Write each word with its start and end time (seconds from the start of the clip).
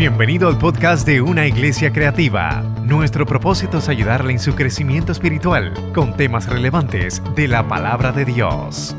Bienvenido 0.00 0.48
al 0.48 0.56
podcast 0.56 1.06
de 1.06 1.20
Una 1.20 1.46
Iglesia 1.46 1.92
Creativa. 1.92 2.62
Nuestro 2.86 3.26
propósito 3.26 3.76
es 3.76 3.88
ayudarle 3.90 4.32
en 4.32 4.38
su 4.38 4.54
crecimiento 4.54 5.12
espiritual 5.12 5.74
con 5.92 6.16
temas 6.16 6.46
relevantes 6.46 7.20
de 7.36 7.46
la 7.46 7.68
palabra 7.68 8.10
de 8.10 8.24
Dios. 8.24 8.96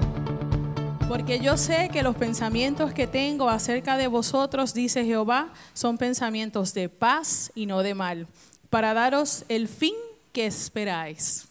Porque 1.08 1.40
yo 1.40 1.58
sé 1.58 1.90
que 1.92 2.04
los 2.04 2.16
pensamientos 2.16 2.94
que 2.94 3.08
tengo 3.08 3.50
acerca 3.50 3.98
de 3.98 4.06
vosotros, 4.06 4.76
dice 4.76 5.04
Jehová, 5.04 5.52
son 5.74 5.98
pensamientos 5.98 6.72
de 6.76 6.88
paz 6.88 7.52
y 7.56 7.66
no 7.66 7.82
de 7.82 7.96
mal, 7.96 8.28
para 8.70 8.94
daros 8.94 9.44
el 9.50 9.68
fin 9.68 9.96
que 10.32 10.46
esperáis. 10.46 11.48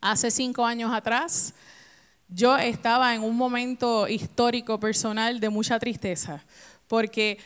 Hace 0.00 0.32
cinco 0.32 0.66
años 0.66 0.92
atrás, 0.92 1.54
yo 2.28 2.56
estaba 2.56 3.14
en 3.14 3.22
un 3.22 3.36
momento 3.36 4.08
histórico 4.08 4.80
personal 4.80 5.38
de 5.38 5.50
mucha 5.50 5.78
tristeza, 5.78 6.42
porque 6.88 7.38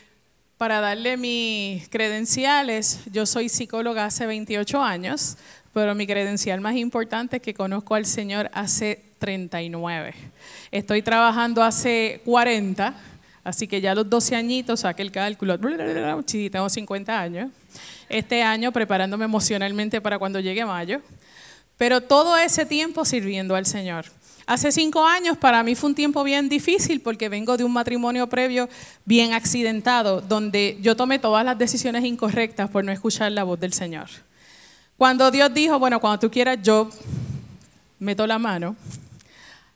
para 0.61 0.79
darle 0.79 1.17
mis 1.17 1.89
credenciales, 1.89 2.99
yo 3.11 3.25
soy 3.25 3.49
psicóloga 3.49 4.05
hace 4.05 4.27
28 4.27 4.83
años, 4.83 5.35
pero 5.73 5.95
mi 5.95 6.05
credencial 6.05 6.61
más 6.61 6.75
importante 6.75 7.37
es 7.37 7.41
que 7.41 7.55
conozco 7.55 7.95
al 7.95 8.05
Señor 8.05 8.47
hace 8.53 9.03
39. 9.17 10.13
Estoy 10.69 11.01
trabajando 11.01 11.63
hace 11.63 12.21
40, 12.25 12.93
así 13.43 13.67
que 13.67 13.81
ya 13.81 13.95
los 13.95 14.07
12 14.07 14.35
añitos, 14.35 14.81
saqué 14.81 15.01
el 15.01 15.11
cálculo, 15.11 15.57
tengo 15.57 16.69
50 16.69 17.19
años. 17.19 17.49
Este 18.07 18.43
año 18.43 18.71
preparándome 18.71 19.25
emocionalmente 19.25 19.99
para 19.99 20.19
cuando 20.19 20.39
llegue 20.39 20.63
mayo, 20.63 21.01
pero 21.75 22.01
todo 22.01 22.37
ese 22.37 22.67
tiempo 22.67 23.03
sirviendo 23.03 23.55
al 23.55 23.65
Señor. 23.65 24.05
Hace 24.51 24.73
cinco 24.73 25.05
años 25.05 25.37
para 25.37 25.63
mí 25.63 25.75
fue 25.75 25.91
un 25.91 25.95
tiempo 25.95 26.25
bien 26.25 26.49
difícil 26.49 26.99
porque 26.99 27.29
vengo 27.29 27.55
de 27.55 27.63
un 27.63 27.71
matrimonio 27.71 28.27
previo 28.27 28.67
bien 29.05 29.31
accidentado, 29.31 30.19
donde 30.19 30.77
yo 30.81 30.97
tomé 30.97 31.19
todas 31.19 31.45
las 31.45 31.57
decisiones 31.57 32.03
incorrectas 32.03 32.69
por 32.69 32.83
no 32.83 32.91
escuchar 32.91 33.31
la 33.31 33.45
voz 33.45 33.61
del 33.61 33.71
Señor. 33.71 34.09
Cuando 34.97 35.31
Dios 35.31 35.53
dijo, 35.53 35.79
bueno, 35.79 36.01
cuando 36.01 36.19
tú 36.19 36.29
quieras, 36.29 36.57
yo 36.61 36.89
meto 37.97 38.27
la 38.27 38.39
mano, 38.39 38.75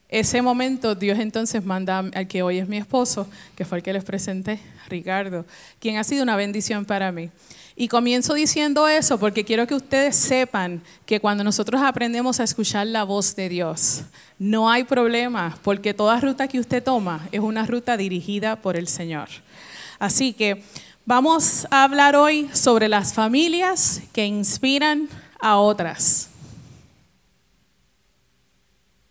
ese 0.10 0.42
momento 0.42 0.94
Dios 0.94 1.20
entonces 1.20 1.64
manda 1.64 2.00
al 2.00 2.28
que 2.28 2.44
hoy 2.44 2.58
es 2.58 2.68
mi 2.68 2.76
esposo, 2.76 3.30
que 3.56 3.64
fue 3.64 3.78
el 3.78 3.82
que 3.82 3.94
les 3.94 4.04
presenté, 4.04 4.60
Ricardo, 4.90 5.46
quien 5.80 5.96
ha 5.96 6.04
sido 6.04 6.22
una 6.22 6.36
bendición 6.36 6.84
para 6.84 7.14
mí. 7.14 7.30
Y 7.78 7.90
comienzo 7.90 8.34
diciendo 8.34 8.88
eso 8.88 9.20
porque 9.20 9.44
quiero 9.44 9.68
que 9.68 9.76
ustedes 9.76 10.16
sepan 10.16 10.82
que 11.06 11.20
cuando 11.20 11.44
nosotros 11.44 11.82
aprendemos 11.82 12.40
a 12.40 12.46
escuchar 12.46 12.88
la 12.88 13.04
voz 13.04 13.36
de 13.36 13.50
Dios, 13.50 14.04
no 14.40 14.70
hay 14.70 14.86
problema, 14.86 15.58
porque 15.62 15.94
toda 15.94 16.20
ruta 16.22 16.48
que 16.48 16.60
usted 16.60 16.82
toma 16.82 17.28
es 17.34 17.42
una 17.42 17.66
ruta 17.66 17.98
dirigida 17.98 18.56
por 18.56 18.78
el 18.78 18.88
Señor. 18.88 19.28
Así 20.00 20.32
que 20.32 20.64
vamos 21.06 21.68
a 21.70 21.84
hablar 21.84 22.16
hoy 22.16 22.50
sobre 22.54 22.88
las 22.88 23.14
familias 23.14 24.02
que 24.14 24.26
inspiran 24.26 25.10
a 25.42 25.58
otras. 25.58 26.30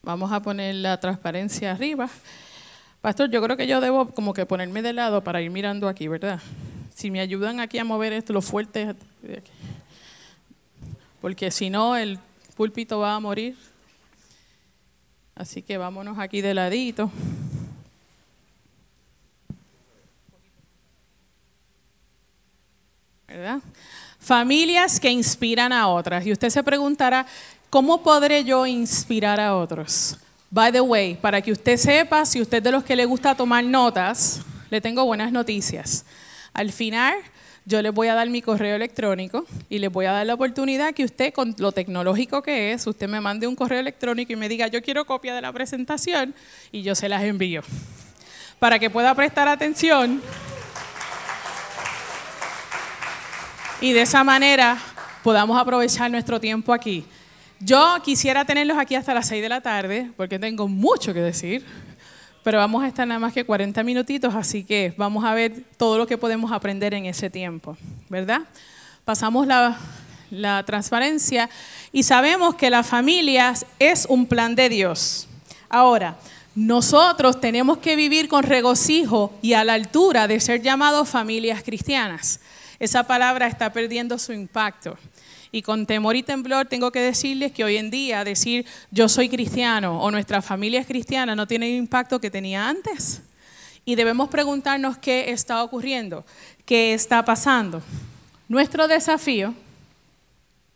Vamos 0.03 0.33
a 0.33 0.41
poner 0.41 0.75
la 0.77 0.99
transparencia 0.99 1.73
arriba. 1.73 2.09
Pastor, 3.03 3.31
yo 3.31 3.43
creo 3.43 3.59
que 3.59 3.67
yo 3.67 3.83
debo 3.83 4.09
como 4.09 4.33
que 4.33 4.47
ponerme 4.47 4.81
de 4.81 4.95
lado 4.95 5.23
para 5.23 5.43
ir 5.43 5.51
mirando 5.51 5.87
aquí, 5.87 6.09
¿verdad? 6.09 6.41
Si 6.95 7.11
me 7.11 7.21
ayudan 7.21 7.61
aquí 7.61 7.79
a 7.79 7.85
mover 7.85 8.13
esto, 8.13 8.33
lo 8.33 8.41
fuerte, 8.41 8.95
porque 11.21 11.51
si 11.51 11.69
no 11.69 11.97
el 11.97 12.19
púlpito 12.57 13.01
va 13.01 13.17
a 13.17 13.21
morir. 13.21 13.57
Así 15.35 15.63
que 15.63 15.77
vámonos 15.77 16.17
aquí 16.19 16.41
de 16.41 16.55
ladito. 16.55 17.11
¿Verdad? 23.27 23.59
Familias 24.21 25.01
que 25.01 25.11
inspiran 25.11 25.73
a 25.73 25.89
otras. 25.89 26.25
Y 26.25 26.31
usted 26.31 26.51
se 26.51 26.63
preguntará, 26.63 27.27
¿cómo 27.69 28.01
podré 28.01 28.45
yo 28.45 28.65
inspirar 28.65 29.41
a 29.41 29.57
otros? 29.57 30.17
By 30.51 30.71
the 30.71 30.81
way, 30.81 31.17
para 31.17 31.43
que 31.43 31.51
usted 31.51 31.77
sepa, 31.77 32.25
si 32.25 32.41
usted 32.41 32.59
es 32.59 32.65
de 32.65 32.71
los 32.71 32.85
que 32.85 32.95
le 32.95 33.07
gusta 33.07 33.35
tomar 33.35 33.65
notas, 33.65 34.41
le 34.71 34.81
tengo 34.81 35.05
buenas 35.05 35.33
noticias. 35.33 36.05
Al 36.55 36.71
final, 36.71 37.15
yo 37.65 37.83
les 37.83 37.93
voy 37.93 38.07
a 38.07 38.15
dar 38.15 38.31
mi 38.31 38.41
correo 38.41 38.77
electrónico 38.77 39.45
y 39.69 39.81
les 39.81 39.91
voy 39.91 40.07
a 40.07 40.13
dar 40.13 40.25
la 40.25 40.35
oportunidad 40.35 40.95
que 40.95 41.05
usted, 41.05 41.33
con 41.33 41.53
lo 41.59 41.73
tecnológico 41.73 42.43
que 42.43 42.73
es, 42.73 42.87
usted 42.87 43.09
me 43.09 43.21
mande 43.21 43.49
un 43.49 43.57
correo 43.57 43.81
electrónico 43.81 44.33
y 44.33 44.37
me 44.37 44.49
diga, 44.49 44.69
yo 44.69 44.81
quiero 44.81 45.05
copia 45.05 45.35
de 45.35 45.43
la 45.43 45.53
presentación 45.53 46.33
y 46.71 46.83
yo 46.83 46.95
se 46.95 47.09
las 47.09 47.25
envío. 47.25 47.63
Para 48.61 48.79
que 48.79 48.89
pueda 48.89 49.13
prestar 49.17 49.49
atención. 49.49 50.23
Y 53.81 53.93
de 53.93 54.03
esa 54.03 54.23
manera 54.23 54.79
podamos 55.25 55.59
aprovechar 55.59 56.09
nuestro 56.09 56.41
tiempo 56.41 56.73
aquí. 56.73 57.05
Yo 57.59 57.97
quisiera 58.05 58.45
tenerlos 58.45 58.79
aquí 58.79 58.95
hasta 58.95 59.13
las 59.13 59.27
6 59.27 59.43
de 59.43 59.49
la 59.49 59.61
tarde, 59.61 60.11
porque 60.17 60.39
tengo 60.39 60.69
mucho 60.69 61.13
que 61.13 61.21
decir 61.21 61.65
pero 62.45 62.59
vamos 62.59 62.85
a 62.85 62.87
estar 62.87 63.09
nada 63.09 63.19
más 63.19 63.33
que 63.33 63.45
40 63.45 63.83
minutitos, 63.83 64.35
así 64.35 64.63
que 64.63 64.95
vamos 64.97 65.25
a 65.25 65.33
ver 65.35 65.65
todo 65.79 65.99
lo 65.99 66.07
que 66.07 66.19
podemos 66.19 66.53
aprender 66.53 66.93
en 66.95 67.07
ese 67.07 67.31
tiempo, 67.31 67.77
¿verdad? 68.11 68.43
Pasamos 69.05 69.47
la, 69.47 69.79
la 70.31 70.63
transparencia 70.63 71.49
y 71.91 72.03
sabemos 72.03 72.55
que 72.55 72.69
la 72.69 72.83
familia 72.83 73.55
es 73.79 74.07
un 74.09 74.27
plan 74.27 74.55
de 74.55 74.69
Dios. 74.69 75.27
Ahora, 75.71 76.19
nosotros 76.55 77.41
tenemos 77.41 77.79
que 77.79 77.97
vivir 77.97 78.29
con 78.29 78.43
regocijo 78.43 79.33
y 79.41 79.55
a 79.55 79.65
la 79.65 79.73
altura 79.73 80.29
de 80.29 80.39
ser 80.39 80.61
llamados 80.61 81.09
familias 81.09 81.63
cristianas. 81.63 82.41
Esa 82.79 83.05
palabra 83.05 83.47
está 83.47 83.73
perdiendo 83.73 84.19
su 84.19 84.33
impacto. 84.33 84.99
Y 85.55 85.63
con 85.63 85.87
temor 85.87 86.17
y 86.17 86.25
temblor 86.25 86.67
tengo 86.67 86.91
que 86.91 86.99
decirles 86.99 87.53
que 87.53 87.63
hoy 87.63 87.77
en 87.77 87.89
día 87.89 88.25
decir 88.25 88.67
yo 88.91 89.09
soy 89.09 89.29
cristiano 89.29 90.01
o 90.03 90.11
nuestra 90.11 90.43
familia 90.43 90.81
es 90.81 90.87
cristiana 90.89 91.37
no 91.37 91.47
tiene 91.47 91.69
el 91.69 91.77
impacto 91.77 92.21
que 92.21 92.29
tenía 92.29 92.69
antes. 92.69 93.23
Y 93.85 93.95
debemos 93.95 94.29
preguntarnos 94.29 94.99
qué 94.99 95.31
está 95.31 95.63
ocurriendo, 95.63 96.25
qué 96.65 96.93
está 96.93 97.25
pasando. 97.25 97.81
Nuestro 98.49 98.89
desafío, 98.89 99.55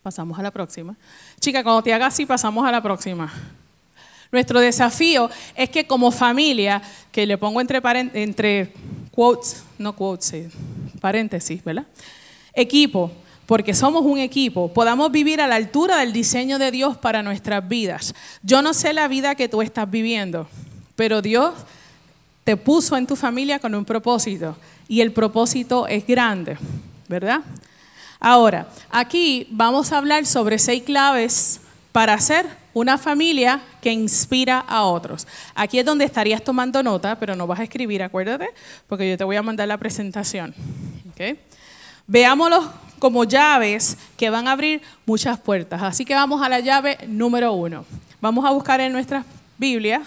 pasamos 0.01 0.39
a 0.39 0.45
la 0.45 0.53
próxima. 0.53 0.95
Chica, 1.41 1.65
cuando 1.65 1.83
te 1.83 1.93
hagas 1.93 2.15
así, 2.15 2.25
pasamos 2.25 2.65
a 2.65 2.71
la 2.71 2.81
próxima. 2.81 3.33
Nuestro 4.31 4.61
desafío 4.61 5.29
es 5.57 5.71
que 5.71 5.89
como 5.89 6.13
familia, 6.13 6.81
que 7.11 7.27
le 7.27 7.37
pongo 7.37 7.61
entre, 7.61 7.83
entre 8.15 8.73
quotes, 9.11 9.65
no 9.77 9.97
quotes, 9.97 10.33
eh, 10.35 10.51
paréntesis, 11.01 11.65
¿verdad? 11.65 11.87
Equipo, 12.55 13.11
porque 13.49 13.73
somos 13.73 14.05
un 14.05 14.19
equipo, 14.19 14.71
podamos 14.75 15.11
vivir 15.11 15.41
a 15.41 15.47
la 15.47 15.55
altura 15.55 15.97
del 15.97 16.13
diseño 16.13 16.59
de 16.59 16.71
Dios 16.71 16.99
para 16.99 17.23
nuestras 17.23 17.67
vidas. 17.67 18.15
Yo 18.43 18.61
no 18.61 18.75
sé 18.75 18.93
la 18.93 19.09
vida 19.09 19.37
que 19.37 19.49
tú 19.49 19.63
estás 19.63 19.91
viviendo, 19.91 20.47
pero 20.97 21.23
Dios 21.23 21.55
te 22.45 22.59
puso 22.59 22.95
en 22.99 23.07
tu 23.07 23.17
familia 23.17 23.59
con 23.59 23.75
un 23.75 23.87
propósito 23.87 24.55
y 24.87 25.01
el 25.01 25.13
propósito 25.13 25.87
es 25.87 26.07
grande, 26.07 26.59
¿verdad? 27.09 27.41
Ahora, 28.21 28.69
aquí 28.91 29.47
vamos 29.51 29.93
a 29.93 29.97
hablar 29.97 30.27
sobre 30.27 30.59
seis 30.59 30.83
claves 30.83 31.63
para 31.91 32.13
hacer 32.13 32.45
una 32.75 32.99
familia 32.99 33.63
que 33.81 33.91
inspira 33.91 34.59
a 34.59 34.83
otros. 34.83 35.27
Aquí 35.55 35.79
es 35.79 35.87
donde 35.87 36.05
estarías 36.05 36.45
tomando 36.45 36.83
nota, 36.83 37.19
pero 37.19 37.35
no 37.35 37.47
vas 37.47 37.61
a 37.61 37.63
escribir, 37.63 38.03
acuérdate, 38.03 38.51
porque 38.87 39.09
yo 39.09 39.17
te 39.17 39.25
voy 39.25 39.37
a 39.37 39.43
mandar 39.43 39.69
la 39.69 39.79
presentación. 39.79 40.55
¿okay? 41.15 41.41
Veámoslo 42.07 42.88
como 42.99 43.25
llaves 43.25 43.97
que 44.17 44.31
van 44.31 44.49
a 44.49 44.53
abrir 44.53 44.83
muchas 45.07 45.39
puertas. 45.39 45.83
Así 45.83 46.05
que 46.05 46.15
vamos 46.15 46.43
a 46.43 46.49
la 46.49 46.61
llave 46.61 46.99
número 47.07 47.53
uno. 47.53 47.85
Vamos 48.21 48.45
a 48.45 48.51
buscar 48.51 48.81
en 48.81 48.93
nuestras 48.93 49.25
Biblias, 49.57 50.03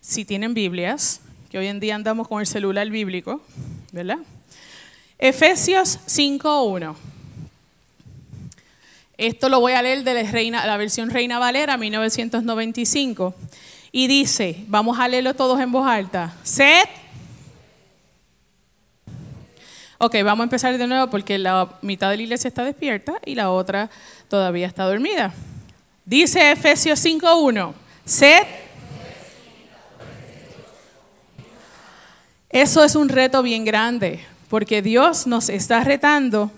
si 0.00 0.24
tienen 0.24 0.54
Biblias, 0.54 1.20
que 1.50 1.58
hoy 1.58 1.66
en 1.66 1.80
día 1.80 1.94
andamos 1.94 2.28
con 2.28 2.40
el 2.40 2.46
celular 2.46 2.88
bíblico, 2.90 3.40
¿verdad? 3.92 4.18
Efesios 5.18 6.00
5.1. 6.06 6.94
Esto 9.16 9.48
lo 9.48 9.60
voy 9.60 9.72
a 9.72 9.82
leer 9.82 10.02
de 10.02 10.50
la, 10.50 10.66
la 10.66 10.76
versión 10.76 11.10
Reina 11.10 11.38
Valera 11.38 11.76
1995. 11.76 13.34
Y 13.92 14.08
dice, 14.08 14.64
vamos 14.66 14.98
a 14.98 15.06
leerlo 15.06 15.34
todos 15.34 15.60
en 15.60 15.70
voz 15.70 15.86
alta, 15.86 16.34
sed 16.42 16.84
Ok, 19.98 20.16
vamos 20.24 20.40
a 20.40 20.44
empezar 20.44 20.76
de 20.76 20.86
nuevo 20.86 21.08
porque 21.08 21.38
la 21.38 21.68
mitad 21.80 22.10
de 22.10 22.16
la 22.16 22.22
iglesia 22.24 22.48
está 22.48 22.64
despierta 22.64 23.14
y 23.24 23.36
la 23.36 23.50
otra 23.50 23.90
todavía 24.28 24.66
está 24.66 24.84
dormida. 24.84 25.32
Dice 26.04 26.50
Efesios 26.50 27.04
5.1, 27.04 27.72
sed. 28.04 28.42
Eso 32.50 32.84
es 32.84 32.94
un 32.96 33.08
reto 33.08 33.42
bien 33.42 33.64
grande 33.64 34.24
porque 34.48 34.82
Dios 34.82 35.26
nos 35.26 35.48
está 35.48 35.82
retando 35.84 36.50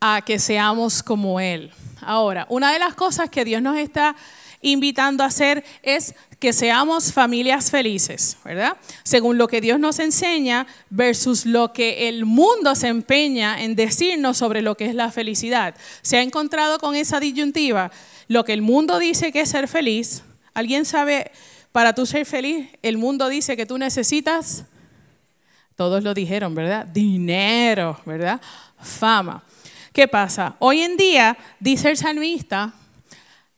a 0.00 0.22
que 0.22 0.38
seamos 0.38 1.02
como 1.02 1.38
Él. 1.38 1.72
Ahora, 2.00 2.46
una 2.48 2.72
de 2.72 2.78
las 2.78 2.94
cosas 2.94 3.28
que 3.28 3.44
Dios 3.44 3.60
nos 3.60 3.76
está 3.76 4.16
invitando 4.62 5.24
a 5.24 5.28
hacer 5.28 5.64
es 5.82 6.14
que 6.38 6.52
seamos 6.52 7.12
familias 7.12 7.70
felices, 7.70 8.38
¿verdad? 8.44 8.76
Según 9.02 9.38
lo 9.38 9.48
que 9.48 9.60
Dios 9.60 9.78
nos 9.78 9.98
enseña 9.98 10.66
versus 10.88 11.46
lo 11.46 11.72
que 11.72 12.08
el 12.08 12.24
mundo 12.24 12.74
se 12.74 12.88
empeña 12.88 13.62
en 13.62 13.76
decirnos 13.76 14.38
sobre 14.38 14.62
lo 14.62 14.76
que 14.76 14.86
es 14.86 14.94
la 14.94 15.10
felicidad. 15.10 15.74
¿Se 16.02 16.16
ha 16.16 16.22
encontrado 16.22 16.78
con 16.78 16.94
esa 16.94 17.20
disyuntiva? 17.20 17.90
Lo 18.28 18.44
que 18.44 18.52
el 18.52 18.62
mundo 18.62 18.98
dice 18.98 19.32
que 19.32 19.42
es 19.42 19.50
ser 19.50 19.68
feliz, 19.68 20.22
¿alguien 20.54 20.84
sabe, 20.84 21.30
para 21.72 21.94
tú 21.94 22.06
ser 22.06 22.24
feliz, 22.26 22.68
el 22.82 22.96
mundo 22.96 23.28
dice 23.28 23.56
que 23.56 23.66
tú 23.66 23.76
necesitas, 23.76 24.64
todos 25.76 26.02
lo 26.02 26.14
dijeron, 26.14 26.54
¿verdad? 26.54 26.86
Dinero, 26.86 28.00
¿verdad? 28.04 28.40
Fama. 28.78 29.42
¿Qué 29.92 30.06
pasa? 30.06 30.56
Hoy 30.58 30.82
en 30.82 30.96
día, 30.96 31.36
dice 31.58 31.90
el 31.90 31.96
salmista, 31.96 32.74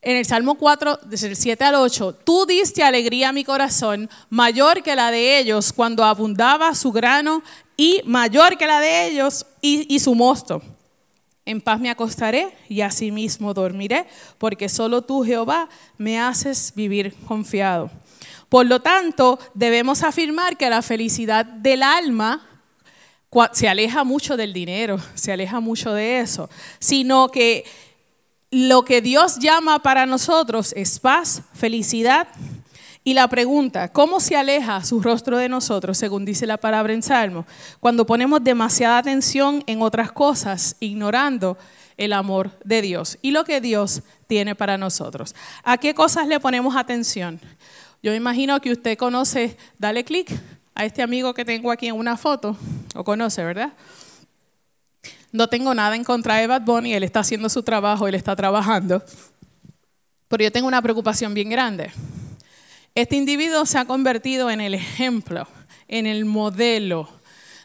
en 0.03 0.17
el 0.17 0.27
Salmo 0.27 0.57
4, 0.57 0.99
desde 1.05 1.29
el 1.29 1.37
7 1.37 1.65
al 1.65 1.77
8, 1.77 2.19
tú 2.25 2.45
diste 2.45 2.83
alegría 2.83 3.29
a 3.29 3.33
mi 3.33 3.45
corazón, 3.45 4.11
mayor 4.29 4.83
que 4.83 4.97
la 4.97 5.13
de 5.13 5.39
ellos 5.39 5.73
cuando 5.73 6.05
abundaba 6.05 6.75
su 6.75 6.91
grano 6.91 7.43
y 7.77 8.03
mayor 8.05 8.59
que 8.59 8.67
la 8.67 8.81
de 8.81 9.07
ellos 9.07 9.47
y, 9.61 9.95
y 9.95 10.01
su 10.01 10.17
mosto. 10.17 10.61
En 11.45 11.61
paz 11.61 11.81
me 11.81 11.89
acostaré 11.89 12.53
y 12.69 12.81
asimismo 12.81 13.55
dormiré, 13.55 14.07
porque 14.39 14.69
solo 14.69 15.03
tú, 15.03 15.25
Jehová, 15.25 15.69
me 15.99 16.21
haces 16.21 16.73
vivir 16.75 17.15
confiado. 17.27 17.89
Por 18.49 18.67
lo 18.67 18.81
tanto, 18.81 19.39
debemos 19.55 20.03
afirmar 20.03 20.57
que 20.57 20.69
la 20.69 20.83
felicidad 20.83 21.45
del 21.45 21.83
alma 21.83 22.49
se 23.53 23.69
aleja 23.69 24.05
mucho 24.05 24.37
del 24.37 24.53
dinero, 24.53 24.99
se 25.15 25.33
aleja 25.33 25.61
mucho 25.61 25.95
de 25.95 26.21
eso, 26.21 26.51
sino 26.79 27.29
que 27.29 27.65
lo 28.53 28.85
que 28.85 29.01
Dios 29.01 29.39
llama 29.39 29.79
para 29.79 30.05
nosotros 30.05 30.75
es 30.77 31.01
paz, 31.01 31.43
felicidad. 31.55 32.29
Y 33.03 33.15
la 33.15 33.27
pregunta, 33.27 33.89
¿cómo 33.89 34.21
se 34.21 34.37
aleja 34.37 34.85
su 34.85 35.01
rostro 35.01 35.39
de 35.39 35.49
nosotros, 35.49 35.97
según 35.97 36.27
dice 36.27 36.47
la 36.47 36.59
palabra 36.59 36.93
en 36.93 37.03
Salmo, 37.03 37.47
cuando 37.81 38.05
ponemos 38.05 38.45
demasiada 38.45 38.99
atención 38.99 39.65
en 39.67 39.81
otras 39.81 40.13
cosas, 40.13 40.77
ignorando 40.81 41.57
el 41.97 42.13
amor 42.13 42.51
de 42.63 42.83
Dios 42.83 43.19
y 43.23 43.31
lo 43.31 43.45
que 43.45 43.63
Dios 43.63 44.03
tiene 44.27 44.55
para 44.55 44.77
nosotros? 44.77 45.35
¿A 45.65 45.79
qué 45.79 45.95
cosas 45.95 46.29
le 46.29 46.39
ponemos 46.39 46.77
atención? 46.77 47.41
Yo 48.03 48.15
imagino 48.15 48.61
que 48.61 48.73
usted 48.73 48.99
conoce, 48.99 49.57
dale 49.79 50.05
clic 50.05 50.31
a 50.75 50.85
este 50.85 51.01
amigo 51.01 51.33
que 51.33 51.47
tengo 51.47 51.73
aquí 51.73 51.87
en 51.87 51.97
una 51.97 52.19
foto, 52.19 52.55
o 52.95 53.03
conoce, 53.03 53.43
¿verdad? 53.43 53.73
No 55.33 55.49
tengo 55.49 55.75
nada 55.75 55.97
en 55.97 56.05
contra 56.05 56.37
de 56.37 56.47
Bad 56.47 56.61
Bunny, 56.61 56.93
él 56.93 57.05
está 57.05 57.21
haciendo 57.21 57.49
su 57.49 57.63
trabajo, 57.63 58.07
él 58.07 58.15
está 58.15 58.37
trabajando. 58.37 59.03
Pero 60.29 60.45
yo 60.45 60.53
tengo 60.53 60.69
una 60.69 60.83
preocupación 60.83 61.33
bien 61.33 61.49
grande. 61.49 61.91
Este 62.95 63.17
individuo 63.17 63.65
se 63.65 63.79
ha 63.79 63.87
convertido 63.87 64.51
en 64.51 64.61
el 64.61 64.75
ejemplo, 64.75 65.49
en 65.89 66.07
el 66.07 66.27
modelo 66.27 67.09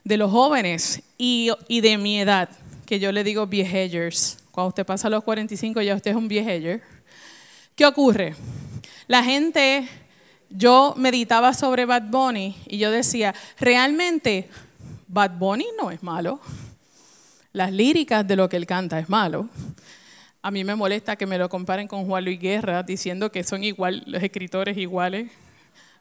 de 0.06 0.16
los 0.16 0.32
jóvenes 0.32 1.04
y, 1.18 1.52
de 1.68 1.98
mi 1.98 2.22
edad, 2.22 2.48
que 2.86 3.02
yo 3.02 3.12
le 3.12 3.26
digo 3.26 3.46
behaviors. 3.48 4.38
Cuando 4.52 4.70
usted 4.70 4.86
pasa 4.86 5.10
a 5.10 5.12
los 5.12 5.26
45 5.26 5.82
ya 5.82 5.94
usted 5.94 6.12
es 6.12 6.18
un 6.18 6.30
behavior. 6.30 6.80
¿Qué 7.76 7.86
ocurre? 7.86 8.34
La 9.08 9.26
gente, 9.26 9.90
yo 10.50 10.94
meditaba 10.96 11.54
sobre 11.54 11.84
Bad 11.84 12.04
Bunny 12.04 12.56
y 12.66 12.78
yo 12.78 12.92
decía, 12.92 13.36
realmente 13.60 14.48
Bad 15.10 15.32
Bunny 15.32 15.68
no 15.78 15.92
es 15.92 16.02
malo 16.02 16.40
las 17.58 17.72
líricas 17.72 18.26
de 18.28 18.36
lo 18.36 18.48
que 18.48 18.56
él 18.56 18.68
canta 18.68 19.00
es 19.00 19.10
malo. 19.10 19.50
A 20.44 20.52
mí 20.52 20.64
me 20.64 20.76
molesta 20.76 21.16
que 21.16 21.26
me 21.26 21.40
lo 21.40 21.50
comparen 21.50 21.88
con 21.88 22.06
Juan 22.06 22.24
Luis 22.24 22.40
Guerra 22.40 22.84
diciendo 22.84 23.32
que 23.32 23.44
son 23.44 23.64
igual, 23.64 24.04
los 24.06 24.22
escritores 24.22 24.78
iguales. 24.78 25.32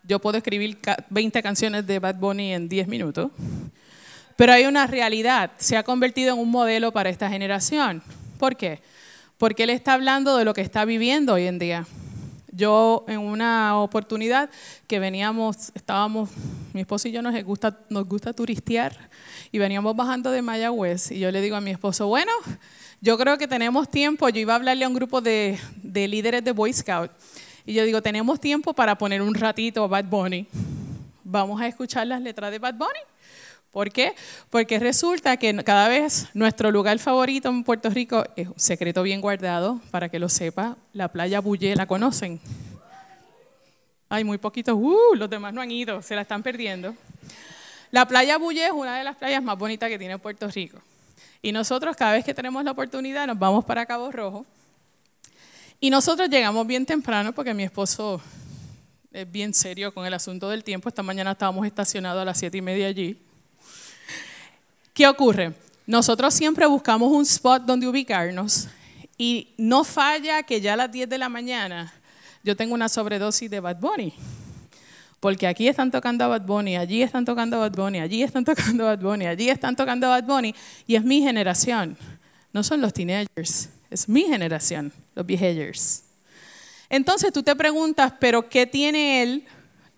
Yo 0.05 0.19
puedo 0.21 0.37
escribir 0.37 0.77
20 1.09 1.43
canciones 1.43 1.87
de 1.87 1.99
Bad 1.99 2.17
Bunny 2.17 2.53
en 2.53 2.69
10 2.69 2.89
minutos. 2.89 3.31
Pero 4.37 4.53
hay 4.53 4.67
una 4.67 4.87
realidad, 4.87 5.51
se 5.57 5.79
ha 5.79 5.83
convertido 5.83 6.35
en 6.35 6.41
un 6.41 6.51
modelo 6.51 6.93
para 6.93 7.09
esta 7.09 7.31
generación. 7.31 8.03
¿Por 8.39 8.55
qué? 8.55 8.83
Porque 9.39 9.63
él 9.63 9.71
está 9.71 9.95
hablando 9.95 10.37
de 10.37 10.45
lo 10.45 10.53
que 10.53 10.61
está 10.61 10.85
viviendo 10.85 11.33
hoy 11.33 11.47
en 11.47 11.59
día. 11.59 11.87
Yo 12.57 13.05
en 13.07 13.19
una 13.19 13.79
oportunidad 13.79 14.49
que 14.87 14.99
veníamos, 14.99 15.73
estábamos, 15.75 16.31
mi 16.73 16.81
esposo 16.81 17.07
y 17.07 17.13
yo 17.13 17.21
nos 17.21 17.35
gusta, 17.45 17.81
nos 17.91 18.09
gusta 18.09 18.33
turistear 18.33 19.11
y 19.53 19.59
veníamos 19.59 19.95
bajando 19.95 20.31
de 20.31 20.41
Mayagüez 20.41 21.11
y 21.11 21.19
yo 21.19 21.31
le 21.31 21.43
digo 21.43 21.57
a 21.57 21.61
mi 21.61 21.71
esposo, 21.71 22.07
bueno, 22.07 22.33
yo 23.03 23.19
creo 23.19 23.37
que 23.37 23.47
tenemos 23.47 23.91
tiempo, 23.91 24.27
yo 24.31 24.41
iba 24.41 24.55
a 24.55 24.57
hablarle 24.57 24.87
a 24.87 24.89
un 24.89 24.95
grupo 24.95 25.21
de, 25.21 25.59
de 25.83 26.09
líderes 26.09 26.43
de 26.43 26.53
Boy 26.53 26.73
Scout 26.73 27.11
y 27.67 27.75
yo 27.75 27.85
digo, 27.85 28.01
tenemos 28.01 28.41
tiempo 28.41 28.73
para 28.73 28.97
poner 28.97 29.21
un 29.21 29.35
ratito 29.35 29.85
a 29.85 29.89
Bad 29.89 30.07
Bunny. 30.07 30.47
Vamos 31.25 31.61
a 31.61 31.67
escuchar 31.67 32.07
las 32.07 32.23
letras 32.23 32.51
de 32.53 32.59
Bad 32.59 32.77
Bunny. 32.77 33.01
¿Por 33.71 33.93
qué? 33.93 34.15
Porque 34.49 34.79
resulta 34.79 35.37
que 35.37 35.55
cada 35.63 35.89
vez 35.89 36.29
nuestro 36.33 36.71
lugar 36.71 36.99
favorito 36.99 37.49
en 37.49 37.63
Puerto 37.63 37.91
Rico 37.91 38.25
es 38.35 38.49
un 38.49 38.59
secreto 38.59 39.03
bien 39.03 39.21
guardado, 39.21 39.81
para 39.91 40.09
que 40.09 40.19
lo 40.19 40.29
sepa, 40.29 40.77
la 40.93 41.09
playa 41.09 41.41
Bullé, 41.41 41.77
¿la 41.77 41.87
conocen? 41.87 42.41
Hay 44.09 44.25
muy 44.25 44.39
poquitos, 44.39 44.75
uh, 44.79 45.15
los 45.15 45.29
demás 45.29 45.53
no 45.53 45.61
han 45.61 45.71
ido, 45.71 46.01
se 46.01 46.15
la 46.15 46.23
están 46.23 46.43
perdiendo. 46.43 46.95
La 47.91 48.07
playa 48.07 48.39
Bullé 48.39 48.67
es 48.67 48.73
una 48.73 48.99
de 48.99 49.05
las 49.05 49.17
playas 49.17 49.43
más 49.43 49.59
bonitas 49.59 49.89
que 49.89 49.99
tiene 49.99 50.19
Puerto 50.19 50.49
Rico. 50.49 50.79
Y 51.43 51.53
nosotros 51.53 51.97
cada 51.97 52.13
vez 52.13 52.25
que 52.25 52.35
tenemos 52.35 52.65
la 52.65 52.71
oportunidad 52.71 53.27
nos 53.27 53.39
vamos 53.39 53.65
para 53.65 53.85
Cabo 53.85 54.11
Rojo. 54.11 54.47
Y 55.79 55.91
nosotros 55.91 56.29
llegamos 56.29 56.67
bien 56.67 56.87
temprano 56.87 57.33
porque 57.35 57.53
mi 57.53 57.65
esposo 57.65 58.21
es 59.13 59.31
bien 59.31 59.53
serio 59.53 59.93
con 59.93 60.07
el 60.07 60.15
asunto 60.15 60.49
del 60.49 60.65
tiempo. 60.65 60.89
Esta 60.89 61.03
mañana 61.03 61.33
estábamos 61.33 61.67
estacionados 61.67 62.23
a 62.23 62.25
las 62.25 62.39
siete 62.39 62.59
y 62.59 62.63
media 62.63 62.87
allí. 62.87 63.26
¿Qué 64.97 65.07
ocurre? 65.07 65.53
Nosotros 65.87 66.33
siempre 66.33 66.65
buscamos 66.65 67.13
un 67.13 67.21
spot 67.21 67.65
donde 67.65 67.87
ubicarnos 67.87 68.67
y 69.19 69.49
no 69.59 69.85
falla 69.85 70.43
que 70.43 70.59
ya 70.59 70.73
a 70.73 70.77
las 70.77 70.91
10 70.91 71.11
de 71.11 71.19
la 71.19 71.29
mañana 71.29 71.93
yo 72.43 72.57
tengo 72.57 72.73
una 72.73 72.89
sobredosis 72.89 73.51
de 73.51 73.61
Bad 73.61 73.77
Bunny. 73.79 74.15
Porque 75.21 75.47
aquí 75.47 75.69
están 75.69 75.91
tocando 75.91 76.25
a 76.25 76.29
Bad 76.29 76.47
Bunny, 76.47 76.79
allí 76.79 77.03
están 77.03 77.27
tocando 77.27 77.59
a 77.59 77.69
Bad 77.69 77.73
Bunny, 77.73 77.99
allí 77.99 78.23
están 78.23 78.43
tocando 78.43 78.85
a 78.89 78.97
Bad 78.97 79.03
Bunny, 79.03 79.27
allí 79.27 79.51
están 79.51 79.77
tocando 79.77 80.07
a 80.07 80.19
Bad 80.19 80.25
Bunny. 80.25 80.55
Y 80.87 80.95
es 80.95 81.05
mi 81.05 81.21
generación. 81.21 81.99
No 82.55 82.63
son 82.63 82.81
los 82.81 82.95
teenagers, 82.95 83.69
es 83.91 84.09
mi 84.09 84.23
generación, 84.23 84.95
los 85.15 85.27
behaviors. 85.27 86.05
Entonces 86.89 87.35
tú 87.35 87.43
te 87.43 87.55
preguntas, 87.55 88.15
¿pero 88.19 88.49
qué 88.49 88.67
tiene 88.67 89.23
él 89.23 89.45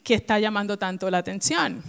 que 0.03 0.15
está 0.15 0.41
llamando 0.41 0.77
tanto 0.77 1.09
la 1.09 1.19
atención? 1.19 1.85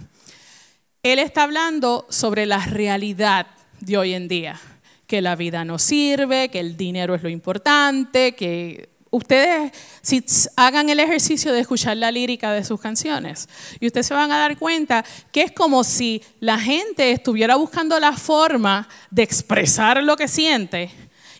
Él 1.02 1.18
está 1.18 1.44
hablando 1.44 2.06
sobre 2.10 2.44
la 2.44 2.58
realidad 2.58 3.46
de 3.80 3.96
hoy 3.96 4.12
en 4.12 4.28
día, 4.28 4.60
que 5.06 5.22
la 5.22 5.34
vida 5.34 5.64
no 5.64 5.78
sirve, 5.78 6.50
que 6.50 6.60
el 6.60 6.76
dinero 6.76 7.14
es 7.14 7.22
lo 7.22 7.30
importante, 7.30 8.34
que 8.34 8.90
ustedes 9.10 9.72
si 10.02 10.22
hagan 10.56 10.90
el 10.90 11.00
ejercicio 11.00 11.54
de 11.54 11.60
escuchar 11.60 11.96
la 11.96 12.10
lírica 12.10 12.52
de 12.52 12.64
sus 12.64 12.78
canciones 12.78 13.48
y 13.80 13.86
ustedes 13.86 14.06
se 14.06 14.14
van 14.14 14.30
a 14.30 14.38
dar 14.38 14.58
cuenta 14.58 15.02
que 15.32 15.42
es 15.42 15.52
como 15.52 15.84
si 15.84 16.22
la 16.38 16.58
gente 16.58 17.10
estuviera 17.10 17.56
buscando 17.56 17.98
la 17.98 18.12
forma 18.12 18.86
de 19.10 19.22
expresar 19.22 20.02
lo 20.02 20.16
que 20.16 20.28
siente 20.28 20.90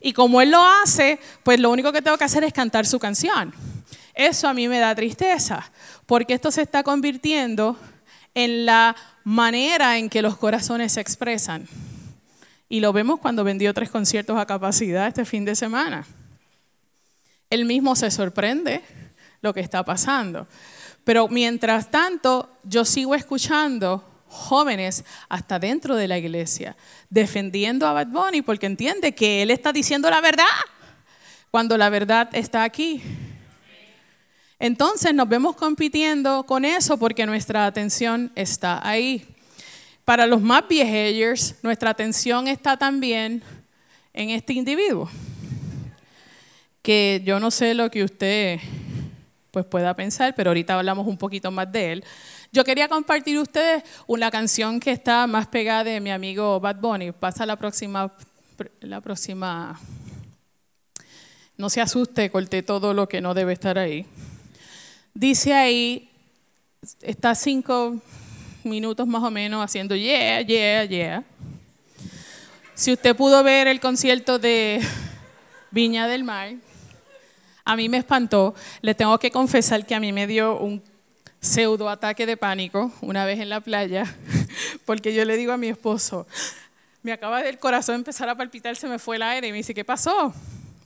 y 0.01 0.15
como 0.15 0.41
él 0.41 0.51
lo 0.51 0.65
hace, 0.65 1.21
pues 1.43 1.61
lo 1.61 1.71
único 1.71 1.93
que 1.93 2.01
tengo 2.01 2.17
que 2.17 2.25
hacer 2.25 2.43
es 2.45 2.55
cantar 2.55 2.87
su 2.87 2.99
canción. 2.99 3.53
Eso 4.15 4.49
a 4.49 4.55
mí 4.55 4.67
me 4.69 4.79
da 4.79 4.95
tristeza, 4.95 5.71
porque 6.07 6.33
esto 6.33 6.51
se 6.51 6.63
está 6.63 6.83
convirtiendo 6.83 7.77
en 8.35 8.65
la 8.67 8.97
manera 9.25 9.99
en 9.99 10.09
que 10.09 10.23
los 10.23 10.37
corazones 10.37 10.93
se 10.93 11.01
expresan. 11.01 11.67
Y 12.69 12.81
lo 12.81 12.93
vemos 12.93 13.21
cuando 13.21 13.45
vendió 13.45 13.75
tres 13.75 13.91
conciertos 13.91 14.39
a 14.39 14.47
capacidad 14.47 15.09
este 15.09 15.25
fin 15.25 15.45
de 15.45 15.55
semana. 15.55 16.07
Él 17.51 17.65
mismo 17.65 17.97
se 17.97 18.11
sorprende 18.11 18.83
lo 19.43 19.53
que 19.53 19.61
está 19.61 19.85
pasando. 19.85 20.47
Pero 21.05 21.29
mientras 21.29 21.91
tanto, 21.91 22.49
yo 22.63 22.85
sigo 22.85 23.15
escuchando 23.15 24.05
jóvenes 24.29 25.05
hasta 25.29 25.59
dentro 25.59 25.97
de 25.97 26.07
la 26.07 26.17
iglesia 26.17 26.77
defendiendo 27.09 27.87
a 27.87 27.93
Bad 27.93 28.07
Bunny 28.07 28.43
porque 28.43 28.67
entiende 28.67 29.13
que 29.13 29.43
él 29.43 29.51
está 29.51 29.73
diciendo 29.73 30.09
la 30.09 30.21
verdad 30.21 30.45
cuando 31.51 31.77
la 31.77 31.89
verdad 31.91 32.29
está 32.33 32.63
aquí. 32.63 33.03
Entonces 34.61 35.15
nos 35.15 35.27
vemos 35.27 35.57
compitiendo 35.57 36.45
con 36.45 36.67
eso 36.67 36.99
porque 36.99 37.25
nuestra 37.25 37.65
atención 37.65 38.31
está 38.35 38.87
ahí. 38.87 39.27
Para 40.05 40.27
los 40.27 40.43
más 40.43 40.69
behaviors, 40.69 41.57
nuestra 41.63 41.91
atención 41.91 42.47
está 42.47 42.77
también 42.77 43.43
en 44.13 44.29
este 44.29 44.53
individuo. 44.53 45.09
Que 46.83 47.23
yo 47.25 47.41
no 47.41 47.51
sé 47.51 47.73
lo 47.73 47.91
que 47.91 48.05
usted 48.05 48.61
pues 49.51 49.65
pueda 49.65 49.95
pensar, 49.95 50.35
pero 50.35 50.51
ahorita 50.51 50.79
hablamos 50.79 51.07
un 51.07 51.17
poquito 51.17 51.51
más 51.51 51.73
de 51.73 51.93
él. 51.93 52.05
Yo 52.53 52.63
quería 52.63 52.87
compartir 52.87 53.39
ustedes 53.39 53.83
una 54.07 54.31
canción 54.31 54.79
que 54.79 54.91
está 54.91 55.27
más 55.27 55.47
pegada 55.47 55.85
de 55.85 56.01
mi 56.01 56.11
amigo 56.11 56.61
Bad 56.61 56.77
Bunny. 56.77 57.13
Pasa 57.13 57.47
la 57.47 57.57
próxima, 57.57 58.13
la 58.81 59.01
próxima 59.01 59.81
No 61.57 61.71
se 61.71 61.81
asuste, 61.81 62.31
corté 62.31 62.63
todo 62.63 62.93
lo 62.93 63.09
que 63.09 63.23
no 63.23 63.33
debe 63.33 63.55
estar 63.55 63.79
ahí. 63.79 64.07
Dice 65.15 65.53
ahí, 65.53 66.09
está 67.03 67.35
cinco 67.35 68.01
minutos 68.63 69.07
más 69.07 69.23
o 69.23 69.31
menos 69.31 69.65
haciendo 69.65 69.97
yeah, 69.97 70.41
yeah, 70.43 70.85
yeah. 70.85 71.25
Si 72.75 72.93
usted 72.93 73.17
pudo 73.17 73.43
ver 73.43 73.67
el 73.67 73.81
concierto 73.81 74.39
de 74.39 74.81
Viña 75.71 76.07
del 76.07 76.25
Mar, 76.25 76.55
a 77.65 77.77
mí 77.77 77.89
me 77.89 77.99
espantó. 77.99 78.55
Le 78.83 78.95
tengo 78.95 79.19
que 79.19 79.31
confesar 79.31 79.85
que 79.85 79.95
a 79.95 80.01
mí 80.01 80.13
me 80.13 80.27
dio 80.27 80.59
un 80.59 80.83
pseudo 81.41 81.89
ataque 81.89 82.25
de 82.25 82.37
pánico 82.37 82.93
una 83.01 83.25
vez 83.25 83.41
en 83.41 83.49
la 83.49 83.61
playa, 83.61 84.05
porque 84.85 85.13
yo 85.13 85.25
le 85.25 85.37
digo 85.37 85.53
a 85.53 85.57
mi 85.57 85.69
esposo, 85.69 86.27
me 87.03 87.13
acaba 87.13 87.43
del 87.43 87.59
corazón 87.59 87.97
empezar 87.97 88.29
a 88.29 88.37
palpitar, 88.37 88.77
se 88.77 88.87
me 88.87 88.99
fue 88.99 89.17
el 89.17 89.23
aire 89.23 89.49
y 89.49 89.51
me 89.51 89.59
dice, 89.59 89.75
¿qué 89.75 89.85
pasó? 89.85 90.33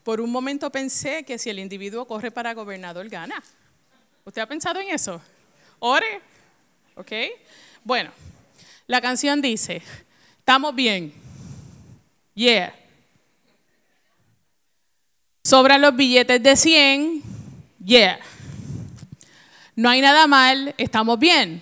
Por 0.02 0.20
un 0.20 0.30
momento 0.30 0.70
pensé 0.70 1.24
que 1.24 1.38
si 1.38 1.50
el 1.50 1.58
individuo 1.58 2.06
corre 2.06 2.30
para 2.30 2.54
gobernador 2.54 3.08
gana. 3.08 3.42
¿Usted 4.24 4.40
ha 4.40 4.46
pensado 4.46 4.80
en 4.80 4.88
eso? 4.88 5.20
Ore, 5.78 6.20
¿ok? 6.94 7.12
Bueno, 7.82 8.10
la 8.86 9.00
canción 9.02 9.42
dice, 9.42 9.82
estamos 10.38 10.74
bien, 10.74 11.12
yeah. 12.32 12.74
Sobran 15.42 15.82
los 15.82 15.94
billetes 15.94 16.42
de 16.42 16.56
100, 16.56 17.22
yeah. 17.84 18.18
No 19.76 19.90
hay 19.90 20.00
nada 20.00 20.26
mal, 20.26 20.74
estamos 20.78 21.18
bien, 21.18 21.60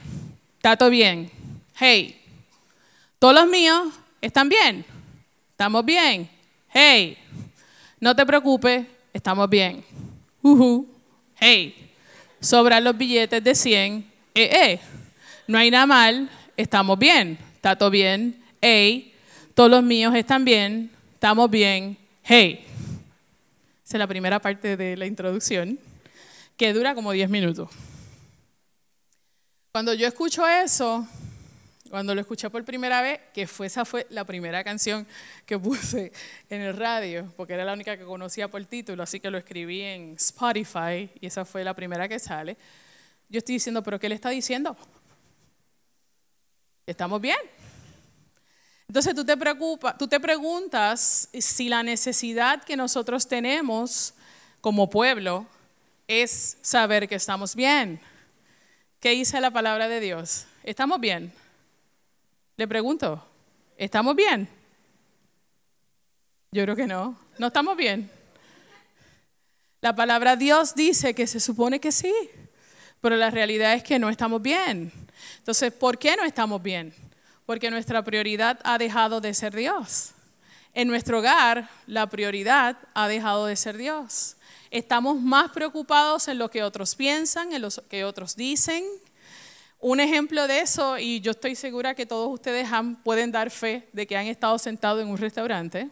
todo 0.61 0.88
bien, 0.88 1.33
hey. 1.75 2.16
Todos 3.19 3.35
los 3.35 3.49
míos 3.49 3.88
están 4.21 4.49
bien, 4.49 4.85
estamos 5.50 5.85
bien, 5.85 6.31
hey. 6.69 7.19
No 7.99 8.14
te 8.14 8.25
preocupes, 8.25 8.87
estamos 9.12 9.50
bien, 9.50 9.85
uh 10.42 10.87
hey. 11.35 11.82
Sobran 12.42 12.82
los 12.82 12.99
billetes 12.99 13.42
de 13.42 13.54
100, 13.54 14.04
eh, 14.34 14.42
eh. 14.42 14.80
No 15.46 15.58
hay 15.58 15.70
nada 15.70 15.87
mal, 15.87 16.28
estamos 16.56 16.99
bien, 16.99 17.38
está 17.54 17.76
todo 17.76 17.88
bien, 17.88 18.42
hey. 18.61 19.14
Todos 19.54 19.70
los 19.70 19.84
míos 19.84 20.12
están 20.16 20.44
bien, 20.44 20.90
estamos 21.14 21.49
bien, 21.49 21.96
hey. 22.25 22.66
Esa 23.84 23.96
es 23.96 23.99
la 24.00 24.08
primera 24.08 24.40
parte 24.40 24.76
de 24.76 24.96
la 24.96 25.06
introducción, 25.06 25.78
que 26.56 26.72
dura 26.72 26.96
como 26.96 27.12
10 27.12 27.30
minutos. 27.30 27.70
Cuando 29.70 29.94
yo 29.94 30.08
escucho 30.08 30.44
eso, 30.49 31.06
cuando 31.92 32.14
lo 32.14 32.22
escuché 32.22 32.49
por 32.49 32.64
primera 32.64 33.02
vez, 33.02 33.20
que 33.34 33.46
fue, 33.46 33.66
esa 33.66 33.84
fue 33.84 34.06
la 34.08 34.25
primera 34.25 34.64
canción 34.64 35.06
que 35.44 35.58
puse 35.58 36.11
en 36.49 36.62
el 36.62 36.75
radio, 36.75 37.30
porque 37.37 37.52
era 37.52 37.66
la 37.66 37.75
única 37.75 37.99
que 37.99 38.04
conocía 38.04 38.49
por 38.49 38.64
título, 38.64 39.02
así 39.02 39.20
que 39.20 39.30
lo 39.30 39.37
escribí 39.37 39.82
en 39.82 40.14
Spotify 40.14 41.11
y 41.20 41.26
esa 41.26 41.44
fue 41.44 41.62
la 41.62 41.75
primera 41.75 42.08
que 42.08 42.18
sale. 42.18 42.56
Yo 43.28 43.37
estoy 43.37 43.56
diciendo, 43.56 43.82
¿pero 43.82 44.00
qué 44.00 44.08
le 44.08 44.14
está 44.14 44.30
diciendo? 44.30 44.75
¿Estamos 46.87 47.20
bien? 47.20 47.37
Entonces 48.88 49.14
tú 49.14 49.22
te, 49.22 49.37
preocupa, 49.37 49.94
tú 49.94 50.08
te 50.08 50.18
preguntas 50.18 51.28
si 51.38 51.68
la 51.68 51.82
necesidad 51.82 52.64
que 52.64 52.75
nosotros 52.75 53.28
tenemos 53.28 54.14
como 54.62 54.88
pueblo 54.88 55.46
es 56.08 56.56
saber 56.62 57.06
que 57.06 57.16
estamos 57.16 57.54
bien. 57.54 58.00
¿Qué 58.99 59.11
dice 59.11 59.42
la 59.42 59.50
palabra 59.50 59.88
de 59.88 60.00
Dios? 60.00 60.46
¿Estamos 60.64 60.99
bien? 60.99 61.41
Le 62.56 62.68
pregunto, 62.68 63.25
¿estamos 63.76 64.14
bien? 64.14 64.49
Yo 66.50 66.62
creo 66.64 66.76
que 66.76 66.87
no. 66.87 67.16
No 67.38 67.47
estamos 67.47 67.76
bien. 67.76 68.11
La 69.80 69.97
palabra 69.97 70.37
Dios 70.37 70.75
dice 70.75 71.14
que 71.14 71.26
se 71.26 71.40
supone 71.40 71.80
que 71.80 71.90
sí, 71.90 72.14
pero 73.00 73.16
la 73.16 73.30
realidad 73.30 73.73
es 73.75 73.82
que 73.82 73.99
no 73.99 74.11
estamos 74.11 74.40
bien. 74.42 74.92
Entonces, 75.38 75.73
¿por 75.73 75.99
qué 75.99 76.14
no 76.14 76.25
estamos 76.25 76.62
bien? 76.62 76.94
Porque 77.47 77.71
nuestra 77.71 78.04
prioridad 78.04 78.61
ha 78.64 78.78
dejado 78.78 79.21
de 79.21 79.35
ser 79.35 79.56
Dios. 79.56 80.12
En 80.75 80.88
nuestro 80.88 81.18
hogar, 81.18 81.68
la 81.87 82.06
prioridad 82.09 82.76
ha 82.94 83.09
dejado 83.09 83.47
de 83.47 83.56
ser 83.56 83.76
Dios. 83.76 84.37
Estamos 84.71 85.21
más 85.21 85.50
preocupados 85.50 86.28
en 86.28 86.38
lo 86.38 86.50
que 86.50 86.62
otros 86.62 86.94
piensan, 86.94 87.52
en 87.52 87.62
lo 87.62 87.68
que 87.88 88.04
otros 88.04 88.37
dicen. 88.37 88.85
Un 89.85 89.99
ejemplo 89.99 90.47
de 90.47 90.61
eso, 90.61 90.97
y 90.97 91.21
yo 91.21 91.33
estoy 91.33 91.57
segura 91.57 91.97
que 91.97 92.07
todos 92.07 92.33
ustedes 92.33 92.69
pueden 93.03 93.33
dar 93.33 93.51
fe 93.51 93.89
de 93.93 94.07
que 94.07 94.17
han 94.17 94.29
estado 94.29 94.57
sentados 94.57 95.03
en 95.03 95.09
un 95.09 95.19
restaurante, 95.19 95.89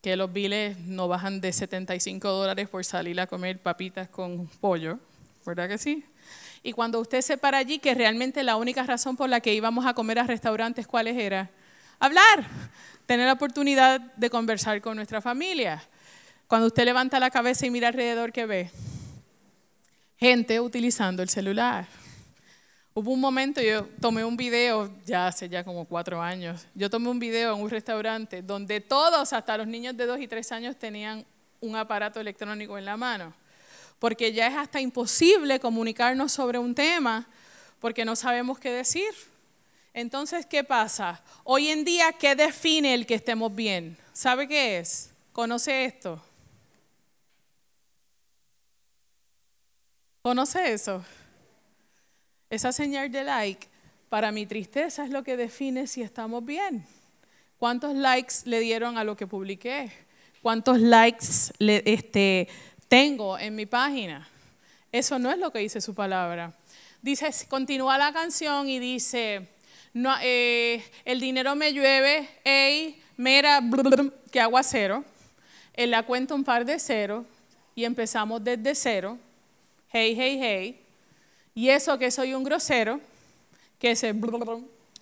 que 0.00 0.14
los 0.14 0.32
biles 0.32 0.78
no 0.78 1.08
bajan 1.08 1.40
de 1.40 1.52
75 1.52 2.28
dólares 2.28 2.68
por 2.68 2.84
salir 2.84 3.20
a 3.20 3.26
comer 3.26 3.60
papitas 3.60 4.08
con 4.08 4.46
pollo, 4.60 5.00
¿verdad 5.44 5.68
que 5.68 5.76
sí? 5.76 6.04
Y 6.62 6.70
cuando 6.70 7.00
usted 7.00 7.20
se 7.20 7.36
para 7.36 7.58
allí, 7.58 7.80
que 7.80 7.94
realmente 7.94 8.44
la 8.44 8.54
única 8.54 8.84
razón 8.84 9.16
por 9.16 9.28
la 9.28 9.40
que 9.40 9.52
íbamos 9.52 9.86
a 9.86 9.94
comer 9.94 10.20
a 10.20 10.22
restaurantes, 10.22 10.86
¿cuáles 10.86 11.16
era? 11.16 11.50
Hablar, 11.98 12.46
tener 13.06 13.26
la 13.26 13.32
oportunidad 13.32 14.00
de 14.00 14.30
conversar 14.30 14.80
con 14.80 14.94
nuestra 14.94 15.20
familia. 15.20 15.82
Cuando 16.46 16.68
usted 16.68 16.84
levanta 16.84 17.18
la 17.18 17.30
cabeza 17.30 17.66
y 17.66 17.70
mira 17.70 17.88
alrededor, 17.88 18.30
¿qué 18.30 18.46
ve? 18.46 18.70
Gente 20.16 20.60
utilizando 20.60 21.24
el 21.24 21.28
celular. 21.28 21.88
Hubo 22.96 23.10
un 23.10 23.18
momento, 23.18 23.60
yo 23.60 23.88
tomé 24.00 24.24
un 24.24 24.36
video, 24.36 24.88
ya 25.04 25.26
hace 25.26 25.48
ya 25.48 25.64
como 25.64 25.84
cuatro 25.84 26.22
años, 26.22 26.64
yo 26.76 26.88
tomé 26.88 27.08
un 27.08 27.18
video 27.18 27.52
en 27.52 27.60
un 27.60 27.68
restaurante 27.68 28.40
donde 28.40 28.80
todos, 28.80 29.32
hasta 29.32 29.58
los 29.58 29.66
niños 29.66 29.96
de 29.96 30.06
dos 30.06 30.20
y 30.20 30.28
tres 30.28 30.52
años, 30.52 30.76
tenían 30.76 31.26
un 31.60 31.74
aparato 31.74 32.20
electrónico 32.20 32.78
en 32.78 32.84
la 32.84 32.96
mano. 32.96 33.34
Porque 33.98 34.32
ya 34.32 34.46
es 34.46 34.54
hasta 34.54 34.80
imposible 34.80 35.58
comunicarnos 35.58 36.30
sobre 36.30 36.56
un 36.58 36.72
tema 36.72 37.26
porque 37.80 38.04
no 38.04 38.14
sabemos 38.14 38.60
qué 38.60 38.70
decir. 38.70 39.12
Entonces, 39.92 40.46
¿qué 40.46 40.62
pasa? 40.62 41.20
Hoy 41.42 41.70
en 41.70 41.84
día, 41.84 42.12
¿qué 42.12 42.36
define 42.36 42.94
el 42.94 43.06
que 43.06 43.14
estemos 43.16 43.52
bien? 43.52 43.96
¿Sabe 44.12 44.46
qué 44.46 44.78
es? 44.78 45.10
¿Conoce 45.32 45.84
esto? 45.84 46.22
¿Conoce 50.22 50.72
eso? 50.72 51.04
Esa 52.54 52.70
señal 52.70 53.10
de 53.10 53.24
like, 53.24 53.66
para 54.08 54.30
mi 54.30 54.46
tristeza, 54.46 55.04
es 55.04 55.10
lo 55.10 55.24
que 55.24 55.36
define 55.36 55.88
si 55.88 56.02
estamos 56.02 56.44
bien. 56.44 56.86
¿Cuántos 57.58 57.94
likes 57.94 58.34
le 58.44 58.60
dieron 58.60 58.96
a 58.96 59.02
lo 59.02 59.16
que 59.16 59.26
publiqué? 59.26 59.90
¿Cuántos 60.40 60.78
likes 60.78 61.26
este, 61.58 62.48
tengo 62.86 63.36
en 63.38 63.56
mi 63.56 63.66
página? 63.66 64.28
Eso 64.92 65.18
no 65.18 65.32
es 65.32 65.38
lo 65.38 65.50
que 65.50 65.58
dice 65.58 65.80
su 65.80 65.94
palabra. 65.94 66.54
Dice, 67.02 67.28
continúa 67.48 67.98
la 67.98 68.12
canción 68.12 68.68
y 68.68 68.78
dice, 68.78 69.48
no, 69.92 70.14
eh, 70.22 70.84
el 71.04 71.18
dinero 71.18 71.56
me 71.56 71.72
llueve, 71.72 72.28
hey, 72.44 73.02
mira, 73.16 73.60
que 74.30 74.40
aguacero. 74.40 75.04
En 75.72 75.90
la 75.90 76.04
cuenta 76.04 76.34
un 76.34 76.44
par 76.44 76.64
de 76.64 76.78
ceros 76.78 77.26
y 77.74 77.84
empezamos 77.84 78.44
desde 78.44 78.76
cero 78.76 79.18
hey, 79.94 80.14
hey, 80.16 80.38
hey. 80.40 80.83
Y 81.54 81.68
eso 81.68 81.98
que 81.98 82.10
soy 82.10 82.34
un 82.34 82.44
grosero, 82.44 83.00
que 83.78 83.94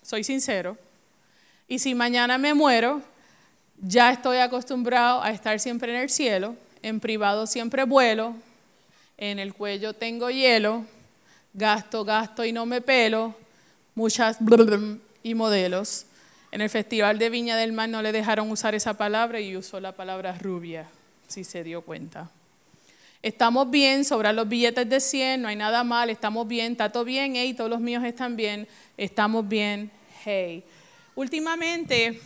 soy 0.02 0.24
sincero. 0.24 0.76
Y 1.68 1.78
si 1.78 1.94
mañana 1.94 2.36
me 2.36 2.52
muero, 2.52 3.00
ya 3.80 4.12
estoy 4.12 4.38
acostumbrado 4.38 5.22
a 5.22 5.30
estar 5.30 5.58
siempre 5.58 5.94
en 5.94 6.02
el 6.02 6.10
cielo, 6.10 6.56
en 6.82 7.00
privado 7.00 7.46
siempre 7.46 7.84
vuelo, 7.84 8.34
en 9.16 9.38
el 9.38 9.54
cuello 9.54 9.94
tengo 9.94 10.30
hielo, 10.30 10.84
gasto, 11.54 12.04
gasto 12.04 12.44
y 12.44 12.52
no 12.52 12.66
me 12.66 12.80
pelo, 12.80 13.34
muchas 13.94 14.38
y 15.22 15.34
modelos. 15.34 16.06
En 16.50 16.60
el 16.60 16.68
Festival 16.68 17.18
de 17.18 17.30
Viña 17.30 17.56
del 17.56 17.72
Mar 17.72 17.88
no 17.88 18.02
le 18.02 18.12
dejaron 18.12 18.50
usar 18.50 18.74
esa 18.74 18.94
palabra 18.94 19.40
y 19.40 19.56
usó 19.56 19.80
la 19.80 19.92
palabra 19.92 20.36
rubia, 20.38 20.86
si 21.28 21.44
se 21.44 21.64
dio 21.64 21.82
cuenta. 21.82 22.30
Estamos 23.22 23.70
bien, 23.70 24.04
sobran 24.04 24.34
los 24.34 24.48
billetes 24.48 24.88
de 24.88 24.98
100, 24.98 25.42
no 25.42 25.48
hay 25.48 25.54
nada 25.54 25.84
mal, 25.84 26.10
estamos 26.10 26.48
bien, 26.48 26.72
está 26.72 26.90
todo 26.90 27.04
bien, 27.04 27.34
hey, 27.36 27.54
todos 27.54 27.70
los 27.70 27.78
míos 27.78 28.02
están 28.02 28.34
bien, 28.34 28.66
estamos 28.96 29.46
bien, 29.46 29.92
hey. 30.24 30.64
Últimamente 31.14 32.20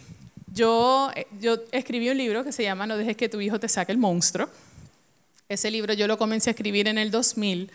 yo, 0.55 1.11
yo 1.38 1.59
escribí 1.71 2.09
un 2.09 2.17
libro 2.17 2.45
que 2.45 2.53
se 2.53 2.62
llama 2.62 2.87
No 2.87 2.97
dejes 2.97 3.15
que 3.15 3.29
tu 3.29 3.43
hijo 3.43 3.61
te 3.61 3.69
saque 3.69 3.93
el 3.93 3.99
monstruo. 3.99 4.49
Ese 5.50 5.71
libro 5.71 5.93
yo 5.93 6.07
lo 6.07 6.17
comencé 6.17 6.49
a 6.49 6.53
escribir 6.53 6.88
en 6.88 6.97
el 6.97 7.11
2000 7.11 7.71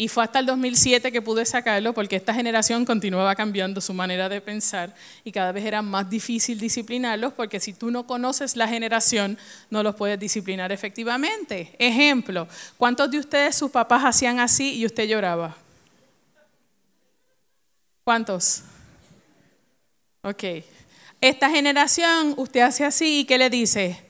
y 0.00 0.06
fue 0.06 0.22
hasta 0.22 0.38
el 0.38 0.46
2007 0.46 1.10
que 1.10 1.20
pude 1.20 1.44
sacarlo 1.44 1.92
porque 1.92 2.14
esta 2.14 2.32
generación 2.32 2.84
continuaba 2.84 3.34
cambiando 3.34 3.80
su 3.80 3.92
manera 3.92 4.28
de 4.28 4.40
pensar 4.40 4.94
y 5.24 5.32
cada 5.32 5.50
vez 5.50 5.64
era 5.64 5.82
más 5.82 6.08
difícil 6.08 6.60
disciplinarlos 6.60 7.32
porque 7.32 7.58
si 7.58 7.72
tú 7.72 7.90
no 7.90 8.06
conoces 8.06 8.54
la 8.54 8.68
generación 8.68 9.36
no 9.70 9.82
los 9.82 9.96
puedes 9.96 10.16
disciplinar 10.16 10.70
efectivamente. 10.70 11.74
Ejemplo, 11.80 12.46
¿cuántos 12.76 13.10
de 13.10 13.18
ustedes 13.18 13.56
sus 13.56 13.72
papás 13.72 14.04
hacían 14.04 14.38
así 14.38 14.76
y 14.76 14.86
usted 14.86 15.08
lloraba? 15.08 15.56
¿Cuántos? 18.04 18.62
Ok. 20.22 20.44
Esta 21.20 21.50
generación, 21.50 22.34
usted 22.36 22.60
hace 22.60 22.84
así 22.84 23.20
y 23.20 23.24
¿qué 23.24 23.36
le 23.36 23.50
dice? 23.50 24.00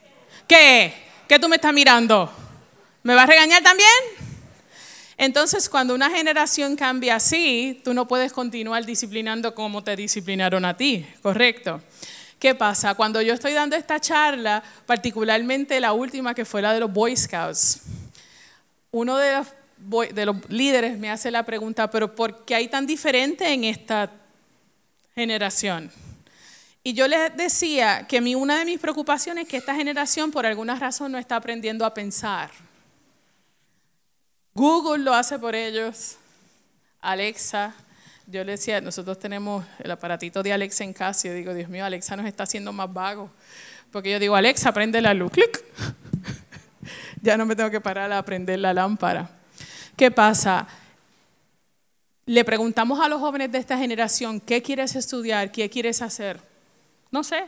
¿Qué? 0.47 0.93
¿Qué 1.27 1.39
tú 1.39 1.49
me 1.49 1.57
estás 1.57 1.73
mirando? 1.73 2.31
¿Me 3.03 3.15
va 3.15 3.23
a 3.23 3.27
regañar 3.27 3.63
también? 3.63 4.18
Entonces, 5.21 5.69
cuando 5.69 5.97
una 5.97 6.11
generación 6.11 6.77
cambia 6.77 7.17
así, 7.17 7.81
tú 7.85 7.93
no 7.93 8.07
puedes 8.07 8.33
continuar 8.33 8.87
disciplinando 8.87 9.53
como 9.53 9.83
te 9.83 9.97
disciplinaron 9.97 10.65
a 10.65 10.77
ti, 10.77 11.05
¿correcto? 11.21 11.83
¿Qué 12.39 12.55
pasa? 12.55 12.95
Cuando 12.95 13.21
yo 13.21 13.35
estoy 13.35 13.53
dando 13.53 13.75
esta 13.75 13.99
charla, 13.99 14.63
particularmente 14.87 15.81
la 15.81 15.93
última 15.93 16.35
que 16.35 16.45
fue 16.45 16.63
la 16.63 16.73
de 16.73 16.79
los 16.79 16.93
Boy 16.93 17.17
Scouts, 17.17 17.81
uno 18.93 19.17
de 19.17 19.33
los, 19.33 20.15
de 20.15 20.25
los 20.25 20.37
líderes 20.49 20.97
me 20.97 21.11
hace 21.11 21.33
la 21.33 21.43
pregunta, 21.45 21.91
pero 21.91 22.15
¿por 22.15 22.45
qué 22.45 22.55
hay 22.55 22.69
tan 22.69 22.87
diferente 22.87 23.53
en 23.53 23.65
esta 23.65 24.13
generación? 25.17 25.91
Y 26.85 26.93
yo 26.93 27.09
les 27.09 27.37
decía 27.37 28.07
que 28.09 28.21
mi, 28.21 28.37
una 28.37 28.57
de 28.61 28.65
mis 28.65 28.79
preocupaciones 28.79 29.45
es 29.45 29.51
que 29.51 29.57
esta 29.57 29.75
generación 29.75 30.31
por 30.31 30.47
alguna 30.47 30.77
razón 30.77 31.11
no 31.11 31.19
está 31.19 31.35
aprendiendo 31.35 31.85
a 31.85 31.93
pensar. 31.93 32.68
Google 34.59 35.05
lo 35.05 35.15
hace 35.15 35.39
por 35.39 35.55
ellos, 35.55 36.17
Alexa. 37.01 37.77
Yo 38.27 38.43
le 38.43 38.53
decía, 38.53 38.81
nosotros 38.81 39.17
tenemos 39.17 39.65
el 39.79 39.89
aparatito 39.89 40.43
de 40.43 40.53
Alexa 40.53 40.83
en 40.83 40.93
casa 40.93 41.29
yo 41.29 41.35
digo, 41.35 41.55
Dios 41.55 41.71
mío, 41.71 41.85
Alexa 41.85 42.17
nos 42.17 42.27
está 42.27 42.43
haciendo 42.43 42.73
más 42.73 42.93
vagos. 42.93 43.31
Porque 43.93 44.11
yo 44.11 44.19
digo, 44.19 44.35
Alexa, 44.35 44.73
prende 44.73 45.01
la 45.01 45.15
luz, 45.15 45.31
clic. 45.31 45.65
ya 47.23 47.37
no 47.37 47.47
me 47.47 47.55
tengo 47.55 47.71
que 47.71 47.81
parar 47.81 48.11
a 48.13 48.21
prender 48.25 48.59
la 48.59 48.75
lámpara. 48.75 49.31
¿Qué 49.97 50.11
pasa? 50.11 50.67
Le 52.27 52.45
preguntamos 52.45 52.99
a 52.99 53.09
los 53.09 53.21
jóvenes 53.21 53.53
de 53.53 53.59
esta 53.59 53.79
generación, 53.79 54.41
¿qué 54.41 54.61
quieres 54.61 54.97
estudiar? 54.97 55.53
¿Qué 55.53 55.71
quieres 55.71 56.03
hacer? 56.03 56.41
No 57.13 57.23
sé, 57.23 57.45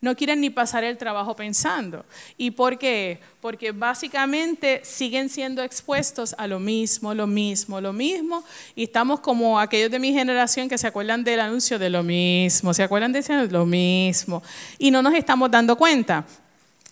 no 0.00 0.14
quieren 0.14 0.40
ni 0.40 0.50
pasar 0.50 0.84
el 0.84 0.98
trabajo 0.98 1.34
pensando. 1.34 2.04
¿Y 2.36 2.50
por 2.50 2.78
qué? 2.78 3.20
Porque 3.40 3.72
básicamente 3.72 4.82
siguen 4.84 5.28
siendo 5.30 5.62
expuestos 5.62 6.34
a 6.36 6.46
lo 6.46 6.60
mismo, 6.60 7.14
lo 7.14 7.26
mismo, 7.26 7.80
lo 7.80 7.92
mismo. 7.92 8.44
Y 8.74 8.84
estamos 8.84 9.20
como 9.20 9.58
aquellos 9.58 9.90
de 9.90 9.98
mi 9.98 10.12
generación 10.12 10.68
que 10.68 10.76
se 10.76 10.86
acuerdan 10.86 11.24
del 11.24 11.40
anuncio 11.40 11.78
de 11.78 11.88
lo 11.88 12.02
mismo, 12.02 12.74
se 12.74 12.82
acuerdan 12.82 13.12
de 13.12 13.20
ese 13.20 13.46
lo 13.46 13.64
mismo. 13.64 14.42
Y 14.78 14.90
no 14.90 15.00
nos 15.00 15.14
estamos 15.14 15.50
dando 15.50 15.76
cuenta. 15.76 16.26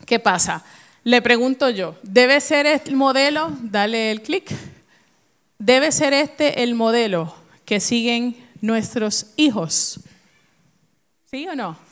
¿Qué 0.06 0.18
pasa? 0.18 0.64
Le 1.04 1.20
pregunto 1.20 1.68
yo, 1.68 1.96
¿debe 2.02 2.40
ser 2.40 2.66
el 2.66 2.96
modelo? 2.96 3.52
Dale 3.60 4.10
el 4.10 4.22
clic. 4.22 4.50
¿Debe 5.58 5.92
ser 5.92 6.14
este 6.14 6.62
el 6.62 6.74
modelo 6.74 7.34
que 7.64 7.78
siguen 7.78 8.36
nuestros 8.60 9.26
hijos? 9.36 10.00
¿Sí 11.30 11.46
o 11.46 11.54
no? 11.54 11.91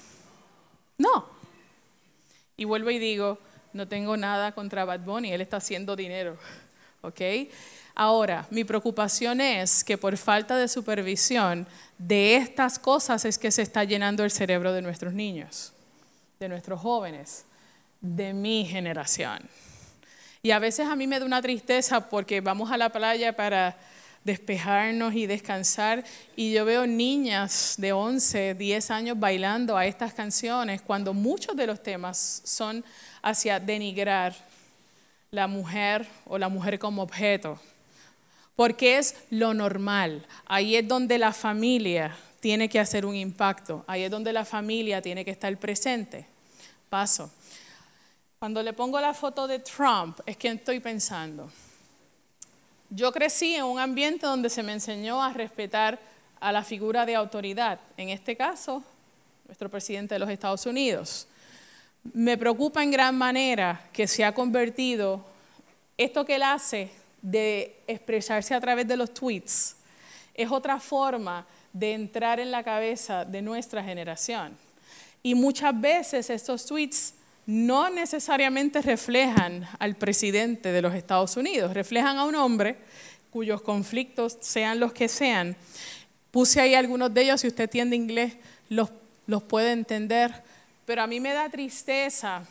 No. 1.00 1.25
Y 2.59 2.66
vuelvo 2.66 2.90
y 2.90 2.99
digo, 2.99 3.38
no 3.73 3.88
tengo 3.88 4.19
nada 4.19 4.52
contra 4.52 4.85
Bad 4.85 5.00
Bunny, 5.00 5.33
él 5.33 5.40
está 5.40 5.57
haciendo 5.57 5.97
dinero. 5.97 6.37
¿Ok? 7.00 7.21
Ahora, 7.95 8.47
mi 8.50 8.64
preocupación 8.64 9.40
es 9.40 9.83
que 9.83 9.97
por 9.97 10.19
falta 10.19 10.59
de 10.59 10.69
supervisión 10.69 11.66
de 11.97 12.37
estas 12.37 12.78
cosas 12.78 13.25
es 13.25 13.38
que 13.38 13.50
se 13.50 13.62
está 13.62 13.85
llenando 13.85 14.25
el 14.25 14.30
cerebro 14.30 14.75
de 14.75 14.83
nuestros 14.83 15.14
niños, 15.14 15.73
de 16.38 16.50
nuestros 16.50 16.78
jóvenes, 16.80 17.47
de 18.02 18.35
mi 18.35 18.66
generación. 18.66 19.40
Y 20.42 20.50
a 20.50 20.59
veces 20.59 20.87
a 20.87 20.97
mí 20.97 21.07
me 21.07 21.19
da 21.19 21.25
una 21.25 21.40
tristeza 21.40 22.11
porque 22.11 22.42
vamos 22.42 22.71
a 22.71 22.76
la 22.76 22.90
playa 22.90 23.35
para 23.35 23.78
despejarnos 24.25 25.15
y 25.15 25.27
descansar. 25.27 26.05
Y 26.37 26.53
yo 26.53 26.65
veo 26.65 26.87
niñas 26.87 27.75
de 27.79 27.93
11, 27.93 28.55
10 28.55 28.91
años 28.91 29.19
bailando 29.19 29.77
a 29.77 29.87
estas 29.87 30.12
canciones 30.12 30.83
cuando 30.83 31.15
muchos 31.15 31.57
de 31.57 31.67
los 31.67 31.83
temas 31.83 32.43
son 32.45 32.85
hacia 33.23 33.61
denigrar 33.61 34.35
la 35.31 35.47
mujer 35.47 36.07
o 36.27 36.39
la 36.39 36.49
mujer 36.49 36.79
como 36.79 37.03
objeto. 37.03 37.59
Porque 38.57 38.99
es 38.99 39.15
lo 39.31 39.55
normal. 39.55 40.27
Ahí 40.47 40.77
es 40.77 40.87
donde 40.87 41.19
la 41.19 41.33
familia 41.33 42.17
tiene 42.41 42.69
que 42.69 42.81
hacer 42.81 43.07
un 43.07 43.15
impacto. 43.15 43.85
Ahí 43.87 44.03
es 44.03 44.11
donde 44.11 44.33
la 44.33 44.45
familia 44.45 45.00
tiene 45.00 45.25
que 45.25 45.31
estar 45.31 45.57
presente. 45.59 46.27
Paso. 46.89 47.31
Cuando 48.39 48.62
le 48.62 48.73
pongo 48.73 49.00
la 49.00 49.13
foto 49.13 49.47
de 49.47 49.59
Trump, 49.59 50.19
es 50.25 50.37
que 50.37 50.49
estoy 50.49 50.80
pensando, 50.80 51.50
yo 52.91 53.13
crecí 53.13 53.55
en 53.55 53.65
un 53.65 53.79
ambiente 53.79 54.26
donde 54.26 54.50
se 54.50 54.63
me 54.63 54.73
enseñó 54.73 55.23
a 55.23 55.33
respetar 55.33 55.99
a 56.41 56.53
la 56.53 56.65
figura 56.65 57.07
de 57.07 57.15
autoridad, 57.15 57.79
en 57.97 58.09
este 58.09 58.37
caso, 58.37 58.83
nuestro 59.47 59.69
presidente 59.69 60.15
de 60.15 60.19
los 60.19 60.31
Estados 60.31 60.67
Unidos. 60.67 61.29
Me 62.13 62.37
preocupa 62.37 62.83
en 62.83 62.91
gran 62.91 63.17
manera 63.17 63.89
que 63.93 64.07
se 64.07 64.25
ha 64.25 64.33
convertido 64.33 65.25
esto 65.97 66.25
que 66.25 66.37
él 66.37 66.43
hace 66.43 66.91
de 67.23 67.76
expresarse 67.87 68.55
a 68.55 68.61
través 68.61 68.89
de 68.89 68.97
los 68.97 69.13
tweets, 69.13 69.76
es 70.35 70.50
otra 70.50 70.81
forma 70.81 71.47
de 71.73 71.93
entrar 71.93 72.41
en 72.41 72.50
la 72.50 72.65
cabeza 72.65 73.25
de 73.25 73.43
nuestra 73.43 73.85
generación. 73.85 74.57
Y 75.23 75.35
muchas 75.35 75.79
veces 75.79 76.31
estos 76.31 76.65
tweets 76.65 77.15
no 77.50 77.91
necesariamente 77.91 78.80
reflejan 78.80 79.67
al 79.80 79.97
presidente 79.97 80.71
de 80.71 80.82
los 80.82 80.95
Estados 80.95 81.36
Unidos, 81.36 81.75
reflejan 81.75 82.17
a 82.17 82.25
un 82.25 82.36
hombre 82.36 82.78
cuyos 83.28 83.60
conflictos 83.60 84.39
sean 84.41 84.78
los 84.78 84.93
que 84.93 85.08
sean. 85.08 85.56
Puse 86.30 86.60
ahí 86.60 86.76
algunos 86.76 87.13
de 87.13 87.23
ellos, 87.23 87.41
si 87.41 87.49
usted 87.49 87.65
entiende 87.65 87.97
inglés, 87.97 88.36
los, 88.69 88.91
los 89.26 89.43
puede 89.43 89.73
entender, 89.73 90.32
pero 90.84 91.02
a 91.02 91.08
mí 91.08 91.19
me 91.19 91.32
da 91.32 91.49
tristeza 91.49 92.45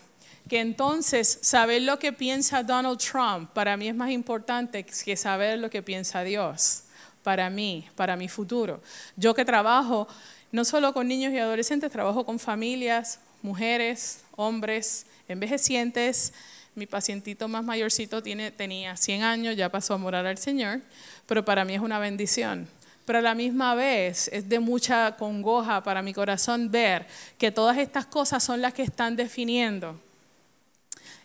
que 0.50 0.60
entonces 0.60 1.40
saber 1.44 1.84
lo 1.84 1.98
que 1.98 2.12
piensa 2.12 2.62
Donald 2.62 3.00
Trump 3.00 3.52
para 3.52 3.78
mí 3.78 3.88
es 3.88 3.96
más 3.96 4.12
importante 4.12 4.84
que 4.84 5.16
saber 5.16 5.60
lo 5.60 5.70
que 5.70 5.82
piensa 5.82 6.26
Dios, 6.26 6.84
para 7.24 7.50
mí, 7.50 7.88
para 7.96 8.18
mi 8.18 8.28
futuro. 8.28 8.82
Yo 9.16 9.34
que 9.34 9.46
trabajo 9.46 10.10
no 10.52 10.66
solo 10.66 10.94
con 10.94 11.08
niños 11.08 11.32
y 11.32 11.38
adolescentes, 11.38 11.90
trabajo 11.90 12.26
con 12.26 12.38
familias, 12.38 13.22
mujeres, 13.42 14.22
hombres, 14.36 15.06
envejecientes. 15.28 16.34
Mi 16.76 16.86
pacientito 16.86 17.48
más 17.48 17.64
mayorcito 17.64 18.24
tiene, 18.24 18.52
tenía 18.52 18.96
100 18.96 19.24
años, 19.24 19.56
ya 19.56 19.70
pasó 19.70 19.96
a 19.96 19.98
morar 19.98 20.26
al 20.26 20.38
Señor, 20.38 20.82
pero 21.28 21.44
para 21.44 21.66
mí 21.66 21.74
es 21.74 21.82
una 21.82 22.00
bendición. 22.00 22.68
Pero 23.06 23.20
a 23.20 23.22
la 23.24 23.34
misma 23.34 23.74
vez 23.74 24.30
es 24.32 24.48
de 24.48 24.60
mucha 24.60 25.16
congoja 25.18 25.82
para 25.84 26.02
mi 26.02 26.14
corazón 26.14 26.70
ver 26.70 27.08
que 27.38 27.52
todas 27.52 27.78
estas 27.78 28.06
cosas 28.06 28.44
son 28.44 28.62
las 28.62 28.74
que 28.74 28.84
están 28.84 29.16
definiendo 29.16 30.00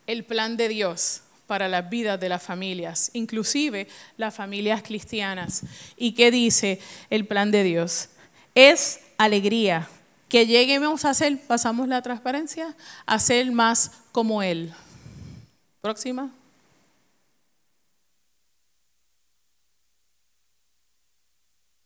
el 0.06 0.24
plan 0.24 0.56
de 0.56 0.68
Dios 0.68 1.20
para 1.46 1.68
las 1.68 1.90
vidas 1.90 2.18
de 2.18 2.28
las 2.28 2.42
familias, 2.42 3.10
inclusive 3.12 3.86
las 4.16 4.34
familias 4.34 4.82
cristianas. 4.82 5.62
¿Y 5.96 6.12
qué 6.12 6.30
dice 6.30 6.80
el 7.10 7.26
plan 7.26 7.50
de 7.50 7.62
Dios? 7.62 8.08
Es 8.54 9.00
alegría, 9.18 9.88
que 10.34 10.46
lleguemos 10.46 11.04
a 11.04 11.14
ser, 11.14 11.38
pasamos 11.46 11.86
la 11.86 12.02
transparencia, 12.02 12.74
a 13.06 13.20
ser 13.20 13.52
más 13.52 13.92
como 14.10 14.42
Él. 14.42 14.74
Próxima. 15.80 16.28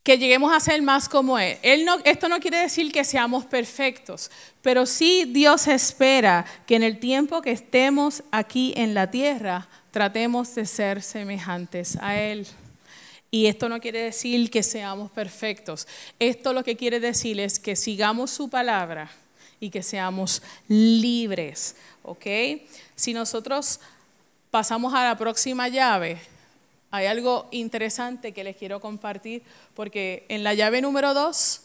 que 0.03 0.17
lleguemos 0.17 0.51
a 0.51 0.61
ser 0.61 0.81
más 0.81 1.11
como 1.11 1.39
Él. 1.39 1.59
Él 1.61 1.85
no, 1.85 1.99
esto 2.07 2.31
no 2.31 2.41
quiere 2.41 2.57
decir 2.61 2.91
que 2.91 3.05
seamos 3.05 3.45
perfectos, 3.45 4.31
pero 4.63 4.87
sí 4.87 5.27
Dios 5.29 5.69
espera 5.69 6.47
que 6.67 6.77
en 6.77 6.83
el 6.83 6.99
tiempo 6.99 7.43
que 7.43 7.51
estemos 7.51 8.23
aquí 8.31 8.73
en 8.79 8.95
la 8.95 9.11
tierra, 9.11 9.69
tratemos 9.91 10.55
de 10.55 10.65
ser 10.65 11.03
semejantes 11.03 11.99
a 12.01 12.19
Él. 12.19 12.47
Y 13.31 13.47
esto 13.47 13.69
no 13.69 13.81
quiere 13.81 14.03
decir 14.03 14.51
que 14.51 14.63
seamos 14.63 15.11
perfectos. 15.11 15.87
Esto 16.19 16.53
lo 16.53 16.65
que 16.65 16.77
quiere 16.77 16.99
decir 16.99 17.39
es 17.41 17.59
que 17.59 17.77
sigamos 17.77 18.31
su 18.31 18.49
palabra 18.49 19.11
y 19.61 19.71
que 19.71 19.83
seamos 19.83 20.43
libres. 20.67 21.77
¿Ok? 22.03 22.27
Si 22.97 23.13
nosotros 23.13 23.81
pasamos 24.51 24.95
a 24.95 25.05
la 25.05 25.19
próxima 25.19 25.69
llave, 25.69 26.19
hay 26.91 27.05
algo 27.05 27.49
interesante 27.51 28.33
que 28.33 28.45
les 28.45 28.57
quiero 28.57 28.81
compartir, 28.81 29.43
porque 29.75 30.25
en 30.29 30.43
la 30.43 30.55
llave 30.55 30.81
número 30.81 31.13
2, 31.13 31.61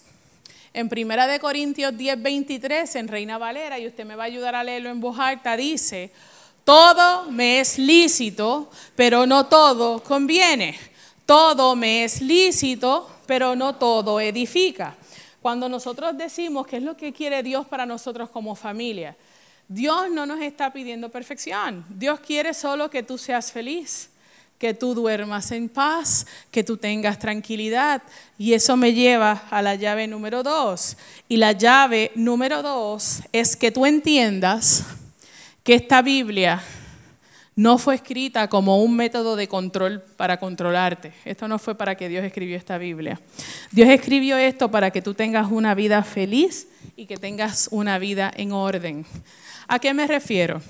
en 0.73 0.89
Primera 0.89 1.27
de 1.27 1.39
Corintios 1.39 1.95
10, 1.97 2.21
23, 2.21 2.95
en 2.97 3.07
Reina 3.07 3.37
Valera, 3.37 3.79
y 3.79 3.87
usted 3.87 4.05
me 4.05 4.17
va 4.17 4.23
a 4.23 4.25
ayudar 4.25 4.53
a 4.55 4.65
leerlo 4.65 4.89
en 4.89 4.99
voz 4.99 5.17
alta, 5.17 5.55
dice, 5.55 6.11
todo 6.65 7.31
me 7.31 7.61
es 7.61 7.77
lícito, 7.77 8.69
pero 8.95 9.25
no 9.25 9.45
todo 9.45 10.03
conviene. 10.03 10.77
Todo 11.33 11.75
me 11.75 12.03
es 12.03 12.21
lícito, 12.21 13.09
pero 13.25 13.55
no 13.55 13.73
todo 13.73 14.19
edifica. 14.19 14.95
Cuando 15.41 15.67
nosotros 15.67 16.15
decimos 16.15 16.67
qué 16.67 16.77
es 16.77 16.83
lo 16.83 16.95
que 16.95 17.11
quiere 17.11 17.41
Dios 17.41 17.65
para 17.65 17.87
nosotros 17.87 18.29
como 18.29 18.53
familia, 18.53 19.17
Dios 19.67 20.11
no 20.11 20.27
nos 20.27 20.39
está 20.41 20.71
pidiendo 20.71 21.09
perfección. 21.09 21.85
Dios 21.89 22.19
quiere 22.19 22.53
solo 22.53 22.87
que 22.87 23.01
tú 23.01 23.17
seas 23.17 23.51
feliz, 23.51 24.11
que 24.59 24.75
tú 24.75 24.93
duermas 24.93 25.51
en 25.51 25.69
paz, 25.69 26.27
que 26.51 26.63
tú 26.63 26.77
tengas 26.77 27.17
tranquilidad. 27.17 28.03
Y 28.37 28.53
eso 28.53 28.77
me 28.77 28.93
lleva 28.93 29.47
a 29.49 29.63
la 29.63 29.73
llave 29.73 30.05
número 30.05 30.43
dos. 30.43 30.97
Y 31.27 31.37
la 31.37 31.53
llave 31.53 32.11
número 32.13 32.61
dos 32.61 33.21
es 33.31 33.55
que 33.55 33.71
tú 33.71 33.87
entiendas 33.87 34.83
que 35.63 35.73
esta 35.73 36.03
Biblia 36.03 36.61
no 37.55 37.77
fue 37.77 37.95
escrita 37.95 38.47
como 38.47 38.81
un 38.81 38.95
método 38.95 39.35
de 39.35 39.47
control 39.47 40.01
para 40.17 40.37
controlarte. 40.37 41.13
Esto 41.23 41.47
no 41.47 41.59
fue 41.59 41.75
para 41.75 41.95
que 41.95 42.09
Dios 42.09 42.25
escribió 42.25 42.57
esta 42.57 42.77
Biblia. 42.77 43.19
Dios 43.71 43.89
escribió 43.89 44.37
esto 44.37 44.71
para 44.71 44.91
que 44.91 45.01
tú 45.01 45.13
tengas 45.13 45.51
una 45.51 45.75
vida 45.75 46.03
feliz 46.03 46.67
y 46.95 47.05
que 47.05 47.17
tengas 47.17 47.69
una 47.71 47.99
vida 47.99 48.31
en 48.35 48.51
orden. 48.51 49.05
¿A 49.67 49.79
qué 49.79 49.93
me 49.93 50.07
refiero? 50.07 50.61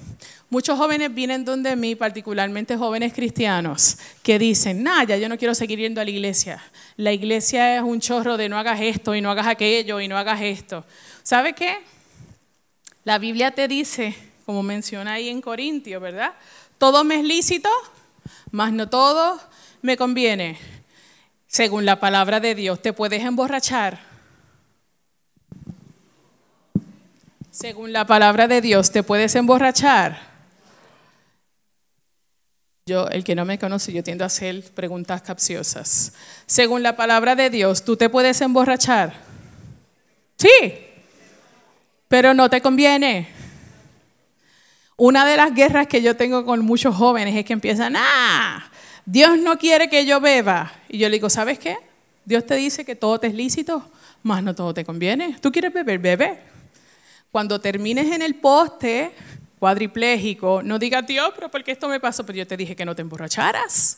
Muchos 0.49 0.77
jóvenes 0.77 1.13
vienen 1.13 1.45
donde 1.45 1.75
mí, 1.75 1.95
particularmente 1.95 2.77
jóvenes 2.77 3.13
cristianos, 3.13 3.97
que 4.21 4.37
dicen, 4.37 4.83
nah, 4.83 5.03
ya 5.03 5.17
yo 5.17 5.27
no 5.27 5.37
quiero 5.37 5.55
seguir 5.55 5.79
yendo 5.79 5.99
a 5.99 6.03
la 6.03 6.11
iglesia. 6.11 6.61
La 6.95 7.11
iglesia 7.11 7.77
es 7.77 7.81
un 7.81 7.99
chorro 7.99 8.37
de 8.37 8.49
no 8.49 8.57
hagas 8.57 8.79
esto 8.81 9.15
y 9.15 9.21
no 9.21 9.31
hagas 9.31 9.47
aquello 9.47 9.99
y 9.99 10.07
no 10.07 10.17
hagas 10.17 10.41
esto. 10.41 10.85
¿Sabe 11.23 11.53
qué? 11.53 11.77
La 13.03 13.17
Biblia 13.17 13.51
te 13.51 13.67
dice, 13.67 14.15
como 14.45 14.61
menciona 14.61 15.13
ahí 15.13 15.29
en 15.29 15.41
Corintio, 15.41 15.99
¿verdad? 15.99 16.33
Todo 16.77 17.03
me 17.03 17.15
es 17.15 17.23
lícito, 17.23 17.69
mas 18.51 18.73
no 18.73 18.89
todo 18.89 19.39
me 19.81 19.97
conviene. 19.97 20.57
Según 21.47 21.85
la 21.85 21.99
palabra 21.99 22.39
de 22.39 22.55
Dios, 22.55 22.81
¿te 22.81 22.93
puedes 22.93 23.23
emborrachar? 23.23 23.99
Según 27.51 27.93
la 27.93 28.07
palabra 28.07 28.47
de 28.47 28.61
Dios, 28.61 28.91
¿te 28.91 29.03
puedes 29.03 29.35
emborrachar? 29.35 30.33
Yo, 32.85 33.07
el 33.09 33.23
que 33.23 33.35
no 33.35 33.45
me 33.45 33.59
conoce, 33.59 33.93
yo 33.93 34.03
tiendo 34.03 34.23
a 34.23 34.27
hacer 34.27 34.63
preguntas 34.73 35.21
capciosas. 35.21 36.13
Según 36.47 36.83
la 36.83 36.95
palabra 36.95 37.35
de 37.35 37.49
Dios, 37.49 37.85
¿tú 37.85 37.95
te 37.95 38.09
puedes 38.09 38.41
emborrachar? 38.41 39.13
Sí, 40.37 40.49
pero 42.07 42.33
no 42.33 42.49
te 42.49 42.61
conviene. 42.61 43.42
Una 44.95 45.25
de 45.25 45.37
las 45.37 45.53
guerras 45.53 45.87
que 45.87 46.01
yo 46.01 46.15
tengo 46.15 46.45
con 46.45 46.61
muchos 46.61 46.95
jóvenes 46.95 47.35
es 47.35 47.45
que 47.45 47.53
empiezan, 47.53 47.95
ah, 47.97 48.69
Dios 49.05 49.37
no 49.39 49.57
quiere 49.57 49.89
que 49.89 50.05
yo 50.05 50.21
beba. 50.21 50.71
Y 50.87 50.99
yo 50.99 51.09
le 51.09 51.15
digo, 51.15 51.29
¿sabes 51.29 51.59
qué? 51.59 51.77
Dios 52.25 52.45
te 52.45 52.55
dice 52.55 52.85
que 52.85 52.95
todo 52.95 53.19
te 53.19 53.27
es 53.27 53.33
lícito, 53.33 53.89
más 54.21 54.43
no 54.43 54.55
todo 54.55 54.73
te 54.73 54.85
conviene. 54.85 55.35
¿Tú 55.41 55.51
quieres 55.51 55.73
beber? 55.73 55.99
Bebe. 55.99 56.39
Cuando 57.31 57.59
termines 57.59 58.11
en 58.11 58.21
el 58.21 58.35
poste, 58.35 59.11
cuadripléjico, 59.59 60.61
no 60.61 60.77
digas, 60.77 61.05
Dios, 61.07 61.31
pero 61.33 61.49
¿por 61.49 61.63
qué 61.63 61.71
esto 61.71 61.87
me 61.89 61.99
pasó? 61.99 62.25
Pero 62.25 62.37
yo 62.37 62.47
te 62.47 62.55
dije 62.55 62.75
que 62.75 62.85
no 62.85 62.95
te 62.95 63.01
emborracharas. 63.01 63.97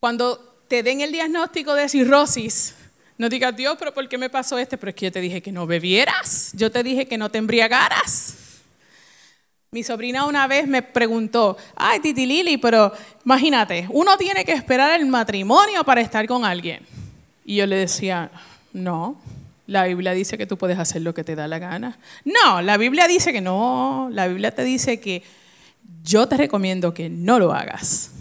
Cuando 0.00 0.62
te 0.68 0.82
den 0.82 1.00
el 1.00 1.12
diagnóstico 1.12 1.74
de 1.74 1.88
cirrosis, 1.88 2.74
no 3.16 3.28
digas, 3.28 3.56
Dios, 3.56 3.76
pero 3.78 3.94
¿por 3.94 4.08
qué 4.08 4.18
me 4.18 4.30
pasó 4.30 4.58
este? 4.58 4.76
Pero 4.76 4.90
es 4.90 4.96
que 4.96 5.06
yo 5.06 5.12
te 5.12 5.20
dije 5.20 5.42
que 5.42 5.52
no 5.52 5.66
bebieras, 5.66 6.52
yo 6.54 6.70
te 6.70 6.82
dije 6.82 7.06
que 7.06 7.18
no 7.18 7.30
te 7.30 7.38
embriagaras. 7.38 8.37
Mi 9.70 9.82
sobrina 9.82 10.24
una 10.24 10.46
vez 10.46 10.66
me 10.66 10.80
preguntó, 10.80 11.58
ay, 11.76 12.00
Titi 12.00 12.24
Lili, 12.24 12.56
pero 12.56 12.90
imagínate, 13.22 13.86
uno 13.90 14.16
tiene 14.16 14.42
que 14.42 14.52
esperar 14.52 14.98
el 14.98 15.04
matrimonio 15.04 15.84
para 15.84 16.00
estar 16.00 16.26
con 16.26 16.46
alguien. 16.46 16.86
Y 17.44 17.56
yo 17.56 17.66
le 17.66 17.76
decía, 17.76 18.30
no, 18.72 19.20
la 19.66 19.84
Biblia 19.84 20.12
dice 20.12 20.38
que 20.38 20.46
tú 20.46 20.56
puedes 20.56 20.78
hacer 20.78 21.02
lo 21.02 21.12
que 21.12 21.22
te 21.22 21.36
da 21.36 21.46
la 21.48 21.58
gana. 21.58 21.98
No, 22.24 22.62
la 22.62 22.78
Biblia 22.78 23.06
dice 23.06 23.30
que 23.30 23.42
no. 23.42 24.08
La 24.10 24.26
Biblia 24.26 24.54
te 24.54 24.64
dice 24.64 25.00
que 25.00 25.22
yo 26.02 26.26
te 26.26 26.38
recomiendo 26.38 26.94
que 26.94 27.10
no 27.10 27.38
lo 27.38 27.52
hagas. 27.52 28.12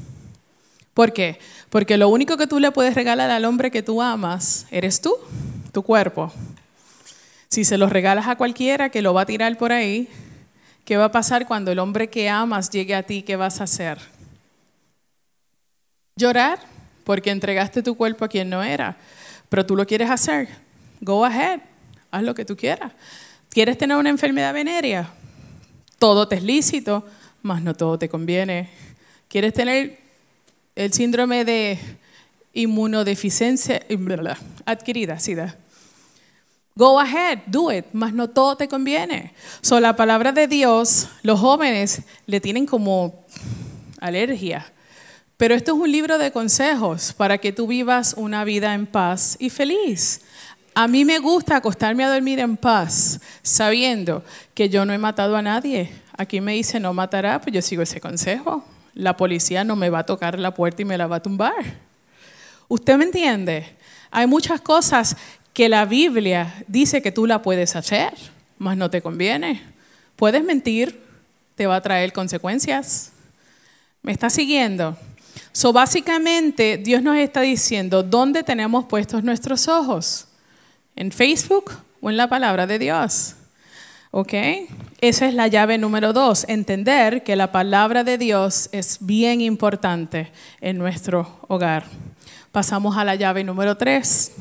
¿Por 0.93 1.13
qué? 1.13 1.39
Porque 1.69 1.95
lo 1.95 2.10
único 2.10 2.36
que 2.36 2.47
tú 2.47 2.60
le 2.60 2.71
puedes 2.71 2.93
regalar 2.93 3.31
al 3.31 3.45
hombre 3.45 3.71
que 3.71 3.81
tú 3.81 4.01
amas 4.01 4.65
eres 4.69 4.99
tú, 4.99 5.15
tu 5.71 5.81
cuerpo. 5.81 6.29
Si 7.47 7.63
se 7.63 7.77
lo 7.77 7.88
regalas 7.88 8.27
a 8.27 8.36
cualquiera 8.36 8.89
que 8.89 9.01
lo 9.01 9.13
va 9.13 9.21
a 9.21 9.25
tirar 9.25 9.57
por 9.57 9.71
ahí, 9.71 10.10
¿qué 10.88 10.95
va 10.95 11.04
a 11.04 11.12
pasar 11.12 11.45
cuando 11.45 11.69
el 11.69 11.80
hombre 11.80 12.10
que 12.10 12.30
amas 12.30 12.69
llegue 12.69 12.95
a 12.95 13.04
ti? 13.04 13.21
¿Qué 13.21 13.36
vas 13.36 13.60
a 13.60 13.65
hacer? 13.65 14.00
Llorar 16.15 16.60
porque 17.04 17.30
entregaste 17.30 17.84
tu 17.84 17.97
cuerpo 17.97 18.23
a 18.23 18.30
quien 18.30 18.50
no 18.50 18.63
era, 18.63 18.95
pero 19.50 19.65
tú 19.65 19.76
lo 19.76 19.86
quieres 19.86 20.10
hacer. 20.10 20.47
Go 21.02 21.26
ahead, 21.26 21.60
haz 22.10 22.23
lo 22.23 22.34
que 22.34 22.45
tú 22.45 22.56
quieras. 22.56 22.93
¿Quieres 23.50 23.78
tener 23.78 23.97
una 23.97 24.10
enfermedad 24.10 24.54
venérea? 24.54 25.12
Todo 26.00 26.26
te 26.26 26.38
es 26.38 26.43
lícito, 26.43 27.06
mas 27.41 27.62
no 27.62 27.73
todo 27.73 28.00
te 28.00 28.08
conviene. 28.08 28.69
¿Quieres 29.28 29.52
tener 29.52 30.00
el 30.73 30.93
síndrome 30.93 31.43
de 31.43 31.80
inmunodeficiencia 32.54 33.84
adquirida? 34.65 35.17
Go 36.77 36.99
ahead, 36.99 37.39
do 37.47 37.71
it, 37.71 37.87
mas 37.91 38.13
no 38.13 38.29
todo 38.29 38.55
te 38.55 38.67
conviene. 38.67 39.33
So, 39.61 39.79
la 39.79 39.95
palabra 39.95 40.31
de 40.31 40.47
Dios, 40.47 41.07
los 41.23 41.39
jóvenes 41.39 42.03
le 42.27 42.39
tienen 42.39 42.67
como 42.67 43.25
alergia. 43.99 44.71
Pero 45.37 45.55
esto 45.55 45.73
es 45.73 45.79
un 45.79 45.91
libro 45.91 46.19
de 46.19 46.31
consejos 46.31 47.13
para 47.13 47.39
que 47.39 47.51
tú 47.51 47.65
vivas 47.65 48.13
una 48.15 48.43
vida 48.43 48.75
en 48.75 48.85
paz 48.85 49.37
y 49.39 49.49
feliz. 49.49 50.21
A 50.75 50.87
mí 50.87 51.03
me 51.03 51.17
gusta 51.17 51.55
acostarme 51.55 52.03
a 52.03 52.13
dormir 52.13 52.39
en 52.39 52.55
paz, 52.57 53.21
sabiendo 53.41 54.23
que 54.53 54.69
yo 54.69 54.85
no 54.85 54.93
he 54.93 54.99
matado 54.99 55.35
a 55.35 55.41
nadie. 55.41 55.91
Aquí 56.15 56.41
me 56.41 56.53
dice 56.53 56.79
no 56.79 56.93
matará, 56.93 57.41
pues 57.41 57.55
yo 57.55 57.61
sigo 57.63 57.81
ese 57.81 57.99
consejo. 57.99 58.63
La 58.93 59.17
policía 59.17 59.63
no 59.63 59.75
me 59.75 59.89
va 59.89 59.99
a 59.99 60.05
tocar 60.05 60.37
la 60.37 60.53
puerta 60.53 60.83
y 60.83 60.85
me 60.85 60.99
la 60.99 61.07
va 61.07 61.15
a 61.15 61.23
tumbar. 61.23 61.55
¿Usted 62.67 62.97
me 62.97 63.05
entiende? 63.05 63.75
Hay 64.11 64.27
muchas 64.27 64.61
cosas 64.61 65.17
que 65.58 65.70
la 65.70 65.86
Biblia 65.86 66.54
dice 66.67 67.02
que 67.02 67.12
tú 67.12 67.26
la 67.26 67.41
puedes 67.41 67.76
hacer, 67.76 68.13
mas 68.60 68.78
no 68.78 68.91
te 68.91 69.02
conviene. 69.02 69.63
Puedes 70.15 70.43
mentir, 70.43 71.02
te 71.56 71.65
va 71.65 71.78
a 71.78 71.82
traer 71.82 72.13
consecuencias. 72.13 73.12
¿Me 74.04 74.12
está 74.12 74.30
siguiendo? 74.30 74.96
So, 75.54 75.74
básicamente, 75.74 76.78
Dios 76.78 77.02
nos 77.02 77.17
está 77.17 77.41
diciendo 77.41 78.04
dónde 78.04 78.43
tenemos 78.43 78.86
puestos 78.86 79.24
nuestros 79.24 79.67
ojos 79.67 80.28
en 80.96 81.12
Facebook 81.12 81.72
o 82.02 82.12
en 82.12 82.17
la 82.17 82.30
palabra 82.30 82.67
de 82.67 82.78
Dios. 82.78 83.34
¿Ok? 84.12 84.34
Esa 85.02 85.28
es 85.28 85.34
la 85.34 85.48
llave 85.48 85.80
número 85.80 86.13
dos, 86.13 86.46
entender 86.48 87.24
que 87.24 87.36
la 87.36 87.52
palabra 87.52 88.04
de 88.04 88.20
Dios 88.20 88.70
es 88.74 89.00
bien 89.02 89.41
importante 89.41 90.32
en 90.62 90.78
nuestro 90.78 91.39
hogar. 91.48 91.86
Pasamos 92.52 92.96
a 92.96 93.04
la 93.04 93.15
llave 93.15 93.43
número 93.43 93.76
tres. 93.76 94.34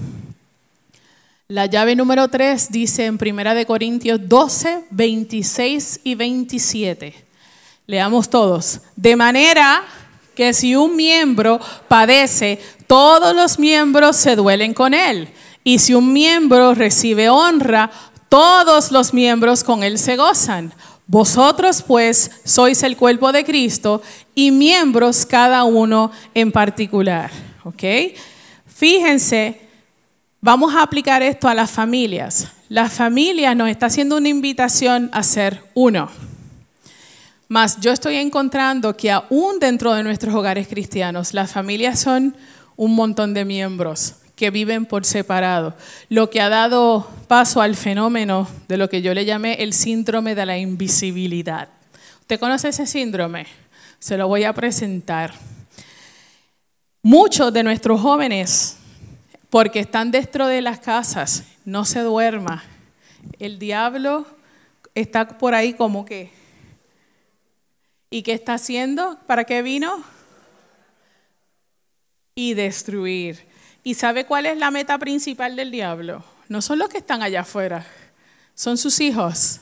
La 1.48 1.66
llave 1.66 1.94
número 1.94 2.26
tres 2.26 2.72
dice 2.72 3.04
en 3.04 3.18
Primera 3.18 3.54
de 3.54 3.66
Corintios 3.66 4.18
12, 4.28 4.86
26 4.90 6.00
y 6.02 6.16
27. 6.16 7.14
Leamos 7.86 8.28
todos. 8.28 8.80
De 8.96 9.14
manera 9.14 9.84
que 10.34 10.52
si 10.52 10.74
un 10.74 10.96
miembro 10.96 11.60
padece, 11.86 12.58
todos 12.88 13.32
los 13.36 13.60
miembros 13.60 14.16
se 14.16 14.34
duelen 14.34 14.74
con 14.74 14.92
él. 14.92 15.28
Y 15.62 15.78
si 15.78 15.94
un 15.94 16.12
miembro 16.12 16.74
recibe 16.74 17.28
honra, 17.28 17.92
todos 18.28 18.90
los 18.90 19.14
miembros 19.14 19.62
con 19.62 19.84
él 19.84 19.98
se 20.00 20.16
gozan. 20.16 20.74
Vosotros 21.06 21.80
pues 21.80 22.32
sois 22.42 22.82
el 22.82 22.96
cuerpo 22.96 23.30
de 23.30 23.44
Cristo 23.44 24.02
y 24.34 24.50
miembros 24.50 25.24
cada 25.24 25.62
uno 25.62 26.10
en 26.34 26.50
particular. 26.50 27.30
¿Ok? 27.62 27.84
Fíjense, 28.66 29.65
vamos 30.46 30.76
a 30.76 30.82
aplicar 30.82 31.24
esto 31.24 31.48
a 31.48 31.54
las 31.54 31.72
familias. 31.72 32.46
La 32.68 32.88
familia 32.88 33.52
nos 33.56 33.68
está 33.68 33.86
haciendo 33.86 34.16
una 34.16 34.28
invitación 34.28 35.10
a 35.12 35.24
ser 35.24 35.60
uno. 35.74 36.08
Mas 37.48 37.80
yo 37.80 37.90
estoy 37.90 38.14
encontrando 38.14 38.96
que 38.96 39.10
aún 39.10 39.58
dentro 39.58 39.92
de 39.92 40.04
nuestros 40.04 40.32
hogares 40.36 40.68
cristianos, 40.68 41.34
las 41.34 41.50
familias 41.50 41.98
son 41.98 42.36
un 42.76 42.94
montón 42.94 43.34
de 43.34 43.44
miembros 43.44 44.14
que 44.36 44.52
viven 44.52 44.86
por 44.86 45.04
separado, 45.04 45.74
lo 46.10 46.30
que 46.30 46.40
ha 46.40 46.48
dado 46.48 47.10
paso 47.26 47.60
al 47.60 47.74
fenómeno 47.74 48.46
de 48.68 48.76
lo 48.76 48.88
que 48.88 49.02
yo 49.02 49.14
le 49.14 49.24
llamé 49.24 49.54
el 49.54 49.72
síndrome 49.72 50.36
de 50.36 50.46
la 50.46 50.58
invisibilidad. 50.58 51.70
¿Usted 52.20 52.38
conoce 52.38 52.68
ese 52.68 52.86
síndrome? 52.86 53.46
Se 53.98 54.16
lo 54.16 54.28
voy 54.28 54.44
a 54.44 54.52
presentar. 54.52 55.32
Muchos 57.02 57.52
de 57.52 57.64
nuestros 57.64 58.00
jóvenes, 58.00 58.76
porque 59.50 59.80
están 59.80 60.10
dentro 60.10 60.46
de 60.46 60.62
las 60.62 60.80
casas, 60.80 61.44
no 61.64 61.84
se 61.84 62.00
duerma. 62.00 62.64
El 63.38 63.58
diablo 63.58 64.26
está 64.94 65.38
por 65.38 65.54
ahí 65.54 65.74
como 65.74 66.04
que. 66.04 66.30
¿Y 68.10 68.22
qué 68.22 68.32
está 68.32 68.54
haciendo? 68.54 69.18
¿Para 69.26 69.44
qué 69.44 69.62
vino? 69.62 70.02
Y 72.34 72.54
destruir. 72.54 73.46
¿Y 73.82 73.94
sabe 73.94 74.26
cuál 74.26 74.46
es 74.46 74.58
la 74.58 74.70
meta 74.70 74.98
principal 74.98 75.54
del 75.56 75.70
diablo? 75.70 76.24
No 76.48 76.62
son 76.62 76.78
los 76.78 76.88
que 76.88 76.98
están 76.98 77.22
allá 77.22 77.40
afuera, 77.40 77.86
son 78.54 78.78
sus 78.78 79.00
hijos, 79.00 79.60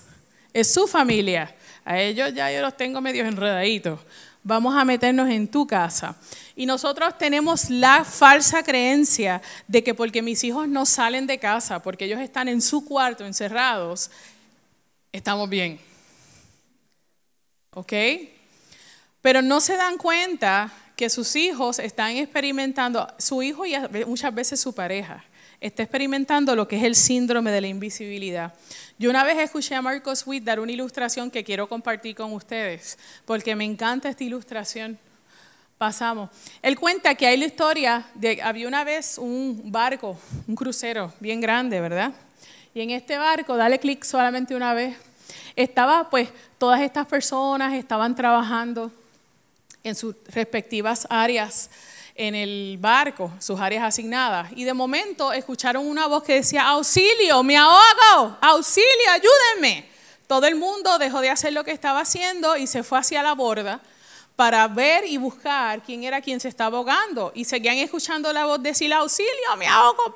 es 0.52 0.72
su 0.72 0.86
familia. 0.86 1.54
A 1.84 1.98
ellos 1.98 2.32
ya 2.32 2.50
yo 2.50 2.62
los 2.62 2.76
tengo 2.76 3.00
medio 3.00 3.26
enredaditos. 3.26 4.00
Vamos 4.42 4.74
a 4.74 4.84
meternos 4.84 5.28
en 5.28 5.48
tu 5.48 5.66
casa. 5.66 6.16
Y 6.56 6.66
nosotros 6.66 7.18
tenemos 7.18 7.68
la 7.68 8.04
falsa 8.04 8.62
creencia 8.62 9.42
de 9.66 9.82
que 9.82 9.94
porque 9.94 10.22
mis 10.22 10.44
hijos 10.44 10.68
no 10.68 10.86
salen 10.86 11.26
de 11.26 11.38
casa, 11.38 11.82
porque 11.82 12.04
ellos 12.04 12.20
están 12.20 12.48
en 12.48 12.62
su 12.62 12.84
cuarto 12.84 13.26
encerrados, 13.26 14.10
estamos 15.12 15.48
bien. 15.48 15.80
¿Ok? 17.70 17.92
Pero 19.20 19.42
no 19.42 19.60
se 19.60 19.76
dan 19.76 19.98
cuenta 19.98 20.72
que 20.96 21.10
sus 21.10 21.34
hijos 21.34 21.80
están 21.80 22.16
experimentando, 22.16 23.12
su 23.18 23.42
hijo 23.42 23.66
y 23.66 23.74
muchas 24.06 24.32
veces 24.32 24.60
su 24.60 24.72
pareja, 24.74 25.24
está 25.60 25.82
experimentando 25.82 26.54
lo 26.54 26.68
que 26.68 26.76
es 26.76 26.84
el 26.84 26.94
síndrome 26.94 27.50
de 27.50 27.62
la 27.62 27.66
invisibilidad. 27.66 28.54
Yo 28.96 29.10
una 29.10 29.24
vez 29.24 29.38
escuché 29.38 29.74
a 29.74 29.82
Marcos 29.82 30.24
Witt 30.24 30.44
dar 30.44 30.60
una 30.60 30.70
ilustración 30.70 31.32
que 31.32 31.42
quiero 31.42 31.68
compartir 31.68 32.14
con 32.14 32.32
ustedes, 32.32 32.96
porque 33.24 33.56
me 33.56 33.64
encanta 33.64 34.08
esta 34.08 34.22
ilustración. 34.22 34.98
Pasamos. 35.78 36.30
Él 36.62 36.78
cuenta 36.78 37.14
que 37.14 37.26
hay 37.26 37.36
la 37.36 37.46
historia 37.46 38.06
de, 38.14 38.40
había 38.42 38.68
una 38.68 38.84
vez 38.84 39.18
un 39.18 39.60
barco, 39.72 40.16
un 40.46 40.54
crucero 40.54 41.12
bien 41.18 41.40
grande, 41.40 41.80
¿verdad? 41.80 42.12
Y 42.72 42.80
en 42.80 42.90
este 42.90 43.18
barco, 43.18 43.56
dale 43.56 43.78
clic 43.78 44.04
solamente 44.04 44.54
una 44.54 44.72
vez, 44.72 44.96
estaba 45.56 46.08
pues 46.10 46.28
todas 46.58 46.80
estas 46.80 47.06
personas 47.06 47.74
estaban 47.74 48.14
trabajando 48.14 48.90
en 49.82 49.94
sus 49.94 50.14
respectivas 50.28 51.06
áreas 51.10 51.70
en 52.14 52.36
el 52.36 52.78
barco, 52.80 53.32
sus 53.40 53.58
áreas 53.60 53.82
asignadas. 53.82 54.50
Y 54.54 54.64
de 54.64 54.72
momento 54.72 55.32
escucharon 55.32 55.86
una 55.86 56.06
voz 56.06 56.22
que 56.22 56.34
decía, 56.34 56.68
auxilio, 56.68 57.42
me 57.42 57.56
ahogo, 57.56 58.36
auxilio, 58.40 59.10
ayúdenme. 59.10 59.88
Todo 60.28 60.46
el 60.46 60.54
mundo 60.54 60.98
dejó 60.98 61.20
de 61.20 61.30
hacer 61.30 61.52
lo 61.52 61.64
que 61.64 61.72
estaba 61.72 62.00
haciendo 62.00 62.56
y 62.56 62.66
se 62.66 62.82
fue 62.82 62.98
hacia 62.98 63.22
la 63.22 63.34
borda 63.34 63.80
para 64.36 64.66
ver 64.68 65.04
y 65.06 65.16
buscar 65.16 65.82
quién 65.82 66.02
era 66.02 66.20
quien 66.20 66.40
se 66.40 66.48
estaba 66.48 66.78
ahogando. 66.78 67.32
Y 67.34 67.44
seguían 67.44 67.76
escuchando 67.78 68.32
la 68.32 68.46
voz 68.46 68.62
decir, 68.62 68.92
auxilio, 68.92 69.56
me 69.56 69.66
ahogo, 69.66 70.12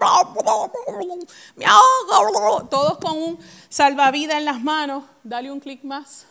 me 1.57 1.65
ahogo. 1.65 2.67
Todos 2.69 2.99
con 2.99 3.17
un 3.17 3.39
salvavidas 3.69 4.39
en 4.39 4.45
las 4.45 4.61
manos, 4.61 5.05
dale 5.23 5.51
un 5.51 5.61
clic 5.61 5.85
más, 5.85 6.27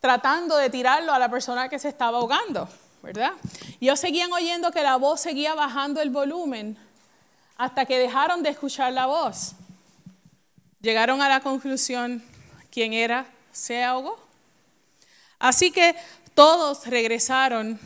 tratando 0.00 0.56
de 0.56 0.68
tirarlo 0.68 1.12
a 1.12 1.18
la 1.18 1.30
persona 1.30 1.68
que 1.68 1.78
se 1.78 1.88
estaba 1.88 2.18
ahogando. 2.18 2.68
¿verdad? 3.02 3.32
Y 3.80 3.86
ellos 3.86 3.98
seguían 3.98 4.32
oyendo 4.32 4.70
que 4.70 4.82
la 4.82 4.96
voz 4.96 5.20
seguía 5.20 5.54
bajando 5.54 6.00
el 6.00 6.10
volumen 6.10 6.78
hasta 7.56 7.84
que 7.84 7.98
dejaron 7.98 8.42
de 8.42 8.50
escuchar 8.50 8.92
la 8.92 9.06
voz. 9.06 9.52
Llegaron 10.80 11.20
a 11.20 11.28
la 11.28 11.40
conclusión, 11.40 12.22
¿quién 12.70 12.92
era? 12.92 13.26
Se 13.50 13.82
ahogó. 13.82 14.18
Así 15.38 15.72
que 15.72 15.96
todos 16.34 16.86
regresaron 16.86 17.78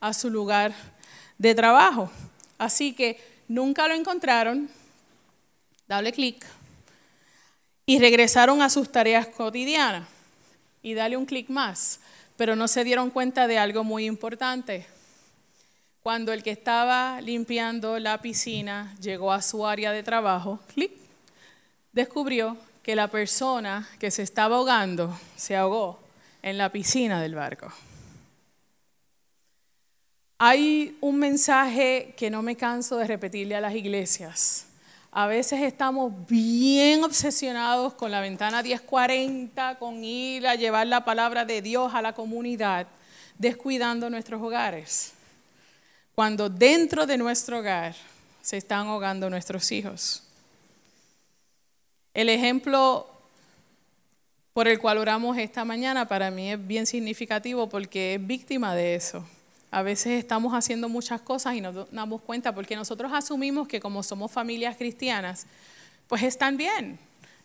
a 0.00 0.12
su 0.12 0.30
lugar 0.30 0.72
de 1.38 1.54
trabajo. 1.54 2.10
Así 2.58 2.92
que 2.92 3.20
nunca 3.48 3.88
lo 3.88 3.94
encontraron, 3.94 4.70
dale 5.88 6.12
clic, 6.12 6.44
y 7.86 7.98
regresaron 7.98 8.62
a 8.62 8.70
sus 8.70 8.90
tareas 8.90 9.26
cotidianas. 9.26 10.06
Y 10.82 10.94
dale 10.94 11.16
un 11.16 11.26
clic 11.26 11.48
más 11.50 12.00
pero 12.40 12.56
no 12.56 12.68
se 12.68 12.84
dieron 12.84 13.10
cuenta 13.10 13.46
de 13.46 13.58
algo 13.58 13.84
muy 13.84 14.06
importante. 14.06 14.86
Cuando 16.02 16.32
el 16.32 16.42
que 16.42 16.52
estaba 16.52 17.20
limpiando 17.20 17.98
la 17.98 18.22
piscina 18.22 18.96
llegó 18.98 19.30
a 19.30 19.42
su 19.42 19.66
área 19.66 19.92
de 19.92 20.02
trabajo, 20.02 20.58
descubrió 21.92 22.56
que 22.82 22.96
la 22.96 23.08
persona 23.08 23.86
que 23.98 24.10
se 24.10 24.22
estaba 24.22 24.56
ahogando 24.56 25.14
se 25.36 25.54
ahogó 25.54 26.00
en 26.42 26.58
la 26.58 26.70
piscina 26.70 27.20
del 27.20 27.34
barco. 27.34 27.72
Hay 30.38 30.96
un 31.02 31.18
mensaje 31.18 32.14
que 32.16 32.30
no 32.30 32.40
me 32.40 32.56
canso 32.56 32.96
de 32.96 33.06
repetirle 33.06 33.56
a 33.56 33.60
las 33.60 33.74
iglesias. 33.74 34.66
A 35.12 35.26
veces 35.26 35.60
estamos 35.60 36.12
bien 36.28 37.04
obsesionados 37.04 37.94
con 37.94 38.10
la 38.10 38.20
ventana 38.20 38.62
1040, 38.62 39.78
con 39.78 40.02
ir 40.02 40.46
a 40.46 40.54
llevar 40.54 40.86
la 40.86 41.04
palabra 41.04 41.44
de 41.44 41.60
Dios 41.60 41.92
a 41.94 42.00
la 42.00 42.14
comunidad, 42.14 42.86
descuidando 43.36 44.08
nuestros 44.08 44.40
hogares. 44.40 45.12
Cuando 46.14 46.48
dentro 46.48 47.06
de 47.06 47.18
nuestro 47.18 47.58
hogar 47.58 47.94
se 48.40 48.56
están 48.56 48.86
ahogando 48.86 49.28
nuestros 49.28 49.70
hijos. 49.72 50.22
El 52.14 52.28
ejemplo 52.28 53.09
por 54.60 54.68
el 54.68 54.78
cual 54.78 54.98
oramos 54.98 55.38
esta 55.38 55.64
mañana 55.64 56.06
para 56.06 56.30
mí 56.30 56.52
es 56.52 56.66
bien 56.66 56.84
significativo 56.84 57.66
porque 57.66 58.16
es 58.16 58.26
víctima 58.26 58.74
de 58.74 58.94
eso. 58.94 59.26
A 59.70 59.80
veces 59.80 60.18
estamos 60.18 60.52
haciendo 60.52 60.86
muchas 60.86 61.22
cosas 61.22 61.54
y 61.54 61.62
nos 61.62 61.90
damos 61.90 62.20
cuenta 62.20 62.54
porque 62.54 62.76
nosotros 62.76 63.10
asumimos 63.14 63.66
que 63.66 63.80
como 63.80 64.02
somos 64.02 64.30
familias 64.30 64.76
cristianas, 64.76 65.46
pues 66.08 66.22
están 66.24 66.58
bien. 66.58 66.98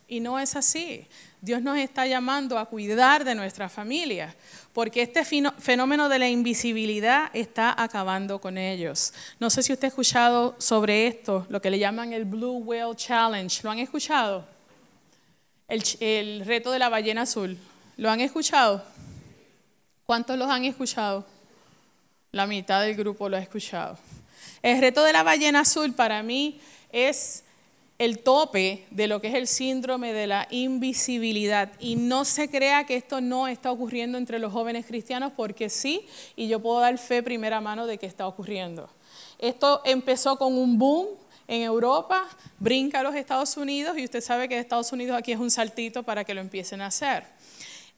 Y 0.10 0.20
no 0.20 0.38
es 0.40 0.58
así. 0.58 1.08
Dios 1.40 1.62
nos 1.62 1.78
está 1.78 2.06
llamando 2.06 2.60
a 2.60 2.66
cuidar 2.66 3.24
de 3.24 3.34
nuestra 3.34 3.70
familia, 3.70 4.36
porque 4.74 5.02
este 5.02 5.24
fenómeno 5.58 6.10
de 6.10 6.20
la 6.20 6.28
invisibilidad 6.28 7.30
está 7.32 7.82
acabando 7.82 8.42
con 8.42 8.58
ellos. 8.58 9.14
No 9.40 9.50
sé 9.50 9.64
si 9.64 9.72
usted 9.72 9.86
ha 9.86 9.88
escuchado 9.88 10.58
sobre 10.58 11.08
esto, 11.08 11.48
lo 11.48 11.62
que 11.62 11.70
le 11.70 11.80
llaman 11.80 12.12
el 12.12 12.26
Blue 12.26 12.58
Whale 12.58 12.94
Challenge. 12.98 13.62
¿Lo 13.64 13.72
han 13.72 13.80
escuchado? 13.80 14.55
El, 15.68 16.46
reto 16.46 16.72
de 16.72 16.80
la 16.80 16.90
ballena 16.90 17.24
azul. 17.24 17.58
¿Lo 17.98 18.10
han 18.12 18.22
escuchado? 18.22 18.84
¿Cuántos 20.06 20.38
los 20.38 20.50
han 20.50 20.66
escuchado? 20.66 21.26
la 22.36 22.48
mitad 22.48 22.82
del 22.82 22.96
grupo 22.96 23.30
lo 23.30 23.38
ha 23.38 23.40
escuchado. 23.40 23.98
El 24.62 24.82
reto 24.82 25.06
de 25.06 25.14
la 25.14 25.24
ballena 25.24 25.62
azul 25.62 25.94
para 25.94 26.22
mí 26.22 26.60
es 26.92 27.46
el 27.98 28.20
tope 28.20 28.86
de 28.92 29.08
lo 29.08 29.22
que 29.22 29.30
es 29.30 29.36
el 29.36 29.48
síndrome 29.48 30.12
de 30.12 30.28
la 30.28 30.46
invisibilidad. 30.52 31.72
Y 31.80 31.96
no 31.96 32.26
se 32.26 32.50
crea 32.50 32.86
que 32.86 32.98
esto 32.98 33.22
no 33.22 33.48
está 33.48 33.72
ocurriendo 33.72 34.18
entre 34.18 34.40
los 34.40 34.52
jóvenes 34.52 34.86
cristianos, 34.86 35.32
porque 35.34 35.70
sí, 35.70 36.06
y 36.36 36.50
yo 36.50 36.62
puedo 36.62 36.82
dar 36.82 36.98
fe 36.98 37.24
primera 37.24 37.62
mano 37.62 37.88
de 37.88 37.98
que 37.98 38.06
está 38.06 38.28
ocurriendo. 38.28 38.90
Esto 39.40 39.82
empezó 39.86 40.38
con 40.38 40.58
un 40.58 40.78
boom 40.78 41.08
en 41.48 41.62
Europa, 41.62 42.28
brinca 42.60 43.00
a 43.00 43.04
los 43.04 43.16
Estados 43.16 43.58
Unidos, 43.58 43.98
y 43.98 44.04
usted 44.04 44.22
sabe 44.22 44.50
que 44.50 44.58
Estados 44.58 44.92
Unidos 44.92 45.18
aquí 45.18 45.32
es 45.32 45.40
un 45.40 45.52
saltito 45.52 46.04
para 46.04 46.24
que 46.24 46.34
lo 46.34 46.42
empiecen 46.42 46.82
a 46.82 46.88
hacer. 46.88 47.24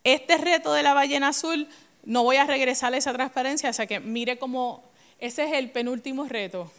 Este 0.04 0.38
reto 0.38 0.74
de 0.74 0.84
la 0.84 0.94
ballena 0.94 1.30
azul 1.30 1.68
no 2.04 2.24
voy 2.24 2.38
a 2.38 2.46
regresar 2.46 2.94
a 2.94 2.98
esa 2.98 3.14
transparencia, 3.14 3.70
o 3.70 3.74
sea 3.74 3.88
que 3.88 4.00
mire 4.00 4.38
cómo 4.38 4.84
ese 5.20 5.46
es 5.46 5.54
el 5.54 5.72
penúltimo 5.72 6.26
reto. 6.26 6.72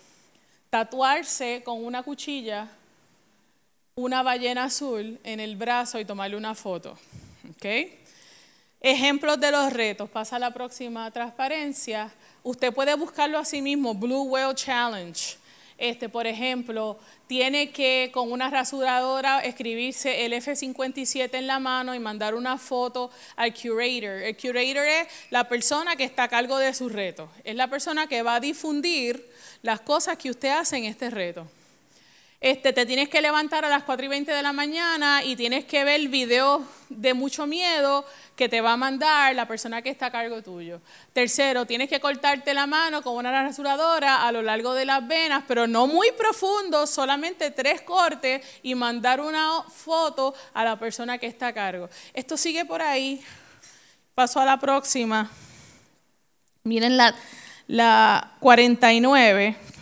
Tatuarse 0.71 1.63
con 1.65 1.85
una 1.85 2.03
cuchilla 2.03 2.69
una 3.99 4.23
ballena 4.23 4.65
azul 4.65 5.19
en 5.25 5.41
el 5.41 5.57
brazo 5.57 5.99
y 5.99 6.05
tomarle 6.05 6.37
una 6.37 6.55
foto. 6.55 6.97
¿Okay? 7.57 7.99
Ejemplos 8.81 9.41
de 9.41 9.51
los 9.51 9.73
retos. 9.73 10.09
Pasa 10.09 10.37
a 10.37 10.39
la 10.39 10.53
próxima 10.53 11.11
transparencia. 11.11 12.13
Usted 12.45 12.73
puede 12.73 12.95
buscarlo 12.95 13.39
a 13.39 13.45
sí 13.45 13.61
mismo, 13.61 13.95
Blue 13.95 14.23
Whale 14.23 14.55
Challenge. 14.55 15.37
Este, 15.79 16.09
por 16.09 16.27
ejemplo, 16.27 16.99
tiene 17.29 17.71
que 17.71 18.11
con 18.13 18.33
una 18.33 18.51
rasuradora 18.51 19.41
escribirse 19.41 20.25
el 20.25 20.33
F57 20.33 21.35
en 21.35 21.47
la 21.47 21.61
mano 21.61 21.95
y 21.95 22.01
mandar 22.01 22.35
una 22.35 22.59
foto 22.59 23.13
al 23.37 23.55
curator. 23.55 24.23
El 24.23 24.37
curator 24.37 24.85
es 24.85 25.09
la 25.31 25.49
persona 25.49 25.95
que 25.95 26.03
está 26.03 26.25
a 26.25 26.29
cargo 26.29 26.59
de 26.59 26.75
su 26.75 26.89
reto. 26.89 27.31
Es 27.45 27.55
la 27.55 27.69
persona 27.69 28.09
que 28.09 28.23
va 28.23 28.35
a 28.35 28.41
difundir 28.41 29.25
las 29.63 29.81
cosas 29.81 30.19
que 30.19 30.31
usted 30.31 30.49
hace 30.49 30.79
en 30.79 30.85
este 30.85 31.11
reto. 31.11 31.47
Este, 32.41 32.73
te 32.73 32.87
tienes 32.87 33.09
que 33.09 33.21
levantar 33.21 33.65
a 33.65 33.69
las 33.69 33.83
4 33.83 34.07
y 34.07 34.09
20 34.09 34.31
de 34.31 34.43
la 34.45 34.53
mañana 34.53 35.25
y 35.25 35.35
tienes 35.35 35.65
que 35.65 35.83
ver 35.83 36.07
videos 36.07 36.63
de 36.89 37.13
mucho 37.13 37.49
miedo 37.49 38.05
que 38.37 38.49
te 38.49 38.61
va 38.61 38.75
a 38.75 38.77
mandar 38.77 39.35
la 39.35 39.49
persona 39.49 39.83
que 39.83 39.91
está 39.91 40.07
a 40.07 40.13
cargo 40.13 40.41
tuyo. 40.41 40.81
Tercero, 41.13 41.67
tienes 41.67 41.89
que 41.89 41.99
cortarte 41.99 42.55
la 42.55 42.69
mano 42.69 43.03
con 43.03 43.17
una 43.17 43.33
rasuradora 43.43 44.25
a 44.25 44.31
lo 44.31 44.43
largo 44.43 44.73
de 44.75 44.85
las 44.85 45.05
venas, 45.09 45.43
pero 45.49 45.67
no 45.67 45.89
muy 45.89 46.13
profundo, 46.13 46.87
solamente 46.87 47.51
tres 47.51 47.83
cortes 47.83 48.47
y 48.63 48.77
mandar 48.77 49.21
una 49.21 49.65
foto 49.65 50.33
a 50.55 50.63
la 50.63 50.79
persona 50.79 51.19
que 51.19 51.27
está 51.27 51.49
a 51.49 51.53
cargo. 51.53 51.91
Esto 52.15 52.37
sigue 52.37 52.65
por 52.65 52.81
ahí. 52.81 53.21
Paso 54.15 54.39
a 54.39 54.45
la 54.45 54.61
próxima. 54.61 55.29
Miren 56.63 56.97
la, 56.97 57.17
la 57.67 58.37
49. 58.39 59.78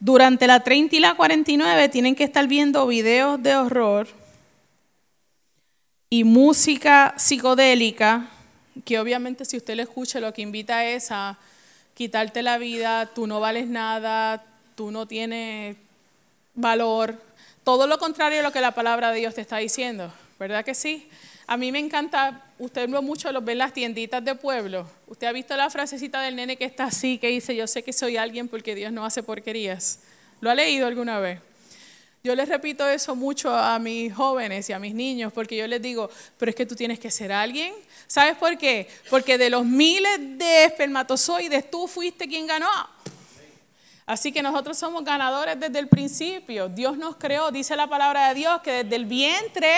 Durante 0.00 0.46
la 0.46 0.60
30 0.60 0.96
y 0.96 1.00
la 1.00 1.14
49 1.14 1.88
tienen 1.88 2.14
que 2.14 2.24
estar 2.24 2.46
viendo 2.46 2.86
videos 2.86 3.42
de 3.42 3.56
horror 3.56 4.06
y 6.08 6.24
música 6.24 7.14
psicodélica, 7.16 8.28
que 8.84 9.00
obviamente 9.00 9.44
si 9.44 9.56
usted 9.56 9.74
le 9.74 9.82
escucha 9.82 10.20
lo 10.20 10.32
que 10.32 10.42
invita 10.42 10.84
es 10.84 11.10
a 11.10 11.36
quitarte 11.94 12.42
la 12.42 12.58
vida, 12.58 13.06
tú 13.06 13.26
no 13.26 13.40
vales 13.40 13.66
nada, 13.66 14.44
tú 14.76 14.92
no 14.92 15.06
tienes 15.06 15.76
valor, 16.54 17.20
todo 17.64 17.88
lo 17.88 17.98
contrario 17.98 18.40
a 18.40 18.42
lo 18.42 18.52
que 18.52 18.60
la 18.60 18.70
palabra 18.70 19.10
de 19.10 19.18
Dios 19.18 19.34
te 19.34 19.40
está 19.40 19.58
diciendo, 19.58 20.12
¿verdad 20.38 20.64
que 20.64 20.74
sí? 20.74 21.08
A 21.48 21.56
mí 21.56 21.72
me 21.72 21.80
encanta, 21.80 22.40
usted 22.58 22.88
ve 22.88 23.00
mucho 23.00 23.30
lo 23.32 23.40
ve 23.40 23.52
en 23.52 23.58
las 23.58 23.72
tienditas 23.72 24.24
de 24.24 24.34
pueblo. 24.34 24.88
Usted 25.06 25.26
ha 25.26 25.32
visto 25.32 25.56
la 25.56 25.70
frasecita 25.70 26.20
del 26.22 26.36
nene 26.36 26.56
que 26.56 26.64
está 26.64 26.84
así, 26.84 27.18
que 27.18 27.28
dice, 27.28 27.54
yo 27.54 27.66
sé 27.66 27.82
que 27.82 27.92
soy 27.92 28.16
alguien 28.16 28.48
porque 28.48 28.74
Dios 28.74 28.92
no 28.92 29.04
hace 29.04 29.22
porquerías. 29.22 30.00
¿Lo 30.40 30.50
ha 30.50 30.54
leído 30.54 30.86
alguna 30.86 31.18
vez? 31.18 31.40
Yo 32.24 32.34
les 32.34 32.48
repito 32.48 32.86
eso 32.88 33.14
mucho 33.14 33.56
a 33.56 33.78
mis 33.78 34.12
jóvenes 34.12 34.68
y 34.68 34.72
a 34.72 34.78
mis 34.78 34.92
niños 34.92 35.32
porque 35.32 35.56
yo 35.56 35.66
les 35.66 35.80
digo, 35.80 36.10
pero 36.36 36.50
es 36.50 36.56
que 36.56 36.66
tú 36.66 36.74
tienes 36.74 36.98
que 36.98 37.10
ser 37.10 37.32
alguien. 37.32 37.72
¿Sabes 38.06 38.36
por 38.36 38.58
qué? 38.58 38.88
Porque 39.08 39.38
de 39.38 39.50
los 39.50 39.64
miles 39.64 40.18
de 40.36 40.64
espermatozoides 40.64 41.70
tú 41.70 41.86
fuiste 41.86 42.26
quien 42.26 42.46
ganó. 42.46 42.68
Así 44.04 44.32
que 44.32 44.42
nosotros 44.42 44.76
somos 44.76 45.04
ganadores 45.04 45.60
desde 45.60 45.78
el 45.78 45.86
principio. 45.86 46.68
Dios 46.68 46.96
nos 46.96 47.16
creó, 47.16 47.50
dice 47.50 47.76
la 47.76 47.86
palabra 47.86 48.28
de 48.28 48.34
Dios, 48.34 48.62
que 48.62 48.82
desde 48.82 48.96
el 48.96 49.04
vientre 49.04 49.70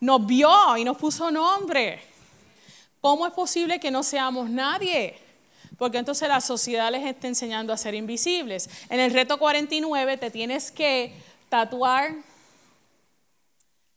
nos 0.00 0.26
vio 0.26 0.76
y 0.76 0.84
nos 0.84 0.96
puso 0.96 1.30
nombre. 1.30 2.02
¿Cómo 3.00 3.26
es 3.26 3.32
posible 3.32 3.78
que 3.78 3.90
no 3.90 4.02
seamos 4.02 4.50
nadie? 4.50 5.16
Porque 5.78 5.98
entonces 5.98 6.28
la 6.28 6.40
sociedad 6.40 6.90
les 6.90 7.04
está 7.06 7.28
enseñando 7.28 7.72
a 7.72 7.76
ser 7.76 7.94
invisibles. 7.94 8.68
En 8.88 9.00
el 9.00 9.12
reto 9.12 9.38
49 9.38 10.16
te 10.16 10.30
tienes 10.30 10.70
que 10.70 11.14
tatuar 11.48 12.14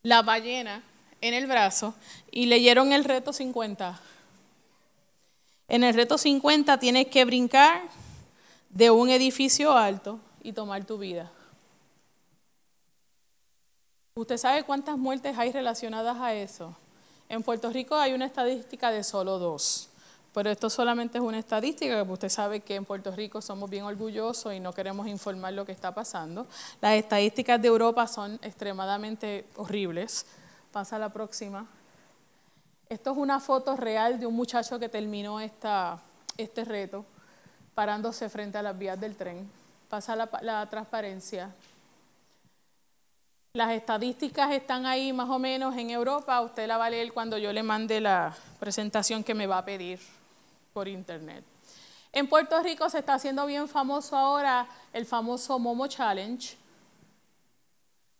la 0.01 0.21
ballena 0.21 0.83
en 1.21 1.33
el 1.33 1.47
brazo 1.47 1.93
y 2.31 2.45
leyeron 2.45 2.93
el 2.93 3.03
reto 3.03 3.33
50. 3.33 3.99
En 5.69 5.83
el 5.83 5.93
reto 5.93 6.17
50 6.17 6.77
tienes 6.79 7.07
que 7.07 7.25
brincar 7.25 7.81
de 8.69 8.91
un 8.91 9.09
edificio 9.09 9.71
alto 9.77 10.19
y 10.41 10.53
tomar 10.53 10.85
tu 10.85 10.97
vida. 10.97 11.31
¿Usted 14.15 14.37
sabe 14.37 14.61
cuántas 14.61 14.95
muertes 14.95 15.35
hay 15.39 15.51
relacionadas 15.51 16.17
a 16.21 16.35
eso? 16.35 16.75
En 17.29 17.41
Puerto 17.41 17.71
Rico 17.71 17.95
hay 17.95 18.13
una 18.13 18.27
estadística 18.27 18.91
de 18.91 19.03
solo 19.03 19.39
dos. 19.39 19.89
Pero 20.35 20.51
esto 20.51 20.69
solamente 20.69 21.17
es 21.17 21.23
una 21.23 21.39
estadística, 21.39 21.97
porque 21.97 22.13
usted 22.13 22.29
sabe 22.29 22.59
que 22.59 22.75
en 22.75 22.85
Puerto 22.85 23.11
Rico 23.15 23.41
somos 23.41 23.71
bien 23.71 23.85
orgullosos 23.85 24.53
y 24.53 24.59
no 24.59 24.71
queremos 24.71 25.07
informar 25.07 25.53
lo 25.53 25.65
que 25.65 25.71
está 25.71 25.95
pasando. 25.95 26.45
Las 26.79 26.93
estadísticas 26.93 27.59
de 27.59 27.67
Europa 27.67 28.05
son 28.05 28.37
extremadamente 28.43 29.47
horribles. 29.55 30.27
Pasa 30.71 30.97
a 30.97 30.99
la 30.99 31.09
próxima. 31.09 31.65
Esto 32.89 33.13
es 33.13 33.17
una 33.17 33.39
foto 33.39 33.75
real 33.75 34.19
de 34.19 34.27
un 34.27 34.35
muchacho 34.35 34.77
que 34.77 34.89
terminó 34.89 35.39
esta, 35.39 35.99
este 36.37 36.65
reto 36.65 37.03
parándose 37.73 38.29
frente 38.29 38.59
a 38.59 38.61
las 38.61 38.77
vías 38.77 38.99
del 38.99 39.15
tren. 39.15 39.49
Pasa 39.89 40.15
la 40.15 40.69
transparencia. 40.69 41.49
Las 43.55 43.73
estadísticas 43.73 44.51
están 44.51 44.87
ahí 44.87 45.13
más 45.13 45.29
o 45.29 45.37
menos 45.37 45.77
en 45.77 45.91
Europa. 45.91 46.41
Usted 46.41 46.65
la 46.65 46.79
va 46.79 46.87
a 46.87 46.89
leer 46.89 47.13
cuando 47.13 47.37
yo 47.37 47.53
le 47.53 47.61
mande 47.61 48.01
la 48.01 48.35
presentación 48.59 49.23
que 49.23 49.35
me 49.35 49.45
va 49.45 49.59
a 49.59 49.63
pedir 49.63 49.99
por 50.73 50.87
internet. 50.87 51.43
En 52.11 52.27
Puerto 52.27 52.59
Rico 52.63 52.89
se 52.89 52.97
está 52.97 53.13
haciendo 53.13 53.45
bien 53.45 53.69
famoso 53.69 54.17
ahora 54.17 54.67
el 54.91 55.05
famoso 55.05 55.59
Momo 55.59 55.85
Challenge, 55.85 56.57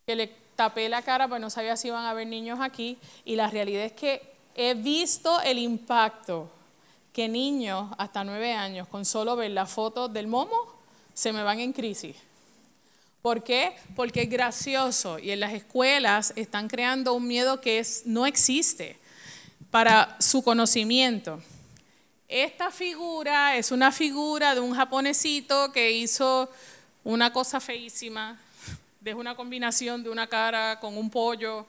que 0.06 0.14
le 0.14 0.28
tapé 0.54 0.88
la 0.88 1.02
cara 1.02 1.26
porque 1.26 1.40
no 1.40 1.50
sabía 1.50 1.76
si 1.76 1.88
iban 1.88 2.04
a 2.04 2.10
haber 2.10 2.28
niños 2.28 2.60
aquí, 2.62 2.96
y 3.24 3.34
la 3.34 3.50
realidad 3.50 3.86
es 3.86 3.92
que 3.92 4.36
he 4.54 4.74
visto 4.74 5.40
el 5.40 5.58
impacto 5.58 6.48
que 7.12 7.28
niños 7.28 7.90
hasta 7.98 8.22
nueve 8.22 8.52
años, 8.52 8.86
con 8.86 9.04
solo 9.04 9.34
ver 9.34 9.50
la 9.50 9.66
foto 9.66 10.06
del 10.06 10.28
momo, 10.28 10.56
se 11.12 11.32
me 11.32 11.42
van 11.42 11.58
en 11.58 11.72
crisis. 11.72 12.14
¿Por 13.24 13.42
qué? 13.42 13.72
Porque 13.96 14.24
es 14.24 14.28
gracioso 14.28 15.18
y 15.18 15.30
en 15.30 15.40
las 15.40 15.54
escuelas 15.54 16.34
están 16.36 16.68
creando 16.68 17.14
un 17.14 17.26
miedo 17.26 17.58
que 17.58 17.82
no 18.04 18.26
existe 18.26 18.98
para 19.70 20.14
su 20.20 20.42
conocimiento. 20.42 21.42
Esta 22.28 22.70
figura 22.70 23.56
es 23.56 23.70
una 23.70 23.92
figura 23.92 24.54
de 24.54 24.60
un 24.60 24.74
japonesito 24.74 25.72
que 25.72 25.90
hizo 25.92 26.50
una 27.02 27.32
cosa 27.32 27.60
feísima, 27.60 28.38
de 29.00 29.14
una 29.14 29.34
combinación 29.34 30.02
de 30.02 30.10
una 30.10 30.26
cara 30.26 30.78
con 30.78 30.94
un 30.98 31.08
pollo, 31.08 31.64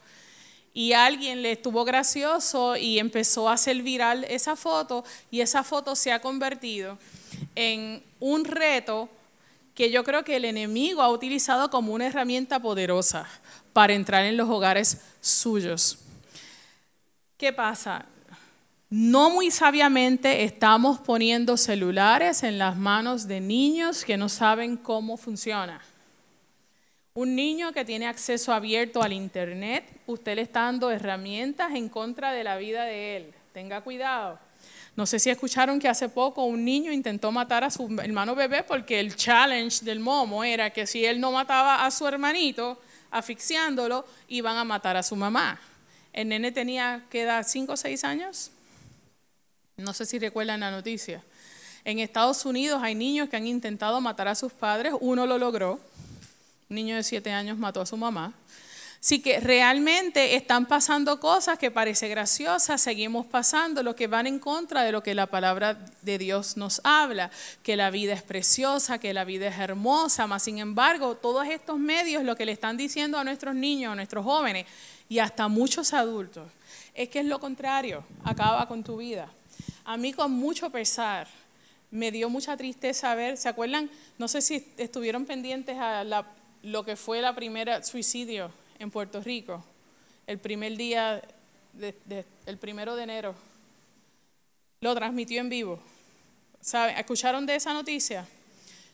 y 0.73 0.91
alguien 0.91 1.41
le 1.41 1.53
estuvo 1.53 1.85
gracioso 1.85 2.75
y 2.75 2.99
empezó 2.99 3.47
a 3.47 3.53
hacer 3.53 3.81
viral 3.81 4.25
esa 4.25 4.57
foto, 4.57 5.05
y 5.31 5.39
esa 5.39 5.63
foto 5.63 5.95
se 5.95 6.11
ha 6.11 6.19
convertido 6.19 6.97
en 7.55 8.03
un 8.19 8.43
reto 8.43 9.07
que 9.75 9.91
yo 9.91 10.03
creo 10.03 10.23
que 10.23 10.37
el 10.37 10.45
enemigo 10.45 11.01
ha 11.01 11.11
utilizado 11.11 11.69
como 11.69 11.93
una 11.93 12.07
herramienta 12.07 12.59
poderosa 12.59 13.27
para 13.73 13.93
entrar 13.93 14.23
en 14.25 14.37
los 14.37 14.49
hogares 14.49 15.01
suyos. 15.19 15.99
¿Qué 17.37 17.51
pasa? 17.51 18.05
No 18.89 19.29
muy 19.29 19.51
sabiamente 19.51 20.45
estamos 20.45 20.99
poniendo 20.99 21.57
celulares 21.57 22.43
en 22.43 22.57
las 22.57 22.77
manos 22.77 23.27
de 23.27 23.41
niños 23.41 24.05
que 24.05 24.15
no 24.15 24.29
saben 24.29 24.77
cómo 24.77 25.17
funciona. 25.17 25.81
Un 27.13 27.35
niño 27.35 27.73
que 27.73 27.83
tiene 27.83 28.07
acceso 28.07 28.53
abierto 28.53 29.03
al 29.03 29.11
Internet, 29.11 30.01
usted 30.05 30.35
le 30.35 30.43
está 30.43 30.61
dando 30.61 30.91
herramientas 30.91 31.73
en 31.73 31.89
contra 31.89 32.31
de 32.31 32.43
la 32.45 32.57
vida 32.57 32.85
de 32.85 33.17
él. 33.17 33.33
Tenga 33.53 33.81
cuidado. 33.81 34.39
No 34.95 35.05
sé 35.05 35.19
si 35.19 35.29
escucharon 35.29 35.79
que 35.79 35.89
hace 35.89 36.07
poco 36.07 36.45
un 36.45 36.63
niño 36.63 36.91
intentó 36.91 37.31
matar 37.31 37.63
a 37.65 37.69
su 37.69 37.93
hermano 38.01 38.33
bebé 38.33 38.63
porque 38.63 38.99
el 38.99 39.15
challenge 39.15 39.83
del 39.83 39.99
momo 39.99 40.43
era 40.43 40.69
que 40.69 40.87
si 40.87 41.05
él 41.05 41.19
no 41.19 41.31
mataba 41.31 41.85
a 41.85 41.91
su 41.91 42.07
hermanito 42.07 42.81
asfixiándolo, 43.11 44.05
iban 44.29 44.57
a 44.57 44.63
matar 44.63 44.95
a 44.95 45.03
su 45.03 45.15
mamá. 45.15 45.59
El 46.13 46.29
nene 46.29 46.51
tenía, 46.51 47.03
¿qué 47.09 47.23
edad? 47.23 47.45
¿Cinco 47.47 47.73
o 47.73 47.77
seis 47.77 48.05
años? 48.05 48.51
No 49.77 49.93
sé 49.93 50.05
si 50.05 50.17
recuerdan 50.17 50.61
la 50.61 50.71
noticia. 50.71 51.21
En 51.83 51.99
Estados 51.99 52.45
Unidos 52.45 52.81
hay 52.81 52.95
niños 52.95 53.29
que 53.29 53.35
han 53.35 53.47
intentado 53.47 53.99
matar 53.99 54.29
a 54.29 54.35
sus 54.35 54.53
padres, 54.53 54.93
uno 55.01 55.25
lo 55.25 55.37
logró, 55.37 55.79
un 56.69 56.75
niño 56.75 56.95
de 56.95 57.03
siete 57.03 57.31
años 57.31 57.57
mató 57.57 57.81
a 57.81 57.85
su 57.85 57.97
mamá. 57.97 58.33
Así 59.05 59.19
que 59.19 59.39
realmente 59.39 60.35
están 60.35 60.65
pasando 60.65 61.19
cosas 61.19 61.59
que 61.59 61.69
parece 61.69 62.07
graciosas, 62.07 62.81
seguimos 62.81 63.27
pasando 63.27 63.83
lo 63.83 63.95
que 63.95 64.07
van 64.07 64.25
en 64.25 64.39
contra 64.39 64.81
de 64.81 64.91
lo 64.91 65.03
que 65.03 65.13
la 65.13 65.27
palabra 65.27 65.77
de 66.01 66.17
Dios 66.17 66.57
nos 66.57 66.81
habla, 66.83 67.29
que 67.61 67.75
la 67.75 67.91
vida 67.91 68.13
es 68.13 68.23
preciosa, 68.23 68.97
que 68.97 69.13
la 69.13 69.23
vida 69.23 69.47
es 69.47 69.59
hermosa, 69.59 70.25
mas 70.25 70.41
sin 70.41 70.57
embargo 70.57 71.13
todos 71.17 71.45
estos 71.47 71.77
medios 71.77 72.23
lo 72.23 72.35
que 72.35 72.47
le 72.47 72.53
están 72.53 72.77
diciendo 72.77 73.19
a 73.19 73.23
nuestros 73.23 73.53
niños, 73.53 73.91
a 73.91 73.95
nuestros 73.95 74.25
jóvenes 74.25 74.65
y 75.07 75.19
hasta 75.19 75.47
muchos 75.49 75.93
adultos, 75.93 76.47
es 76.95 77.07
que 77.07 77.19
es 77.19 77.27
lo 77.27 77.39
contrario, 77.39 78.03
acaba 78.23 78.67
con 78.67 78.83
tu 78.83 78.97
vida. 78.97 79.29
A 79.83 79.97
mí 79.97 80.13
con 80.13 80.31
mucho 80.31 80.71
pesar, 80.71 81.27
me 81.91 82.09
dio 82.11 82.27
mucha 82.27 82.57
tristeza 82.57 83.13
ver, 83.13 83.37
¿se 83.37 83.49
acuerdan? 83.49 83.87
No 84.17 84.27
sé 84.27 84.41
si 84.41 84.67
estuvieron 84.77 85.27
pendientes 85.27 85.77
a 85.77 86.03
lo 86.63 86.83
que 86.83 86.95
fue 86.95 87.21
la 87.21 87.35
primera 87.35 87.83
suicidio 87.83 88.64
en 88.79 88.91
Puerto 88.91 89.21
Rico, 89.21 89.63
el 90.27 90.39
primer 90.39 90.75
día, 90.75 91.21
el 92.45 92.57
primero 92.57 92.95
de 92.95 93.03
enero. 93.03 93.35
Lo 94.81 94.93
transmitió 94.95 95.41
en 95.41 95.49
vivo. 95.49 95.79
¿Saben? 96.61 96.97
¿Escucharon 96.97 97.45
de 97.45 97.55
esa 97.55 97.73
noticia? 97.73 98.27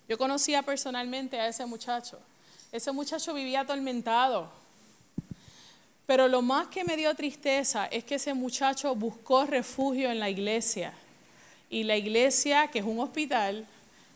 Yo 0.07 0.17
conocía 0.17 0.61
personalmente 0.61 1.39
a 1.39 1.47
ese 1.47 1.65
muchacho. 1.65 2.19
Ese 2.71 2.91
muchacho 2.91 3.33
vivía 3.33 3.61
atormentado 3.61 4.61
pero 6.11 6.27
lo 6.27 6.41
más 6.41 6.67
que 6.67 6.83
me 6.83 6.97
dio 6.97 7.15
tristeza 7.15 7.85
es 7.85 8.03
que 8.03 8.15
ese 8.15 8.33
muchacho 8.33 8.93
buscó 8.95 9.45
refugio 9.45 10.11
en 10.11 10.19
la 10.19 10.29
iglesia. 10.29 10.93
Y 11.69 11.83
la 11.83 11.95
iglesia, 11.95 12.67
que 12.67 12.79
es 12.79 12.85
un 12.85 12.99
hospital, 12.99 13.65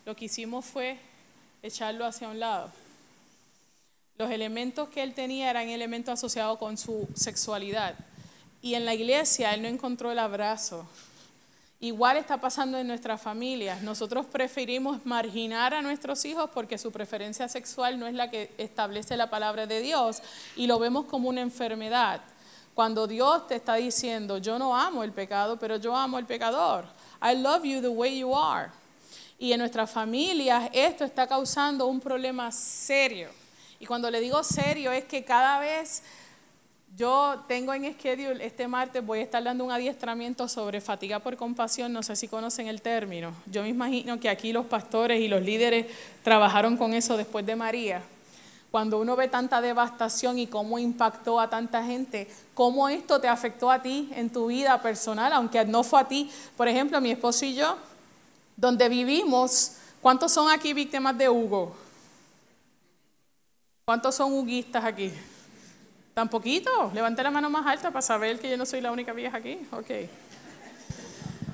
lo 0.06 0.14
que 0.14 0.26
hicimos 0.26 0.66
fue 0.66 0.98
echarlo 1.64 2.06
hacia 2.06 2.28
un 2.28 2.38
lado. 2.38 2.70
Los 4.18 4.32
elementos 4.32 4.90
que 4.90 5.04
él 5.04 5.14
tenía 5.14 5.50
eran 5.50 5.70
elementos 5.70 6.14
asociados 6.14 6.58
con 6.58 6.78
su 6.78 7.08
sexualidad. 7.16 7.96
Y 8.62 8.76
en 8.76 8.86
la 8.86 8.94
iglesia 8.94 9.54
él 9.54 9.62
no 9.62 9.68
encontró 9.68 10.12
el 10.12 10.20
abrazo, 10.20 10.88
Igual 11.82 12.16
está 12.18 12.40
pasando 12.40 12.78
en 12.78 12.88
nuestras 12.88 13.22
familias. 13.22 13.82
Nosotros 13.82 14.26
preferimos 14.26 15.06
marginar 15.06 15.74
a 15.74 15.82
nuestros 15.82 16.24
hijos 16.24 16.50
porque 16.54 16.78
su 16.78 16.92
preferencia 16.92 17.50
sexual 17.50 18.00
no 18.00 18.08
es 18.08 18.14
la 18.14 18.30
que 18.30 18.52
establece 18.58 19.18
la 19.18 19.30
palabra 19.30 19.68
de 19.68 19.82
Dios 19.82 20.22
y 20.56 20.68
lo 20.68 20.80
vemos 20.80 21.06
como 21.06 21.28
una 21.28 21.42
enfermedad. 21.42 22.22
Cuando 22.74 23.08
Dios 23.08 23.48
te 23.48 23.56
está 23.56 23.76
diciendo, 23.76 24.38
yo 24.38 24.58
no 24.58 24.76
amo 24.76 25.04
el 25.04 25.12
pecado, 25.12 25.60
pero 25.60 25.76
yo 25.76 25.96
amo 25.96 26.18
el 26.18 26.26
pecador. 26.26 26.86
I 27.22 27.36
love 27.36 27.64
you 27.64 27.82
the 27.82 27.90
way 27.90 28.18
you 28.18 28.36
are. 28.36 28.72
Y 29.38 29.52
en 29.52 29.60
nuestras 29.60 29.92
familias 29.92 30.70
esto 30.72 31.04
está 31.04 31.28
causando 31.28 31.88
un 31.88 32.00
problema 32.00 32.52
serio. 32.52 33.30
Y 33.80 33.86
cuando 33.86 34.10
le 34.10 34.20
digo 34.20 34.44
serio 34.44 34.92
es 34.92 35.06
que 35.06 35.24
cada 35.24 35.60
vez 35.60 36.02
yo 36.96 37.44
tengo 37.48 37.74
en 37.74 37.94
schedule 37.94 38.46
este 38.46 38.70
martes, 38.70 39.06
voy 39.06 39.20
a 39.20 39.24
estar 39.24 39.44
dando 39.44 39.66
un 39.66 39.72
adiestramiento 39.72 40.48
sobre 40.48 40.80
fatiga 40.80 41.20
por 41.20 41.36
compasión, 41.36 41.92
no 41.92 42.02
sé 42.02 42.16
si 42.16 42.30
conocen 42.30 42.68
el 42.68 42.82
término. 42.82 43.34
Yo 43.48 43.64
me 43.64 43.70
imagino 43.70 44.18
que 44.18 44.30
aquí 44.30 44.54
los 44.54 44.66
pastores 44.66 45.20
y 45.20 45.28
los 45.28 45.42
líderes 45.42 45.88
trabajaron 46.24 46.78
con 46.78 46.94
eso 46.94 47.18
después 47.18 47.46
de 47.46 47.58
María. 47.58 48.02
Cuando 48.72 49.00
uno 49.00 49.18
ve 49.18 49.28
tanta 49.28 49.60
devastación 49.60 50.40
y 50.40 50.48
cómo 50.48 50.80
impactó 50.80 51.40
a 51.40 51.50
tanta 51.50 51.84
gente, 51.84 52.30
cómo 52.54 52.88
esto 52.88 53.20
te 53.20 53.28
afectó 53.28 53.70
a 53.72 53.82
ti 53.82 54.10
en 54.16 54.30
tu 54.30 54.48
vida 54.48 54.82
personal, 54.82 55.34
aunque 55.34 55.66
no 55.66 55.84
fue 55.84 56.00
a 56.00 56.08
ti. 56.08 56.32
Por 56.56 56.70
ejemplo, 56.70 57.02
mi 57.02 57.12
esposo 57.12 57.46
y 57.46 57.56
yo, 57.56 57.78
donde 58.56 58.88
vivimos, 58.88 59.74
¿cuántos 60.02 60.32
son 60.32 60.50
aquí 60.50 60.74
víctimas 60.74 61.18
de 61.18 61.30
Hugo? 61.30 61.76
¿Cuántos 63.86 64.16
son 64.16 64.34
huguistas 64.34 64.84
aquí? 64.84 65.12
¿Tan 66.16 66.28
poquito? 66.28 66.72
Levante 66.96 67.22
la 67.22 67.30
mano 67.30 67.52
más 67.52 67.68
alta 67.68 67.92
para 67.92 68.02
saber 68.02 68.40
que 68.40 68.50
yo 68.50 68.58
no 68.58 68.66
soy 68.66 68.82
la 68.82 68.92
única 68.92 69.14
vieja 69.14 69.38
aquí. 69.38 69.60
Ok. 69.70 70.10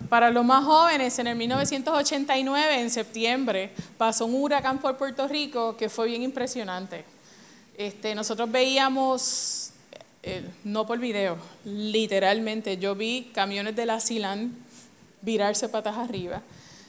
Para 0.08 0.32
los 0.32 0.46
más 0.46 0.64
jóvenes, 0.64 1.20
en 1.20 1.28
el 1.28 1.36
1989, 1.36 2.80
en 2.80 2.90
septiembre, 2.90 3.72
pasó 3.98 4.28
un 4.28 4.36
huracán 4.36 4.78
por 4.78 4.96
Puerto 4.96 5.28
Rico 5.28 5.76
que 5.76 5.90
fue 5.90 6.08
bien 6.08 6.22
impresionante. 6.22 7.04
Este, 7.78 8.16
nosotros 8.16 8.50
veíamos, 8.50 9.72
eh, 10.24 10.50
no 10.64 10.88
por 10.88 11.00
video, 11.00 11.38
literalmente, 11.66 12.78
yo 12.78 12.96
vi 12.96 13.30
camiones 13.34 13.76
de 13.76 13.86
la 13.86 14.00
SILAN 14.00 14.56
virarse 15.22 15.68
patas 15.68 15.98
arriba. 15.98 16.42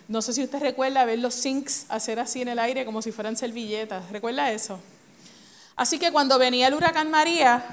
No 0.06 0.22
sé 0.22 0.34
si 0.34 0.44
usted 0.44 0.60
recuerda 0.60 1.04
ver 1.04 1.18
los 1.18 1.34
sinks 1.34 1.86
hacer 1.88 2.20
así 2.20 2.42
en 2.42 2.48
el 2.48 2.60
aire 2.60 2.84
como 2.84 3.02
si 3.02 3.10
fueran 3.10 3.36
servilletas. 3.36 4.08
¿Recuerda 4.12 4.52
eso? 4.52 4.78
Así 5.76 5.98
que 5.98 6.12
cuando 6.12 6.38
venía 6.38 6.68
el 6.68 6.74
huracán 6.74 7.10
María, 7.10 7.64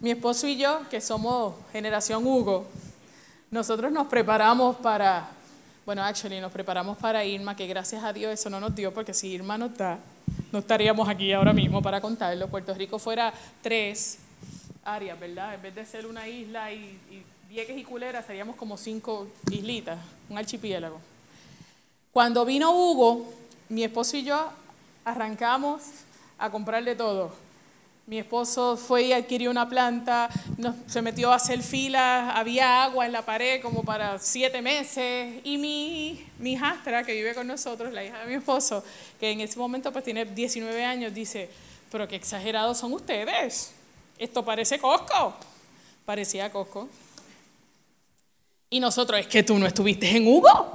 mi 0.00 0.10
esposo 0.10 0.46
y 0.46 0.56
yo, 0.56 0.80
que 0.88 1.00
somos 1.00 1.54
generación 1.72 2.26
Hugo, 2.26 2.66
nosotros 3.50 3.90
nos 3.90 4.06
preparamos 4.06 4.76
para, 4.76 5.28
bueno, 5.84 6.02
actually 6.02 6.40
nos 6.40 6.52
preparamos 6.52 6.96
para 6.98 7.24
Irma, 7.24 7.56
que 7.56 7.66
gracias 7.66 8.04
a 8.04 8.12
Dios 8.12 8.32
eso 8.32 8.50
no 8.50 8.60
nos 8.60 8.74
dio, 8.74 8.92
porque 8.92 9.14
si 9.14 9.28
Irma 9.28 9.58
no 9.58 9.66
está, 9.66 9.98
no 10.52 10.60
estaríamos 10.60 11.08
aquí 11.08 11.32
ahora 11.32 11.52
mismo 11.52 11.82
para 11.82 12.00
contarlo. 12.00 12.48
Puerto 12.48 12.74
Rico 12.74 12.98
fuera 12.98 13.32
tres 13.62 14.18
áreas, 14.84 15.18
¿verdad? 15.18 15.54
En 15.54 15.62
vez 15.62 15.74
de 15.74 15.86
ser 15.86 16.06
una 16.06 16.28
isla 16.28 16.72
y, 16.72 16.98
y 17.10 17.24
Vieques 17.48 17.76
y 17.76 17.84
Culera, 17.84 18.22
seríamos 18.22 18.56
como 18.56 18.76
cinco 18.76 19.28
islitas, 19.50 19.98
un 20.28 20.38
archipiélago. 20.38 21.00
Cuando 22.12 22.44
vino 22.44 22.72
Hugo, 22.72 23.32
mi 23.68 23.84
esposo 23.84 24.16
y 24.16 24.24
yo 24.24 24.50
arrancamos 25.04 25.82
a 26.38 26.50
comprarle 26.50 26.94
todo. 26.94 27.32
Mi 28.06 28.18
esposo 28.18 28.76
fue 28.76 29.04
y 29.04 29.12
adquirió 29.14 29.50
una 29.50 29.66
planta, 29.66 30.28
se 30.86 31.00
metió 31.00 31.32
a 31.32 31.36
hacer 31.36 31.62
filas, 31.62 32.34
había 32.36 32.84
agua 32.84 33.06
en 33.06 33.12
la 33.12 33.22
pared 33.22 33.62
como 33.62 33.82
para 33.82 34.18
siete 34.18 34.60
meses. 34.60 35.40
Y 35.42 35.56
mi, 35.56 36.26
mi 36.38 36.52
hijastra, 36.52 37.02
que 37.02 37.14
vive 37.14 37.34
con 37.34 37.46
nosotros, 37.46 37.94
la 37.94 38.04
hija 38.04 38.18
de 38.18 38.26
mi 38.26 38.34
esposo, 38.34 38.84
que 39.18 39.30
en 39.30 39.40
ese 39.40 39.58
momento 39.58 39.90
pues 39.90 40.04
tiene 40.04 40.26
19 40.26 40.84
años, 40.84 41.14
dice, 41.14 41.48
pero 41.90 42.06
qué 42.06 42.16
exagerados 42.16 42.76
son 42.76 42.92
ustedes. 42.92 43.72
Esto 44.18 44.44
parece 44.44 44.78
Costco. 44.78 45.34
Parecía 46.04 46.52
Costco. 46.52 46.88
Y 48.68 48.80
nosotros, 48.80 49.18
es 49.20 49.28
que 49.28 49.42
tú 49.42 49.58
no 49.58 49.66
estuviste 49.66 50.14
en 50.14 50.26
Hugo. 50.26 50.72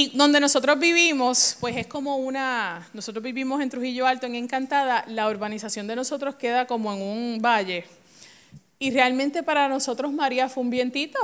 Y 0.00 0.08
donde 0.14 0.40
nosotros 0.40 0.78
vivimos, 0.78 1.58
pues 1.60 1.76
es 1.76 1.86
como 1.86 2.16
una, 2.16 2.88
nosotros 2.94 3.22
vivimos 3.22 3.60
en 3.60 3.68
Trujillo 3.68 4.06
Alto, 4.06 4.24
en 4.24 4.34
Encantada, 4.34 5.04
la 5.08 5.28
urbanización 5.28 5.86
de 5.86 5.94
nosotros 5.94 6.36
queda 6.36 6.66
como 6.66 6.90
en 6.94 7.02
un 7.02 7.42
valle. 7.42 7.84
Y 8.78 8.92
realmente 8.92 9.42
para 9.42 9.68
nosotros 9.68 10.10
María 10.10 10.48
fue 10.48 10.62
un 10.62 10.70
vientito. 10.70 11.18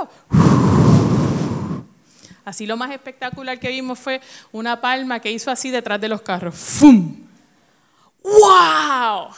Así 2.45 2.67
lo 2.67 2.77
más 2.77 2.91
espectacular 2.91 3.59
que 3.59 3.69
vimos 3.69 3.97
fue 3.97 4.21
una 4.51 4.79
palma 4.79 5.19
que 5.21 5.31
hizo 5.31 5.49
así 5.49 5.71
detrás 5.71 5.99
de 5.99 6.09
los 6.09 6.21
carros. 6.21 6.53
¡Fum! 6.53 7.15
¡Wow! 8.21 9.29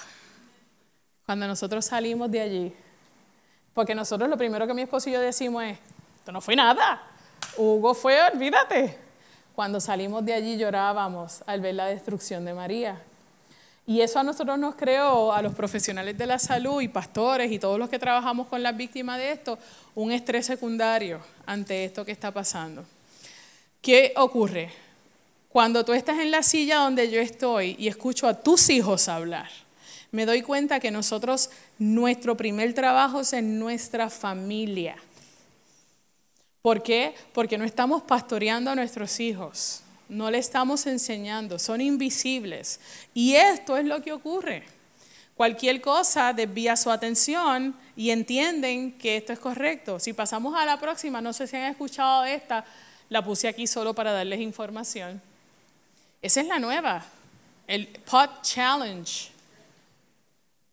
Cuando 1.25 1.47
nosotros 1.47 1.85
salimos 1.85 2.29
de 2.29 2.41
allí, 2.41 2.73
porque 3.73 3.95
nosotros 3.95 4.29
lo 4.29 4.35
primero 4.35 4.67
que 4.67 4.73
mi 4.73 4.81
esposo 4.81 5.09
y 5.09 5.13
yo 5.13 5.21
decimos 5.21 5.63
es, 5.63 5.77
esto 6.17 6.33
no 6.33 6.41
fue 6.41 6.57
nada. 6.57 7.01
Hugo 7.55 7.93
fue, 7.93 8.17
olvídate. 8.33 9.07
Cuando 9.60 9.82
salimos 9.82 10.24
de 10.24 10.34
allí 10.34 10.55
llorábamos 10.55 11.43
al 11.45 11.60
ver 11.60 11.76
la 11.76 11.88
destrucción 11.88 12.45
de 12.45 12.53
María. 12.53 12.97
Y 13.86 13.99
eso 13.99 14.18
a 14.18 14.24
nosotros 14.24 14.57
nos 14.57 14.76
creó, 14.76 15.34
a 15.34 15.41
los 15.41 15.53
profesionales 15.53 16.18
de 16.18 16.26
la 16.26 16.39
salud 16.39 16.80
y 16.80 16.88
pastores 16.88 17.51
y 17.51 17.60
todos 17.60 17.78
los 17.78 17.89
que 17.89 17.99
trabajamos 17.99 18.47
con 18.47 18.64
las 18.64 18.78
víctimas 18.78 19.18
de 19.18 19.34
esto, 19.34 19.60
un 19.95 20.14
estrés 20.14 20.45
secundario 20.45 21.20
ante 21.45 21.84
esto 21.84 22.05
que 22.05 22.14
está 22.14 22.32
pasando. 22.32 22.86
¿Qué 23.82 24.14
ocurre? 24.16 24.72
Cuando 25.49 25.84
tú 25.84 25.91
estás 25.91 26.20
en 26.20 26.32
la 26.32 26.41
silla 26.41 26.78
donde 26.78 27.12
yo 27.12 27.20
estoy 27.20 27.76
y 27.78 27.89
escucho 27.89 28.30
a 28.30 28.36
tus 28.36 28.70
hijos 28.70 29.10
hablar, 29.10 29.49
me 30.14 30.26
doy 30.26 30.41
cuenta 30.41 30.80
que 30.80 30.89
nosotros, 30.89 31.49
nuestro 31.80 32.38
primer 32.38 32.74
trabajo 32.74 33.20
es 33.20 33.34
en 33.34 33.60
nuestra 33.60 34.10
familia. 34.10 34.95
¿Por 36.62 36.84
qué? 36.84 37.16
Porque 37.34 37.57
no 37.57 37.64
estamos 37.64 38.03
pastoreando 38.03 38.72
a 38.72 38.76
nuestros 38.76 39.20
hijos, 39.20 39.82
no 40.10 40.30
le 40.30 40.39
estamos 40.39 40.86
enseñando, 40.88 41.57
son 41.57 41.80
invisibles. 41.80 42.80
Y 43.14 43.36
esto 43.36 43.78
es 43.78 43.86
lo 43.86 44.01
que 44.01 44.12
ocurre. 44.12 44.64
Cualquier 45.36 45.80
cosa 45.80 46.34
desvía 46.34 46.76
su 46.76 46.91
atención 46.91 47.74
y 47.95 48.10
entienden 48.10 48.91
que 48.97 49.16
esto 49.16 49.32
es 49.32 49.39
correcto. 49.39 49.97
Si 49.97 50.12
pasamos 50.12 50.53
a 50.53 50.66
la 50.66 50.78
próxima, 50.78 51.22
no 51.22 51.32
sé 51.32 51.47
si 51.47 51.55
han 51.55 51.72
escuchado 51.72 52.26
esta, 52.26 52.66
la 53.07 53.24
puse 53.24 53.47
aquí 53.47 53.66
solo 53.66 53.93
para 53.93 54.12
darles 54.12 54.41
información. 54.41 55.22
Esa 56.22 56.41
es 56.41 56.47
la 56.47 56.60
nueva, 56.60 57.05
el 57.68 57.88
Pot 57.88 58.41
Challenge. 58.41 59.32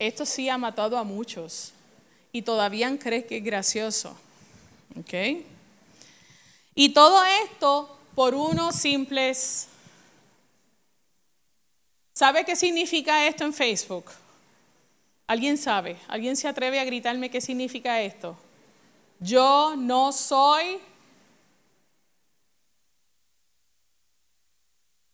Esto 0.00 0.26
sí 0.26 0.48
ha 0.48 0.58
matado 0.58 0.98
a 0.98 1.04
muchos 1.04 1.72
y 2.32 2.42
todavía 2.42 2.98
creen 2.98 3.22
que 3.22 3.36
es 3.36 3.44
gracioso. 3.44 4.18
¿Ok? 4.98 5.46
Y 6.78 6.90
todo 6.90 7.24
esto 7.42 7.98
por 8.14 8.34
unos 8.34 8.76
simples... 8.76 9.68
¿Sabe 12.12 12.44
qué 12.44 12.54
significa 12.54 13.26
esto 13.26 13.44
en 13.44 13.52
Facebook? 13.52 14.04
¿Alguien 15.26 15.58
sabe? 15.58 15.96
¿Alguien 16.06 16.36
se 16.36 16.48
atreve 16.48 16.78
a 16.78 16.84
gritarme 16.84 17.30
qué 17.30 17.40
significa 17.40 18.00
esto? 18.02 18.36
Yo 19.20 19.74
no 19.76 20.12
soy... 20.12 20.78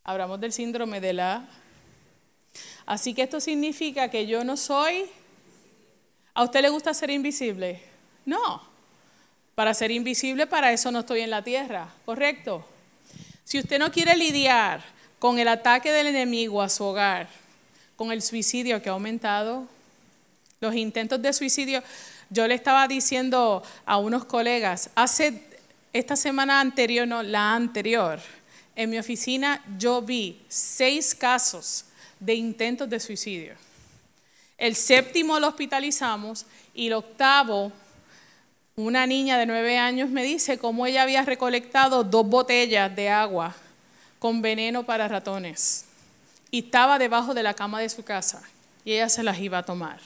Hablamos 0.03 0.41
del 0.41 0.53
síndrome 0.53 1.01
de 1.01 1.13
la... 1.13 1.49
Así 2.87 3.15
que 3.15 3.23
esto 3.23 3.41
significa 3.41 4.11
que 4.11 4.27
yo 4.27 4.43
no 4.43 4.57
soy... 4.57 5.09
¿A 6.35 6.43
usted 6.43 6.61
le 6.63 6.71
gusta 6.71 6.93
ser 6.93 7.11
invisible? 7.11 7.81
No. 8.25 8.72
Para 9.63 9.75
ser 9.75 9.93
invisible, 9.93 10.49
para 10.49 10.73
eso 10.73 10.91
no 10.91 10.99
estoy 10.99 11.21
en 11.21 11.31
la 11.31 11.45
tierra, 11.45 11.89
¿correcto? 12.05 12.67
Si 13.45 13.61
usted 13.61 13.79
no 13.79 13.93
quiere 13.93 14.17
lidiar 14.17 14.83
con 15.21 15.39
el 15.39 15.47
ataque 15.47 15.93
del 15.93 16.09
enemigo 16.09 16.61
a 16.61 16.69
su 16.69 16.83
hogar, 16.83 17.29
con 17.95 18.11
el 18.11 18.23
suicidio 18.23 18.83
que 18.83 18.89
ha 18.89 18.93
aumentado, 18.93 19.69
los 20.59 20.75
intentos 20.75 21.23
de 21.23 21.33
suicidio, 21.33 21.81
yo 22.29 22.49
le 22.49 22.57
estaba 22.57 22.89
diciendo 22.89 23.63
a 23.87 23.99
unos 23.99 24.25
colegas, 24.25 24.91
hace 24.97 25.45
esta 25.93 26.17
semana 26.17 26.59
anterior, 26.59 27.07
no, 27.07 27.23
la 27.23 27.55
anterior, 27.55 28.19
en 28.75 28.91
mi 28.91 28.99
oficina 28.99 29.63
yo 29.79 30.03
vi 30.03 30.43
seis 30.49 31.15
casos 31.15 31.85
de 32.19 32.35
intentos 32.35 32.91
de 32.91 32.99
suicidio. 32.99 33.55
El 34.59 34.75
séptimo 34.75 35.39
lo 35.39 35.47
hospitalizamos 35.47 36.47
y 36.75 36.89
el 36.89 36.95
octavo 36.95 37.71
una 38.77 39.07
niña 39.07 39.39
de 39.39 39.47
nueve 39.47 39.79
años 39.79 40.09
me 40.09 40.23
dice 40.23 40.59
cómo 40.59 40.87
ella 40.87 41.03
había 41.03 41.23
recolectado 41.25 42.05
dos 42.05 42.27
botellas 42.27 42.95
de 42.95 43.11
agua 43.11 43.55
con 44.19 44.41
veneno 44.41 44.85
para 44.85 45.09
ratones 45.09 45.87
y 46.51 46.61
estaba 46.61 46.99
debajo 46.99 47.35
de 47.35 47.43
la 47.43 47.55
cama 47.55 47.81
de 47.81 47.89
su 47.89 48.03
casa 48.03 48.43
y 48.85 48.93
ella 48.93 49.09
se 49.09 49.23
las 49.23 49.39
iba 49.39 49.59
a 49.59 49.63
tomar. 49.65 50.01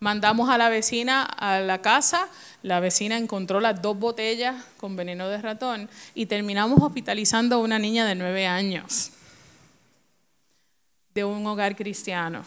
Mandamos 0.00 0.50
a 0.50 0.58
la 0.58 0.68
vecina 0.68 1.22
a 1.22 1.60
la 1.60 1.80
casa, 1.80 2.28
la 2.62 2.80
vecina 2.80 3.16
encontró 3.16 3.60
las 3.60 3.80
dos 3.82 3.98
botellas 3.98 4.56
con 4.78 4.96
veneno 4.96 5.28
de 5.28 5.40
ratón 5.40 5.88
y 6.14 6.26
terminamos 6.26 6.80
hospitalizando 6.82 7.56
a 7.56 7.58
una 7.58 7.78
niña 7.78 8.04
de 8.06 8.14
nueve 8.14 8.46
años 8.46 9.12
de 11.14 11.24
un 11.24 11.46
hogar 11.46 11.76
cristiano. 11.76 12.44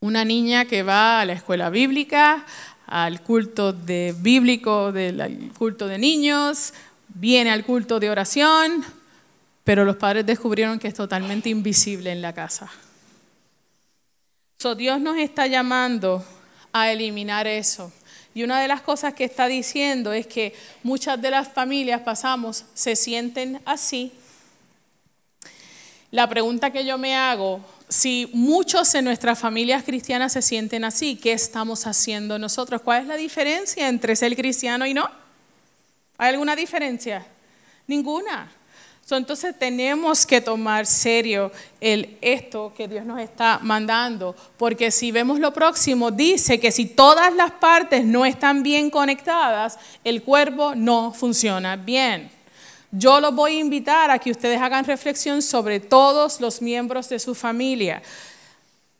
Una 0.00 0.24
niña 0.24 0.66
que 0.66 0.82
va 0.82 1.20
a 1.20 1.24
la 1.24 1.32
escuela 1.32 1.70
bíblica, 1.70 2.44
al 2.86 3.22
culto 3.22 3.72
de 3.72 4.14
bíblico, 4.18 4.92
del 4.92 5.52
culto 5.56 5.86
de 5.88 5.98
niños, 5.98 6.74
viene 7.08 7.50
al 7.50 7.64
culto 7.64 8.00
de 8.00 8.10
oración, 8.10 8.84
pero 9.62 9.84
los 9.84 9.96
padres 9.96 10.26
descubrieron 10.26 10.78
que 10.78 10.88
es 10.88 10.94
totalmente 10.94 11.48
invisible 11.48 12.12
en 12.12 12.20
la 12.20 12.32
casa. 12.32 12.70
So, 14.58 14.74
Dios 14.74 15.00
nos 15.00 15.16
está 15.18 15.46
llamando 15.46 16.24
a 16.72 16.90
eliminar 16.90 17.46
eso. 17.46 17.92
Y 18.34 18.42
una 18.42 18.60
de 18.60 18.68
las 18.68 18.82
cosas 18.82 19.14
que 19.14 19.24
está 19.24 19.46
diciendo 19.46 20.12
es 20.12 20.26
que 20.26 20.54
muchas 20.82 21.20
de 21.22 21.30
las 21.30 21.48
familias 21.52 22.00
pasamos, 22.00 22.64
se 22.74 22.96
sienten 22.96 23.60
así. 23.64 24.12
La 26.10 26.28
pregunta 26.28 26.70
que 26.70 26.84
yo 26.84 26.98
me 26.98 27.14
hago, 27.14 27.60
si 27.94 28.28
muchos 28.32 28.92
en 28.96 29.04
nuestras 29.04 29.38
familias 29.38 29.84
cristianas 29.84 30.32
se 30.32 30.42
sienten 30.42 30.84
así, 30.84 31.14
¿qué 31.14 31.32
estamos 31.32 31.86
haciendo 31.86 32.40
nosotros? 32.40 32.82
¿Cuál 32.82 33.02
es 33.02 33.06
la 33.06 33.14
diferencia 33.14 33.88
entre 33.88 34.16
ser 34.16 34.34
cristiano 34.34 34.84
y 34.84 34.92
no? 34.92 35.08
¿Hay 36.18 36.30
alguna 36.30 36.56
diferencia? 36.56 37.24
Ninguna. 37.86 38.50
entonces 39.10 39.56
tenemos 39.56 40.26
que 40.26 40.40
tomar 40.40 40.86
serio 40.86 41.52
el, 41.80 42.18
esto 42.20 42.72
que 42.76 42.88
Dios 42.88 43.04
nos 43.04 43.20
está 43.20 43.60
mandando, 43.62 44.34
porque 44.56 44.90
si 44.90 45.12
vemos 45.12 45.38
lo 45.38 45.52
próximo, 45.52 46.10
dice 46.10 46.58
que 46.58 46.72
si 46.72 46.86
todas 46.86 47.32
las 47.32 47.52
partes 47.52 48.04
no 48.04 48.26
están 48.26 48.64
bien 48.64 48.90
conectadas, 48.90 49.78
el 50.02 50.24
cuerpo 50.24 50.74
no 50.74 51.12
funciona 51.12 51.76
bien. 51.76 52.33
Yo 52.96 53.18
los 53.20 53.34
voy 53.34 53.56
a 53.56 53.60
invitar 53.60 54.10
a 54.12 54.20
que 54.20 54.30
ustedes 54.30 54.60
hagan 54.60 54.84
reflexión 54.84 55.42
sobre 55.42 55.80
todos 55.80 56.40
los 56.40 56.62
miembros 56.62 57.08
de 57.08 57.18
su 57.18 57.34
familia. 57.34 58.00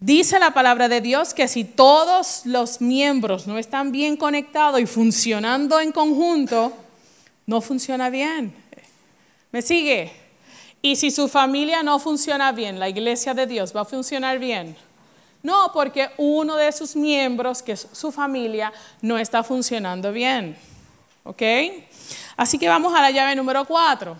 Dice 0.00 0.40
la 0.40 0.52
palabra 0.52 0.88
de 0.88 1.00
Dios 1.00 1.32
que 1.32 1.46
si 1.46 1.62
todos 1.62 2.44
los 2.44 2.80
miembros 2.80 3.46
no 3.46 3.56
están 3.56 3.92
bien 3.92 4.16
conectados 4.16 4.80
y 4.80 4.86
funcionando 4.86 5.78
en 5.78 5.92
conjunto, 5.92 6.72
no 7.46 7.60
funciona 7.60 8.10
bien. 8.10 8.52
¿Me 9.52 9.62
sigue? 9.62 10.10
Y 10.82 10.96
si 10.96 11.12
su 11.12 11.28
familia 11.28 11.84
no 11.84 12.00
funciona 12.00 12.50
bien, 12.50 12.80
la 12.80 12.88
iglesia 12.88 13.32
de 13.32 13.46
Dios 13.46 13.74
va 13.74 13.82
a 13.82 13.84
funcionar 13.84 14.40
bien. 14.40 14.76
No, 15.44 15.70
porque 15.72 16.10
uno 16.18 16.56
de 16.56 16.72
sus 16.72 16.96
miembros, 16.96 17.62
que 17.62 17.72
es 17.72 17.86
su 17.92 18.10
familia, 18.10 18.72
no 19.02 19.18
está 19.18 19.44
funcionando 19.44 20.10
bien. 20.10 20.56
¿Ok? 21.22 21.42
Así 22.36 22.58
que 22.58 22.68
vamos 22.68 22.94
a 22.94 23.00
la 23.00 23.10
llave 23.10 23.36
número 23.36 23.64
cuatro. 23.64 24.16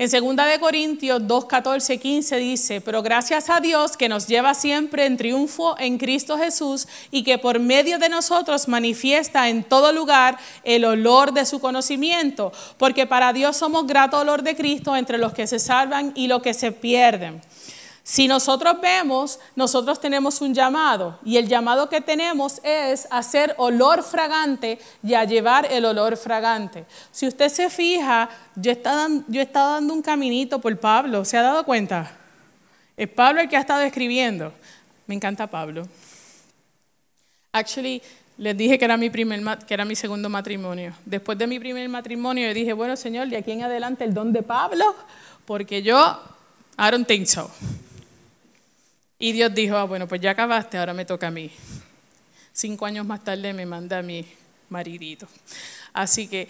En 0.00 0.08
2 0.08 0.46
de 0.46 0.58
Corintios 0.58 1.26
2, 1.26 1.44
14, 1.44 1.98
15 1.98 2.36
dice, 2.38 2.80
pero 2.80 3.02
gracias 3.02 3.50
a 3.50 3.60
Dios 3.60 3.98
que 3.98 4.08
nos 4.08 4.26
lleva 4.26 4.54
siempre 4.54 5.04
en 5.04 5.18
triunfo 5.18 5.76
en 5.78 5.98
Cristo 5.98 6.38
Jesús 6.38 6.88
y 7.10 7.22
que 7.22 7.36
por 7.36 7.58
medio 7.60 7.98
de 7.98 8.08
nosotros 8.08 8.66
manifiesta 8.66 9.50
en 9.50 9.62
todo 9.62 9.92
lugar 9.92 10.38
el 10.64 10.86
olor 10.86 11.34
de 11.34 11.44
su 11.44 11.60
conocimiento, 11.60 12.50
porque 12.78 13.06
para 13.06 13.34
Dios 13.34 13.58
somos 13.58 13.86
grato 13.86 14.18
olor 14.18 14.42
de 14.42 14.56
Cristo 14.56 14.96
entre 14.96 15.18
los 15.18 15.34
que 15.34 15.46
se 15.46 15.58
salvan 15.58 16.12
y 16.14 16.28
los 16.28 16.40
que 16.40 16.54
se 16.54 16.72
pierden. 16.72 17.42
Si 18.10 18.26
nosotros 18.26 18.80
vemos, 18.82 19.38
nosotros 19.54 20.00
tenemos 20.00 20.40
un 20.40 20.52
llamado 20.52 21.20
y 21.24 21.36
el 21.36 21.46
llamado 21.46 21.88
que 21.88 22.00
tenemos 22.00 22.60
es 22.64 23.06
hacer 23.08 23.54
olor 23.56 24.02
fragante 24.02 24.80
y 25.00 25.14
a 25.14 25.22
llevar 25.22 25.68
el 25.70 25.84
olor 25.84 26.16
fragante. 26.16 26.86
Si 27.12 27.28
usted 27.28 27.48
se 27.48 27.70
fija, 27.70 28.28
yo 28.56 28.72
he 28.72 28.74
estado, 28.74 29.74
dando 29.74 29.94
un 29.94 30.02
caminito 30.02 30.60
por 30.60 30.76
Pablo, 30.76 31.24
¿se 31.24 31.38
ha 31.38 31.42
dado 31.42 31.64
cuenta? 31.64 32.10
Es 32.96 33.08
Pablo 33.08 33.42
el 33.42 33.48
que 33.48 33.56
ha 33.56 33.60
estado 33.60 33.82
escribiendo. 33.82 34.52
Me 35.06 35.14
encanta 35.14 35.46
Pablo. 35.46 35.86
Actually, 37.52 38.02
les 38.38 38.56
dije 38.56 38.76
que 38.76 38.86
era 38.86 38.96
mi, 38.96 39.08
primer, 39.08 39.40
que 39.58 39.72
era 39.72 39.84
mi 39.84 39.94
segundo 39.94 40.28
matrimonio. 40.28 40.94
Después 41.04 41.38
de 41.38 41.46
mi 41.46 41.60
primer 41.60 41.88
matrimonio, 41.88 42.48
yo 42.48 42.54
dije, 42.54 42.72
bueno, 42.72 42.96
Señor, 42.96 43.28
de 43.28 43.36
aquí 43.36 43.52
en 43.52 43.62
adelante 43.62 44.02
el 44.02 44.12
don 44.12 44.32
de 44.32 44.42
Pablo, 44.42 44.96
porque 45.44 45.80
yo, 45.80 46.20
I 46.76 46.90
don't 46.90 47.06
think 47.06 47.26
so. 47.26 47.48
Y 49.22 49.32
Dios 49.32 49.54
dijo, 49.54 49.76
ah, 49.76 49.84
bueno, 49.84 50.08
pues 50.08 50.18
ya 50.22 50.30
acabaste, 50.30 50.78
ahora 50.78 50.94
me 50.94 51.04
toca 51.04 51.26
a 51.26 51.30
mí. 51.30 51.50
Cinco 52.54 52.86
años 52.86 53.04
más 53.04 53.22
tarde 53.22 53.52
me 53.52 53.66
manda 53.66 53.98
a 53.98 54.02
mi 54.02 54.26
maridito. 54.70 55.28
Así 55.92 56.26
que, 56.26 56.48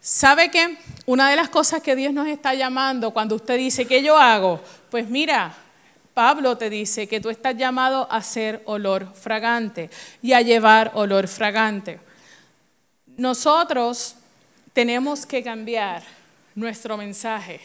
¿sabe 0.00 0.50
qué? 0.50 0.78
Una 1.04 1.28
de 1.28 1.36
las 1.36 1.50
cosas 1.50 1.82
que 1.82 1.94
Dios 1.94 2.14
nos 2.14 2.26
está 2.26 2.54
llamando 2.54 3.10
cuando 3.10 3.34
usted 3.34 3.58
dice, 3.58 3.84
¿qué 3.84 4.02
yo 4.02 4.16
hago? 4.16 4.62
Pues 4.90 5.10
mira, 5.10 5.54
Pablo 6.14 6.56
te 6.56 6.70
dice 6.70 7.06
que 7.06 7.20
tú 7.20 7.28
estás 7.28 7.54
llamado 7.54 8.10
a 8.10 8.22
ser 8.22 8.62
olor 8.64 9.12
fragante 9.14 9.90
y 10.22 10.32
a 10.32 10.40
llevar 10.40 10.92
olor 10.94 11.28
fragante. 11.28 12.00
Nosotros 13.18 14.16
tenemos 14.72 15.26
que 15.26 15.42
cambiar 15.42 16.02
nuestro 16.54 16.96
mensaje 16.96 17.60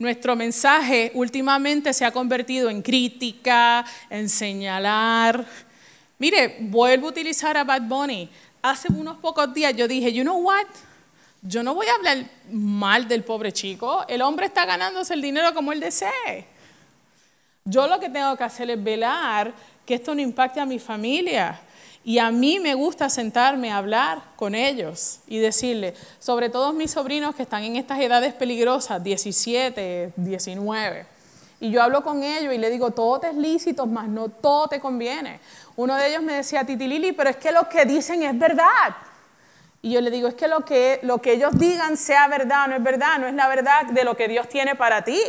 nuestro 0.00 0.34
mensaje 0.34 1.12
últimamente 1.14 1.92
se 1.92 2.06
ha 2.06 2.10
convertido 2.10 2.70
en 2.70 2.80
crítica, 2.80 3.84
en 4.08 4.30
señalar. 4.30 5.44
Mire, 6.18 6.56
vuelvo 6.60 7.08
a 7.08 7.10
utilizar 7.10 7.54
a 7.58 7.64
Bad 7.64 7.82
Bunny. 7.82 8.28
Hace 8.62 8.90
unos 8.90 9.18
pocos 9.18 9.52
días 9.52 9.76
yo 9.76 9.86
dije, 9.86 10.10
you 10.10 10.22
know 10.22 10.38
what? 10.38 10.66
Yo 11.42 11.62
no 11.62 11.74
voy 11.74 11.86
a 11.86 11.94
hablar 11.94 12.24
mal 12.50 13.06
del 13.06 13.24
pobre 13.24 13.52
chico. 13.52 14.06
El 14.08 14.22
hombre 14.22 14.46
está 14.46 14.64
ganándose 14.64 15.12
el 15.12 15.20
dinero 15.20 15.52
como 15.52 15.70
él 15.70 15.80
desee. 15.80 16.46
Yo 17.66 17.86
lo 17.86 18.00
que 18.00 18.08
tengo 18.08 18.34
que 18.38 18.44
hacer 18.44 18.70
es 18.70 18.82
velar 18.82 19.52
que 19.84 19.94
esto 19.94 20.14
no 20.14 20.22
impacte 20.22 20.60
a 20.60 20.66
mi 20.66 20.78
familia. 20.78 21.60
Y 22.02 22.18
a 22.18 22.30
mí 22.30 22.60
me 22.60 22.74
gusta 22.74 23.10
sentarme 23.10 23.70
a 23.70 23.76
hablar 23.76 24.22
con 24.36 24.54
ellos 24.54 25.20
y 25.26 25.38
decirle, 25.38 25.94
sobre 26.18 26.48
todo 26.48 26.72
mis 26.72 26.92
sobrinos 26.92 27.34
que 27.34 27.42
están 27.42 27.62
en 27.62 27.76
estas 27.76 28.00
edades 28.00 28.32
peligrosas, 28.32 29.02
17, 29.02 30.14
19. 30.16 31.06
Y 31.60 31.70
yo 31.70 31.82
hablo 31.82 32.02
con 32.02 32.22
ellos 32.22 32.54
y 32.54 32.58
le 32.58 32.70
digo, 32.70 32.92
todo 32.92 33.20
te 33.20 33.28
es 33.28 33.34
lícito, 33.34 33.86
más 33.86 34.08
no 34.08 34.30
todo 34.30 34.68
te 34.68 34.80
conviene. 34.80 35.40
Uno 35.76 35.94
de 35.94 36.08
ellos 36.08 36.22
me 36.22 36.32
decía, 36.32 36.64
Titi 36.64 36.88
Lili, 36.88 37.12
pero 37.12 37.28
es 37.28 37.36
que 37.36 37.52
lo 37.52 37.68
que 37.68 37.84
dicen 37.84 38.22
es 38.22 38.38
verdad. 38.38 38.96
Y 39.82 39.92
yo 39.92 40.00
le 40.00 40.10
digo, 40.10 40.28
es 40.28 40.34
que 40.34 40.48
lo 40.48 40.64
que, 40.64 41.00
lo 41.02 41.18
que 41.18 41.32
ellos 41.32 41.52
digan 41.58 41.98
sea 41.98 42.28
verdad, 42.28 42.66
no 42.68 42.76
es 42.76 42.82
verdad, 42.82 43.18
no 43.18 43.26
es 43.26 43.34
la 43.34 43.46
verdad 43.48 43.86
de 43.86 44.04
lo 44.04 44.16
que 44.16 44.26
Dios 44.26 44.48
tiene 44.48 44.74
para 44.74 45.04
ti. 45.04 45.20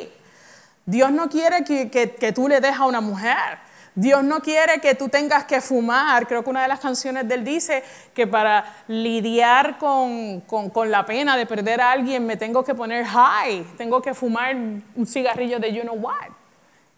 Dios 0.85 1.11
no 1.11 1.29
quiere 1.29 1.65
que, 1.65 1.91
que, 1.91 2.15
que 2.15 2.31
tú 2.31 2.47
le 2.47 2.61
dejes 2.61 2.79
a 2.79 2.85
una 2.85 3.01
mujer. 3.01 3.59
Dios 3.93 4.23
no 4.23 4.39
quiere 4.41 4.79
que 4.79 4.95
tú 4.95 5.09
tengas 5.09 5.45
que 5.45 5.59
fumar. 5.59 6.25
Creo 6.27 6.43
que 6.43 6.49
una 6.49 6.61
de 6.61 6.67
las 6.67 6.79
canciones 6.79 7.27
de 7.27 7.35
él 7.35 7.43
dice 7.43 7.83
que 8.13 8.25
para 8.25 8.83
lidiar 8.87 9.77
con, 9.77 10.43
la 10.85 11.05
pena 11.05 11.35
de 11.35 11.45
perder 11.45 11.81
a 11.81 11.91
alguien 11.91 12.25
me 12.25 12.37
tengo 12.37 12.63
que 12.63 12.73
poner 12.73 13.05
high, 13.05 13.63
tengo 13.77 14.01
que 14.01 14.13
fumar 14.13 14.55
un 14.55 15.05
cigarrillo 15.05 15.59
de 15.59 15.73
you 15.73 15.81
know 15.81 15.95
what. 15.95 16.29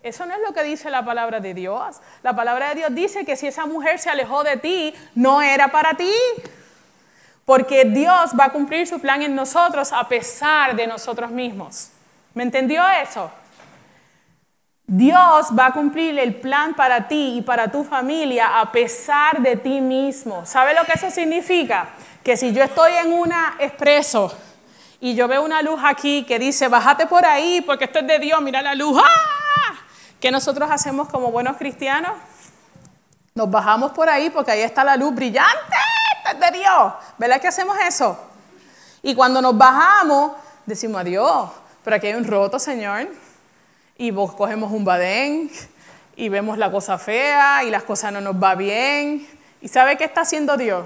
Eso 0.04 0.26
no 0.26 0.34
es 0.36 0.42
lo 0.46 0.54
que 0.54 0.64
dice 0.64 0.90
la 0.92 1.04
palabra 1.04 1.40
de 1.40 1.54
Dios. 1.54 2.02
La 2.22 2.36
palabra 2.36 2.70
de 2.70 2.76
Dios 2.76 2.94
dice 2.94 3.26
que 3.26 3.38
si 3.38 3.48
esa 3.48 3.66
mujer 3.66 4.00
se 4.00 4.10
alejó 4.10 4.44
de 4.44 4.58
ti, 4.58 4.94
no 5.16 5.42
era 5.42 5.70
para 5.70 5.96
ti. 5.96 6.12
Porque 7.46 7.86
Dios 7.86 8.32
va 8.40 8.46
a 8.46 8.50
cumplir 8.52 8.86
su 8.86 9.00
plan 9.00 9.22
en 9.22 9.34
nosotros 9.34 9.92
a 9.94 10.08
pesar 10.08 10.76
de 10.76 10.88
nosotros 10.88 11.32
mismos. 11.32 11.90
¿Me 12.34 12.44
entendió 12.44 12.84
eso? 13.02 13.32
Dios 14.86 15.48
va 15.58 15.68
a 15.68 15.72
cumplir 15.72 16.20
el 16.20 16.36
plan 16.36 16.74
para 16.74 17.08
ti 17.08 17.38
y 17.38 17.42
para 17.42 17.72
tu 17.72 17.86
familia 17.86 18.60
a 18.60 18.72
pesar 18.72 19.42
de 19.42 19.56
ti 19.56 19.80
mismo. 19.80 20.46
¿Sabe 20.46 20.74
lo 20.74 20.84
que 20.84 20.94
eso 20.94 21.10
significa? 21.10 21.90
Que 22.22 22.36
si 22.36 22.52
yo 22.52 22.64
estoy 22.64 22.92
en 22.94 23.14
una 23.14 23.56
expreso 23.60 24.36
y 25.00 25.16
yo 25.16 25.28
veo 25.30 25.44
una 25.44 25.62
luz 25.62 25.80
aquí 25.84 26.24
que 26.24 26.38
dice, 26.38 26.68
bájate 26.68 27.08
por 27.08 27.26
ahí 27.26 27.62
porque 27.62 27.86
esto 27.86 28.00
es 28.00 28.08
de 28.08 28.20
Dios, 28.20 28.42
mira 28.42 28.62
la 28.62 28.76
luz. 28.76 29.02
¡Ah! 29.02 29.74
¿Qué 30.20 30.32
nosotros 30.32 30.70
hacemos 30.70 31.08
como 31.08 31.32
buenos 31.32 31.56
cristianos? 31.56 32.12
Nos 33.36 33.50
bajamos 33.50 33.94
por 33.94 34.10
ahí 34.10 34.30
porque 34.30 34.52
ahí 34.52 34.62
está 34.62 34.84
la 34.84 34.98
luz 34.98 35.16
brillante, 35.16 35.76
esto 36.18 36.38
es 36.46 36.52
de 36.52 36.60
Dios. 36.60 36.94
¿Verdad 37.18 37.40
que 37.40 37.48
hacemos 37.48 37.78
eso? 37.88 38.20
Y 39.02 39.16
cuando 39.16 39.42
nos 39.42 39.58
bajamos, 39.58 40.34
decimos, 40.66 41.02
adiós, 41.02 41.50
pero 41.84 41.96
aquí 41.96 42.08
hay 42.08 42.14
un 42.16 42.26
roto, 42.26 42.60
Señor 42.60 43.08
y 44.04 44.12
vos 44.12 44.34
cogemos 44.34 44.70
un 44.74 44.84
badén 44.84 45.50
y 46.18 46.28
vemos 46.28 46.58
la 46.58 46.70
cosa 46.70 46.98
fea 46.98 47.64
y 47.64 47.70
las 47.70 47.84
cosas 47.84 48.12
no 48.12 48.20
nos 48.20 48.36
va 48.36 48.54
bien. 48.54 49.26
¿Y 49.62 49.70
sabe 49.70 49.96
qué 49.96 50.04
está 50.04 50.22
haciendo 50.22 50.58
Dios? 50.58 50.86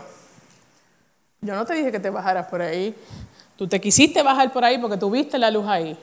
Yo 1.42 1.56
no 1.56 1.66
te 1.66 1.74
dije 1.74 1.92
que 1.92 2.00
te 2.00 2.12
bajaras 2.12 2.46
por 2.46 2.62
ahí. 2.62 2.96
Tú 3.56 3.68
te 3.68 3.82
quisiste 3.82 4.22
bajar 4.22 4.54
por 4.54 4.64
ahí 4.64 4.78
porque 4.78 4.98
tuviste 4.98 5.40
la 5.40 5.50
luz 5.50 5.66
ahí. 5.66 5.98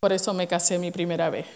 Por 0.00 0.12
eso 0.12 0.34
me 0.34 0.48
casé 0.48 0.76
mi 0.80 0.90
primera 0.90 1.30
vez. 1.30 1.46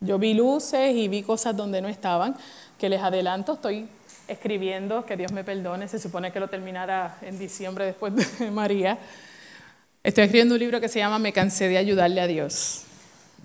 Yo 0.00 0.18
vi 0.18 0.34
luces 0.34 0.94
y 0.94 1.08
vi 1.08 1.22
cosas 1.22 1.56
donde 1.56 1.80
no 1.80 1.88
estaban, 1.88 2.36
que 2.78 2.90
les 2.90 3.00
adelanto, 3.00 3.54
estoy 3.54 3.88
escribiendo, 4.28 5.06
que 5.06 5.16
Dios 5.16 5.32
me 5.32 5.44
perdone, 5.44 5.88
se 5.88 5.98
supone 5.98 6.30
que 6.30 6.40
lo 6.40 6.48
terminara 6.48 7.16
en 7.22 7.38
diciembre 7.38 7.86
después 7.86 8.14
de 8.38 8.50
María. 8.50 8.98
Estoy 10.06 10.22
escribiendo 10.22 10.54
un 10.54 10.60
libro 10.60 10.80
que 10.80 10.88
se 10.88 11.00
llama 11.00 11.18
Me 11.18 11.32
cansé 11.32 11.66
de 11.66 11.78
ayudarle 11.78 12.20
a 12.20 12.28
Dios. 12.28 12.84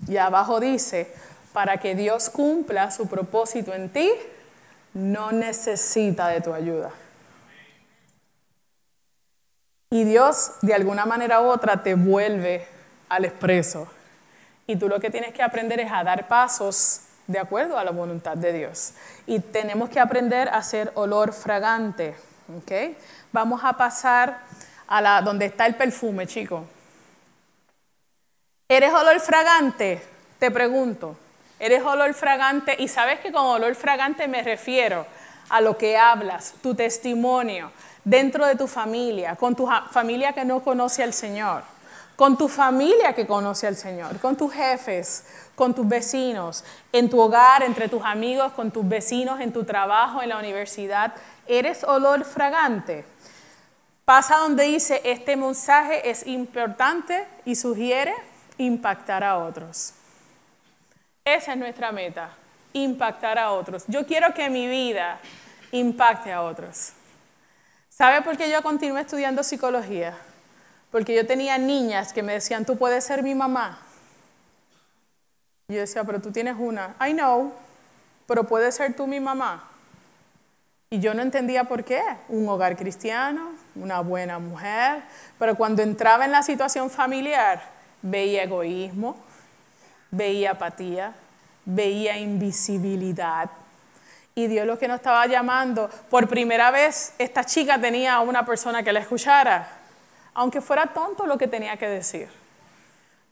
Y 0.06 0.16
abajo 0.16 0.60
dice, 0.60 1.12
para 1.52 1.78
que 1.78 1.96
Dios 1.96 2.30
cumpla 2.30 2.92
su 2.92 3.08
propósito 3.08 3.74
en 3.74 3.88
ti, 3.88 4.08
no 4.94 5.32
necesita 5.32 6.28
de 6.28 6.40
tu 6.40 6.54
ayuda. 6.54 6.92
Y 9.90 10.04
Dios, 10.04 10.52
de 10.62 10.72
alguna 10.72 11.04
manera 11.04 11.40
u 11.40 11.46
otra, 11.46 11.82
te 11.82 11.96
vuelve 11.96 12.64
al 13.08 13.24
expreso. 13.24 13.88
Y 14.68 14.76
tú 14.76 14.88
lo 14.88 15.00
que 15.00 15.10
tienes 15.10 15.34
que 15.34 15.42
aprender 15.42 15.80
es 15.80 15.90
a 15.90 16.04
dar 16.04 16.28
pasos 16.28 17.00
de 17.26 17.40
acuerdo 17.40 17.76
a 17.76 17.82
la 17.82 17.90
voluntad 17.90 18.36
de 18.36 18.52
Dios. 18.52 18.92
Y 19.26 19.40
tenemos 19.40 19.88
que 19.88 19.98
aprender 19.98 20.48
a 20.48 20.58
hacer 20.58 20.92
olor 20.94 21.32
fragante. 21.32 22.14
¿okay? 22.56 22.96
Vamos 23.32 23.62
a 23.64 23.72
pasar 23.72 24.38
a 24.92 25.22
donde 25.22 25.46
está 25.46 25.66
el 25.66 25.74
perfume, 25.74 26.26
chico. 26.26 26.66
¿Eres 28.68 28.92
olor 28.92 29.20
fragante? 29.20 30.02
Te 30.38 30.50
pregunto. 30.50 31.16
¿Eres 31.58 31.82
olor 31.82 32.12
fragante? 32.14 32.76
Y 32.78 32.88
sabes 32.88 33.20
que 33.20 33.32
con 33.32 33.46
olor 33.46 33.74
fragante 33.74 34.28
me 34.28 34.42
refiero 34.42 35.06
a 35.48 35.60
lo 35.60 35.78
que 35.78 35.96
hablas, 35.96 36.54
tu 36.62 36.74
testimonio, 36.74 37.70
dentro 38.04 38.46
de 38.46 38.56
tu 38.56 38.66
familia, 38.66 39.36
con 39.36 39.54
tu 39.54 39.68
familia 39.90 40.32
que 40.32 40.44
no 40.44 40.60
conoce 40.62 41.02
al 41.02 41.12
Señor, 41.12 41.62
con 42.16 42.36
tu 42.36 42.48
familia 42.48 43.14
que 43.14 43.26
conoce 43.26 43.66
al 43.66 43.76
Señor, 43.76 44.18
con 44.18 44.36
tus 44.36 44.52
jefes, 44.52 45.24
con 45.54 45.74
tus 45.74 45.86
vecinos, 45.86 46.64
en 46.92 47.08
tu 47.08 47.20
hogar, 47.20 47.62
entre 47.62 47.88
tus 47.88 48.02
amigos, 48.04 48.52
con 48.52 48.70
tus 48.70 48.88
vecinos, 48.88 49.40
en 49.40 49.52
tu 49.52 49.64
trabajo, 49.64 50.22
en 50.22 50.30
la 50.30 50.38
universidad. 50.38 51.14
¿Eres 51.46 51.84
olor 51.84 52.24
fragante? 52.24 53.04
Pasa 54.12 54.36
donde 54.36 54.64
dice, 54.64 55.00
este 55.04 55.36
mensaje 55.36 56.10
es 56.10 56.26
importante 56.26 57.26
y 57.46 57.54
sugiere 57.54 58.12
impactar 58.58 59.24
a 59.24 59.38
otros. 59.38 59.94
Esa 61.24 61.52
es 61.52 61.58
nuestra 61.58 61.92
meta, 61.92 62.28
impactar 62.74 63.38
a 63.38 63.52
otros. 63.52 63.84
Yo 63.86 64.04
quiero 64.04 64.34
que 64.34 64.50
mi 64.50 64.66
vida 64.66 65.18
impacte 65.70 66.30
a 66.30 66.42
otros. 66.42 66.92
¿Sabe 67.88 68.20
por 68.20 68.36
qué 68.36 68.50
yo 68.50 68.62
continué 68.62 69.00
estudiando 69.00 69.42
psicología? 69.42 70.14
Porque 70.90 71.14
yo 71.14 71.26
tenía 71.26 71.56
niñas 71.56 72.12
que 72.12 72.22
me 72.22 72.34
decían, 72.34 72.66
tú 72.66 72.76
puedes 72.76 73.04
ser 73.04 73.22
mi 73.22 73.34
mamá. 73.34 73.80
Yo 75.68 75.78
decía, 75.78 76.04
pero 76.04 76.20
tú 76.20 76.30
tienes 76.30 76.56
una. 76.58 76.96
I 77.00 77.14
know, 77.14 77.54
pero 78.26 78.44
puedes 78.44 78.74
ser 78.74 78.94
tú 78.94 79.06
mi 79.06 79.20
mamá. 79.20 79.70
Y 80.90 81.00
yo 81.00 81.14
no 81.14 81.22
entendía 81.22 81.64
por 81.64 81.82
qué. 81.82 82.02
Un 82.28 82.46
hogar 82.46 82.76
cristiano, 82.76 83.61
una 83.74 84.00
buena 84.00 84.38
mujer. 84.38 85.02
Pero 85.38 85.54
cuando 85.54 85.82
entraba 85.82 86.24
en 86.24 86.32
la 86.32 86.42
situación 86.42 86.90
familiar, 86.90 87.62
veía 88.02 88.44
egoísmo, 88.44 89.16
veía 90.10 90.52
apatía, 90.52 91.12
veía 91.64 92.16
invisibilidad. 92.18 93.50
Y 94.34 94.46
Dios 94.46 94.66
lo 94.66 94.78
que 94.78 94.88
nos 94.88 94.96
estaba 94.96 95.26
llamando, 95.26 95.90
por 96.08 96.28
primera 96.28 96.70
vez 96.70 97.14
esta 97.18 97.44
chica 97.44 97.78
tenía 97.80 98.14
a 98.14 98.20
una 98.20 98.46
persona 98.46 98.82
que 98.82 98.92
la 98.92 99.00
escuchara, 99.00 99.68
aunque 100.34 100.60
fuera 100.60 100.86
tonto 100.86 101.26
lo 101.26 101.36
que 101.36 101.48
tenía 101.48 101.76
que 101.76 101.88
decir. 101.88 102.28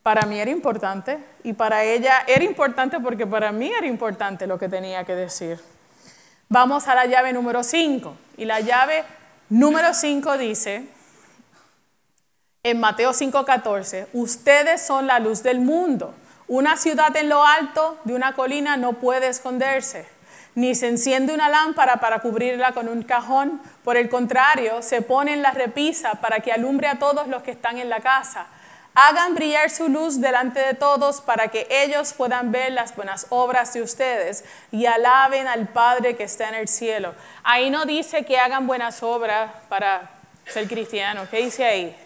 Para 0.03 0.22
mí 0.26 0.38
era 0.38 0.51
importante 0.51 1.18
y 1.43 1.53
para 1.53 1.84
ella 1.84 2.24
era 2.26 2.45
importante 2.45 3.01
porque 3.01 3.26
para 3.26 3.53
mí 3.53 3.70
era 3.70 3.86
importante 3.86 4.47
lo 4.47 4.59
que 4.59 4.68
tenía 4.68 5.05
que 5.05 5.14
decir. 5.14 5.61
Vamos 6.53 6.88
a 6.88 6.97
la 6.97 7.07
llave 7.07 7.32
número 7.32 7.62
5. 7.62 8.16
Y 8.36 8.45
la 8.45 8.59
llave 8.59 9.05
número 9.51 9.92
5 9.92 10.38
dice, 10.38 10.88
en 12.62 12.80
Mateo 12.80 13.12
5:14, 13.12 14.09
ustedes 14.12 14.84
son 14.84 15.07
la 15.07 15.18
luz 15.18 15.42
del 15.42 15.61
mundo. 15.61 16.14
Una 16.46 16.76
ciudad 16.76 17.14
en 17.16 17.28
lo 17.28 17.44
alto 17.44 17.98
de 18.05 18.14
una 18.14 18.34
colina 18.34 18.76
no 18.76 18.94
puede 18.94 19.28
esconderse, 19.28 20.07
ni 20.55 20.74
se 20.74 20.88
enciende 20.88 21.32
una 21.32 21.48
lámpara 21.48 22.01
para 22.01 22.20
cubrirla 22.20 22.72
con 22.72 22.88
un 22.88 23.03
cajón. 23.03 23.61
Por 23.84 23.96
el 23.96 24.09
contrario, 24.09 24.82
se 24.82 25.01
pone 25.01 25.32
en 25.32 25.42
la 25.42 25.53
repisa 25.53 26.14
para 26.14 26.40
que 26.40 26.53
alumbre 26.53 26.88
a 26.88 26.98
todos 26.98 27.28
los 27.28 27.42
que 27.42 27.53
están 27.53 27.78
en 27.78 27.88
la 27.88 28.01
casa. 28.01 28.46
Hagan 29.03 29.34
brillar 29.34 29.70
su 29.70 29.88
luz 29.88 30.20
delante 30.20 30.61
de 30.61 30.74
todos 30.74 31.22
para 31.22 31.48
que 31.48 31.66
ellos 31.70 32.12
puedan 32.12 32.53
ver 32.53 32.72
las 32.72 32.94
buenas 32.94 33.26
obras 33.30 33.72
de 33.72 33.80
ustedes 33.80 34.44
y 34.70 34.84
alaben 34.84 35.48
al 35.48 35.68
Padre 35.68 36.16
que 36.16 36.24
está 36.24 36.51
en 36.51 36.57
el 36.57 36.68
cielo. 36.68 37.14
Ahí 37.42 37.70
no 37.70 37.86
dice 37.86 38.26
que 38.26 38.38
hagan 38.38 38.66
buenas 38.66 39.03
obras 39.03 39.53
para 39.70 40.11
ser 40.44 40.68
cristiano. 40.68 41.26
¿Qué 41.30 41.38
dice 41.38 41.64
ahí? 41.64 41.96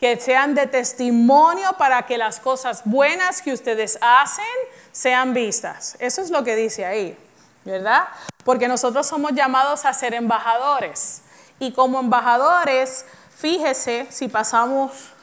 Que 0.00 0.18
sean 0.18 0.56
de 0.56 0.66
testimonio 0.66 1.74
para 1.74 2.04
que 2.06 2.18
las 2.18 2.40
cosas 2.40 2.82
buenas 2.84 3.40
que 3.40 3.52
ustedes 3.52 3.96
hacen 4.00 4.44
sean 4.90 5.32
vistas. 5.32 5.96
Eso 6.00 6.22
es 6.22 6.30
lo 6.30 6.42
que 6.42 6.56
dice 6.56 6.84
ahí, 6.84 7.16
¿verdad? 7.64 8.08
Porque 8.42 8.66
nosotros 8.66 9.06
somos 9.06 9.30
llamados 9.30 9.84
a 9.84 9.92
ser 9.94 10.14
embajadores. 10.14 11.22
Y 11.60 11.70
como 11.70 12.00
embajadores, 12.00 13.06
fíjese 13.38 14.08
si 14.10 14.26
pasamos 14.26 15.13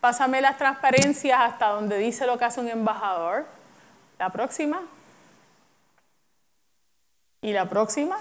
Pásame 0.00 0.40
las 0.40 0.56
transparencias 0.56 1.38
hasta 1.40 1.68
donde 1.68 1.98
dice 1.98 2.26
lo 2.26 2.38
que 2.38 2.46
hace 2.46 2.60
un 2.60 2.68
embajador. 2.68 3.46
La 4.18 4.30
próxima. 4.30 4.80
Y 7.42 7.52
la 7.52 7.68
próxima. 7.68 8.18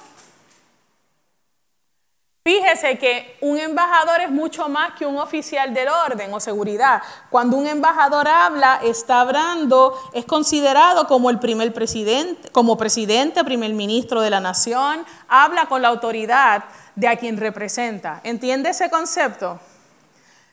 Fíjese 2.44 2.98
que 2.98 3.38
un 3.42 3.58
embajador 3.58 4.22
es 4.22 4.32
mucho 4.32 4.70
más 4.70 4.94
que 4.94 5.06
un 5.06 5.18
oficial 5.20 5.74
del 5.74 5.88
orden 5.88 6.34
o 6.34 6.40
seguridad. 6.40 7.02
Cuando 7.30 7.56
un 7.58 7.68
embajador 7.68 8.28
habla, 8.28 8.80
está 8.82 9.22
hablando, 9.22 9.94
es 10.14 10.26
considerado 10.26 11.06
como 11.06 11.30
el 11.30 11.40
primer 11.40 11.74
presidente, 11.74 12.50
como 12.50 12.78
presidente, 12.78 13.44
primer 13.44 13.74
ministro 13.74 14.22
de 14.22 14.32
la 14.32 14.40
nación, 14.40 15.06
habla 15.28 15.68
con 15.68 15.82
la 15.82 15.90
autoridad 15.90 16.64
de 16.96 17.08
a 17.08 17.18
quien 17.18 17.38
representa. 17.38 18.20
¿Entiende 18.24 18.70
ese 18.70 18.90
concepto? 18.90 19.60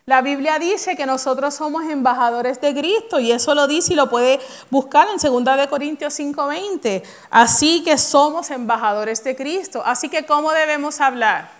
La 0.08 0.22
Biblia 0.22 0.60
dice 0.60 0.94
que 0.94 1.04
nosotros 1.04 1.52
somos 1.52 1.82
embajadores 1.86 2.60
de 2.60 2.72
Cristo 2.72 3.18
y 3.18 3.32
eso 3.32 3.56
lo 3.56 3.66
dice 3.66 3.92
y 3.92 3.96
lo 3.96 4.08
puede 4.08 4.38
buscar 4.70 5.08
en 5.08 5.16
2 5.18 5.66
Corintios 5.66 6.14
5:20. 6.14 7.02
Así 7.28 7.82
que 7.82 7.98
somos 7.98 8.52
embajadores 8.52 9.24
de 9.24 9.34
Cristo. 9.34 9.82
Así 9.84 10.08
que 10.08 10.24
¿cómo 10.24 10.52
debemos 10.52 11.00
hablar? 11.00 11.50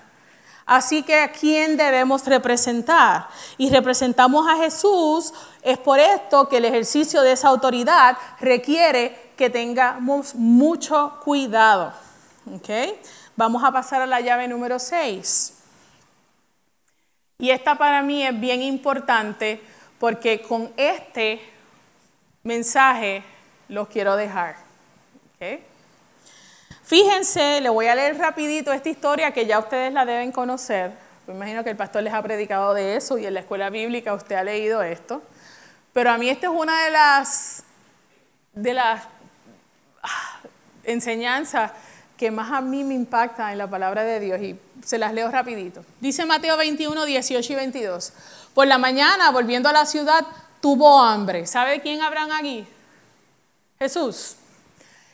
Así 0.64 1.02
que 1.02 1.16
a 1.16 1.32
quién 1.32 1.76
debemos 1.76 2.24
representar. 2.24 3.26
Y 3.58 3.68
representamos 3.70 4.46
a 4.46 4.58
Jesús. 4.58 5.34
Es 5.60 5.78
por 5.78 5.98
esto 5.98 6.48
que 6.48 6.58
el 6.58 6.66
ejercicio 6.66 7.22
de 7.22 7.32
esa 7.32 7.48
autoridad 7.48 8.16
requiere 8.38 9.32
que 9.36 9.50
tengamos 9.50 10.36
mucho 10.36 11.18
cuidado. 11.24 11.92
¿Okay? 12.58 12.96
Vamos 13.34 13.64
a 13.64 13.72
pasar 13.72 14.02
a 14.02 14.06
la 14.06 14.20
llave 14.20 14.46
número 14.46 14.78
6. 14.78 15.55
Y 17.38 17.50
esta 17.50 17.76
para 17.76 18.02
mí 18.02 18.26
es 18.26 18.38
bien 18.38 18.62
importante 18.62 19.60
porque 19.98 20.40
con 20.40 20.72
este 20.76 21.40
mensaje 22.42 23.22
los 23.68 23.88
quiero 23.88 24.16
dejar. 24.16 24.56
Fíjense, 26.84 27.60
le 27.60 27.68
voy 27.68 27.86
a 27.86 27.94
leer 27.94 28.16
rapidito 28.16 28.72
esta 28.72 28.88
historia 28.88 29.32
que 29.32 29.44
ya 29.44 29.58
ustedes 29.58 29.92
la 29.92 30.06
deben 30.06 30.32
conocer. 30.32 30.92
Me 31.26 31.34
imagino 31.34 31.64
que 31.64 31.70
el 31.70 31.76
pastor 31.76 32.02
les 32.02 32.14
ha 32.14 32.22
predicado 32.22 32.72
de 32.72 32.96
eso 32.96 33.18
y 33.18 33.26
en 33.26 33.34
la 33.34 33.40
escuela 33.40 33.68
bíblica 33.68 34.14
usted 34.14 34.36
ha 34.36 34.44
leído 34.44 34.82
esto. 34.82 35.22
Pero 35.92 36.10
a 36.10 36.18
mí 36.18 36.30
esta 36.30 36.46
es 36.46 36.52
una 36.54 36.84
de 36.84 36.90
las, 36.90 37.64
de 38.54 38.72
las 38.72 39.02
ah, 40.02 40.40
enseñanzas 40.84 41.72
que 42.16 42.30
más 42.30 42.52
a 42.52 42.60
mí 42.60 42.84
me 42.84 42.94
impacta 42.94 43.52
en 43.52 43.58
la 43.58 43.68
palabra 43.68 44.02
de 44.04 44.20
Dios 44.20 44.40
y 44.40 44.58
se 44.84 44.98
las 44.98 45.12
leo 45.12 45.30
rapidito. 45.30 45.84
Dice 46.00 46.24
Mateo 46.24 46.56
21, 46.56 47.04
18 47.04 47.52
y 47.52 47.56
22. 47.56 48.12
Por 48.54 48.66
la 48.66 48.78
mañana, 48.78 49.30
volviendo 49.30 49.68
a 49.68 49.72
la 49.72 49.84
ciudad, 49.86 50.24
tuvo 50.60 51.00
hambre. 51.00 51.46
¿Sabe 51.46 51.80
quién 51.80 52.00
habrán 52.02 52.32
aquí? 52.32 52.66
Jesús. 53.78 54.36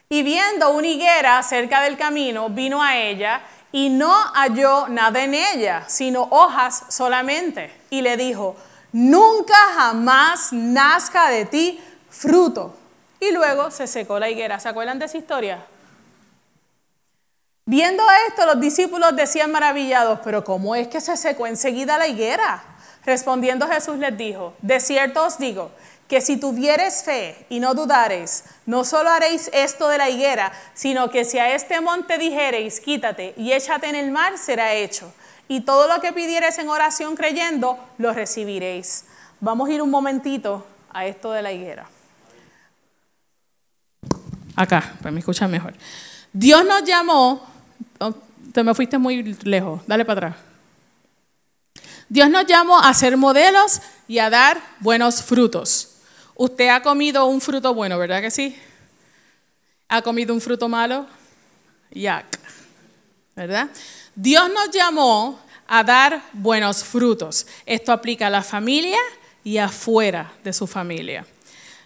Y 0.08 0.22
viendo 0.22 0.70
una 0.70 0.86
higuera 0.86 1.42
cerca 1.42 1.80
del 1.82 1.96
camino, 1.96 2.50
vino 2.50 2.82
a 2.82 2.96
ella 2.96 3.40
y 3.72 3.88
no 3.88 4.12
halló 4.34 4.86
nada 4.88 5.24
en 5.24 5.34
ella, 5.34 5.84
sino 5.88 6.28
hojas 6.30 6.84
solamente. 6.88 7.72
Y 7.90 8.02
le 8.02 8.16
dijo, 8.16 8.54
nunca 8.92 9.56
jamás 9.74 10.52
nazca 10.52 11.30
de 11.30 11.46
ti 11.46 11.80
fruto. 12.10 12.76
Y 13.18 13.32
luego 13.32 13.70
se 13.70 13.86
secó 13.86 14.18
la 14.18 14.28
higuera. 14.28 14.60
¿Se 14.60 14.68
acuerdan 14.68 14.98
de 14.98 15.06
esa 15.06 15.16
historia? 15.16 15.64
Viendo 17.64 18.02
esto, 18.28 18.44
los 18.44 18.60
discípulos 18.60 19.14
decían 19.14 19.52
maravillados, 19.52 20.18
pero 20.24 20.42
¿cómo 20.42 20.74
es 20.74 20.88
que 20.88 21.00
se 21.00 21.16
secó 21.16 21.46
enseguida 21.46 21.96
la 21.96 22.08
higuera? 22.08 22.62
Respondiendo 23.04 23.68
Jesús 23.68 23.98
les 23.98 24.16
dijo, 24.16 24.54
de 24.62 24.80
cierto 24.80 25.24
os 25.24 25.38
digo, 25.38 25.70
que 26.08 26.20
si 26.20 26.36
tuvieres 26.36 27.04
fe 27.04 27.46
y 27.48 27.60
no 27.60 27.74
dudareis, 27.74 28.44
no 28.66 28.84
solo 28.84 29.10
haréis 29.10 29.48
esto 29.52 29.88
de 29.88 29.96
la 29.96 30.10
higuera, 30.10 30.52
sino 30.74 31.08
que 31.08 31.24
si 31.24 31.38
a 31.38 31.54
este 31.54 31.80
monte 31.80 32.18
dijereis, 32.18 32.80
quítate 32.80 33.32
y 33.36 33.52
échate 33.52 33.88
en 33.88 33.94
el 33.94 34.10
mar, 34.10 34.38
será 34.38 34.74
hecho. 34.74 35.12
Y 35.48 35.60
todo 35.60 35.86
lo 35.86 36.00
que 36.00 36.12
pidiereis 36.12 36.58
en 36.58 36.68
oración 36.68 37.14
creyendo, 37.14 37.78
lo 37.98 38.12
recibiréis. 38.12 39.04
Vamos 39.40 39.68
a 39.68 39.72
ir 39.72 39.82
un 39.82 39.90
momentito 39.90 40.66
a 40.92 41.06
esto 41.06 41.32
de 41.32 41.42
la 41.42 41.52
higuera. 41.52 41.88
Acá, 44.56 44.94
para 44.98 45.12
me 45.12 45.20
escuchar 45.20 45.48
mejor. 45.48 45.74
Dios 46.32 46.64
nos 46.64 46.84
llamó 46.84 47.52
Oh, 47.98 48.14
te 48.52 48.62
me 48.62 48.74
fuiste 48.74 48.98
muy 48.98 49.22
lejos, 49.44 49.82
dale 49.86 50.04
para 50.04 50.28
atrás. 50.28 50.44
Dios 52.08 52.28
nos 52.28 52.46
llamó 52.46 52.78
a 52.78 52.92
ser 52.94 53.16
modelos 53.16 53.80
y 54.08 54.18
a 54.18 54.28
dar 54.28 54.60
buenos 54.80 55.22
frutos. 55.22 55.96
Usted 56.34 56.68
ha 56.68 56.82
comido 56.82 57.26
un 57.26 57.40
fruto 57.40 57.72
bueno, 57.72 57.96
¿verdad 57.98 58.20
que 58.20 58.30
sí? 58.30 58.56
¿Ha 59.88 60.02
comido 60.02 60.34
un 60.34 60.40
fruto 60.40 60.68
malo? 60.68 61.06
Yak. 61.92 62.38
¿Verdad? 63.36 63.70
Dios 64.14 64.50
nos 64.52 64.70
llamó 64.70 65.40
a 65.66 65.84
dar 65.84 66.22
buenos 66.32 66.84
frutos. 66.84 67.46
Esto 67.64 67.92
aplica 67.92 68.26
a 68.26 68.30
la 68.30 68.42
familia 68.42 68.98
y 69.44 69.58
afuera 69.58 70.32
de 70.44 70.52
su 70.52 70.66
familia. 70.66 71.24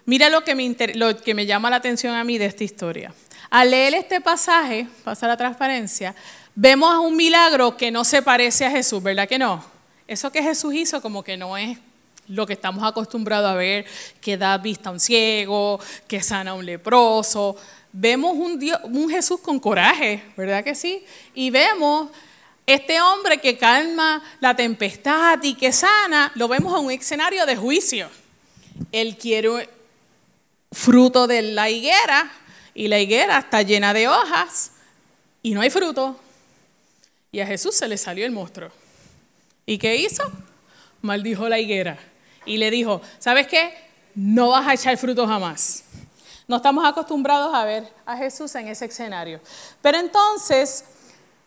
Mira 0.07 0.29
lo 0.29 0.43
que 0.43 0.55
me, 0.55 0.75
lo 0.95 1.17
que 1.17 1.35
me 1.35 1.47
llama 1.47 1.71
la 1.71 1.77
atención 1.77 2.15
a 2.15 2.25
mí 2.25 2.39
de 2.39 2.47
esta 2.47 2.65
historia. 2.65 3.13
Al 3.51 3.71
leer 3.71 3.95
este 3.95 4.21
pasaje, 4.21 4.89
pasa 5.05 5.29
la 5.29 5.37
transparencia, 5.37 6.15
vemos 6.55 6.97
un 6.99 7.17
milagro 7.17 7.77
que 7.77 7.91
no 7.91 8.05
se 8.05 8.23
parece 8.23 8.65
a 8.65 8.71
Jesús, 8.71 9.03
¿verdad 9.03 9.29
que 9.29 9.39
no? 9.39 9.65
Eso 10.09 10.31
que 10.31 10.43
Jesús 10.43 10.75
hizo 10.75 11.01
como 11.01 11.23
que 11.23 11.37
no 11.37 11.57
es 11.57 11.79
lo 12.29 12.47
que 12.47 12.55
estamos 12.55 12.83
acostumbrados 12.83 13.51
a 13.51 13.55
ver, 13.55 13.85
que 14.21 14.37
da 14.37 14.59
vista 14.59 14.89
a 14.89 14.93
un 14.93 15.01
ciego, 15.01 15.79
que 16.09 16.23
sana 16.23 16.53
a 16.53 16.55
un 16.55 16.67
leproso. 16.67 17.57
Vemos 17.93 18.35
un, 18.37 19.11
Jesús 19.11 19.41
con 19.41 19.61
coraje, 19.61 20.23
¿verdad 20.37 20.65
que 20.65 20.75
sí? 20.75 21.05
Y 21.35 21.51
vemos 21.51 22.11
este 22.67 23.01
hombre 23.01 23.39
que 23.39 23.57
calma 23.57 24.23
la 24.41 24.57
tempestad 24.57 25.41
y 25.43 25.55
que 25.55 25.73
sana, 25.73 26.33
lo 26.35 26.49
vemos 26.49 26.79
en 26.79 26.87
un 26.87 26.93
escenario 26.93 27.47
de 27.47 27.57
juicio. 27.57 28.11
Él 28.91 29.17
quiere 29.17 29.69
fruto 30.73 31.27
de 31.27 31.43
la 31.43 31.71
higuera 31.71 32.31
y 32.77 32.89
la 32.89 33.01
higuera 33.01 33.39
está 33.39 33.63
llena 33.63 33.95
de 33.95 34.07
hojas 34.07 34.71
y 35.43 35.55
no 35.55 35.63
hay 35.63 35.71
fruto. 35.71 36.15
Y 37.33 37.41
a 37.41 37.47
Jesús 37.47 37.75
se 37.75 37.89
le 37.89 37.97
salió 37.97 38.27
el 38.27 38.33
monstruo. 38.33 38.69
¿Y 39.65 39.79
qué 39.79 39.97
hizo? 39.97 40.23
Maldijo 41.01 41.49
la 41.49 41.59
higuera 41.59 41.99
y 42.45 42.59
le 42.59 42.71
dijo, 42.71 43.01
¿sabes 43.19 43.47
qué? 43.47 43.75
No 44.15 44.51
vas 44.51 44.69
a 44.69 44.75
echar 44.75 44.97
fruto 44.99 45.27
jamás. 45.27 45.85
No 46.47 46.57
estamos 46.57 46.87
acostumbrados 46.87 47.55
a 47.55 47.65
ver 47.65 47.89
a 48.05 48.15
Jesús 48.19 48.55
en 48.55 48.69
ese 48.69 48.85
escenario. 48.85 49.41
Pero 49.81 49.99
entonces, 49.99 50.85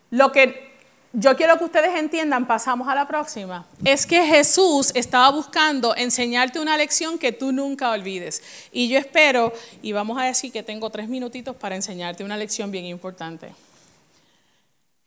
lo 0.09 0.31
que 0.31 0.68
yo 1.11 1.35
quiero 1.35 1.57
que 1.57 1.63
ustedes 1.63 1.97
entiendan, 1.97 2.45
pasamos 2.45 2.87
a 2.87 2.93
la 2.93 3.07
próxima, 3.07 3.65
es 3.83 4.05
que 4.05 4.23
Jesús 4.25 4.91
estaba 4.93 5.31
buscando 5.31 5.95
enseñarte 5.95 6.59
una 6.59 6.77
lección 6.77 7.17
que 7.17 7.31
tú 7.31 7.51
nunca 7.51 7.89
olvides. 7.89 8.43
Y 8.71 8.89
yo 8.89 8.99
espero, 8.99 9.51
y 9.81 9.91
vamos 9.91 10.19
a 10.19 10.25
decir 10.25 10.51
que 10.51 10.61
tengo 10.61 10.89
tres 10.91 11.09
minutitos 11.09 11.55
para 11.55 11.75
enseñarte 11.75 12.23
una 12.23 12.37
lección 12.37 12.69
bien 12.69 12.85
importante. 12.85 13.53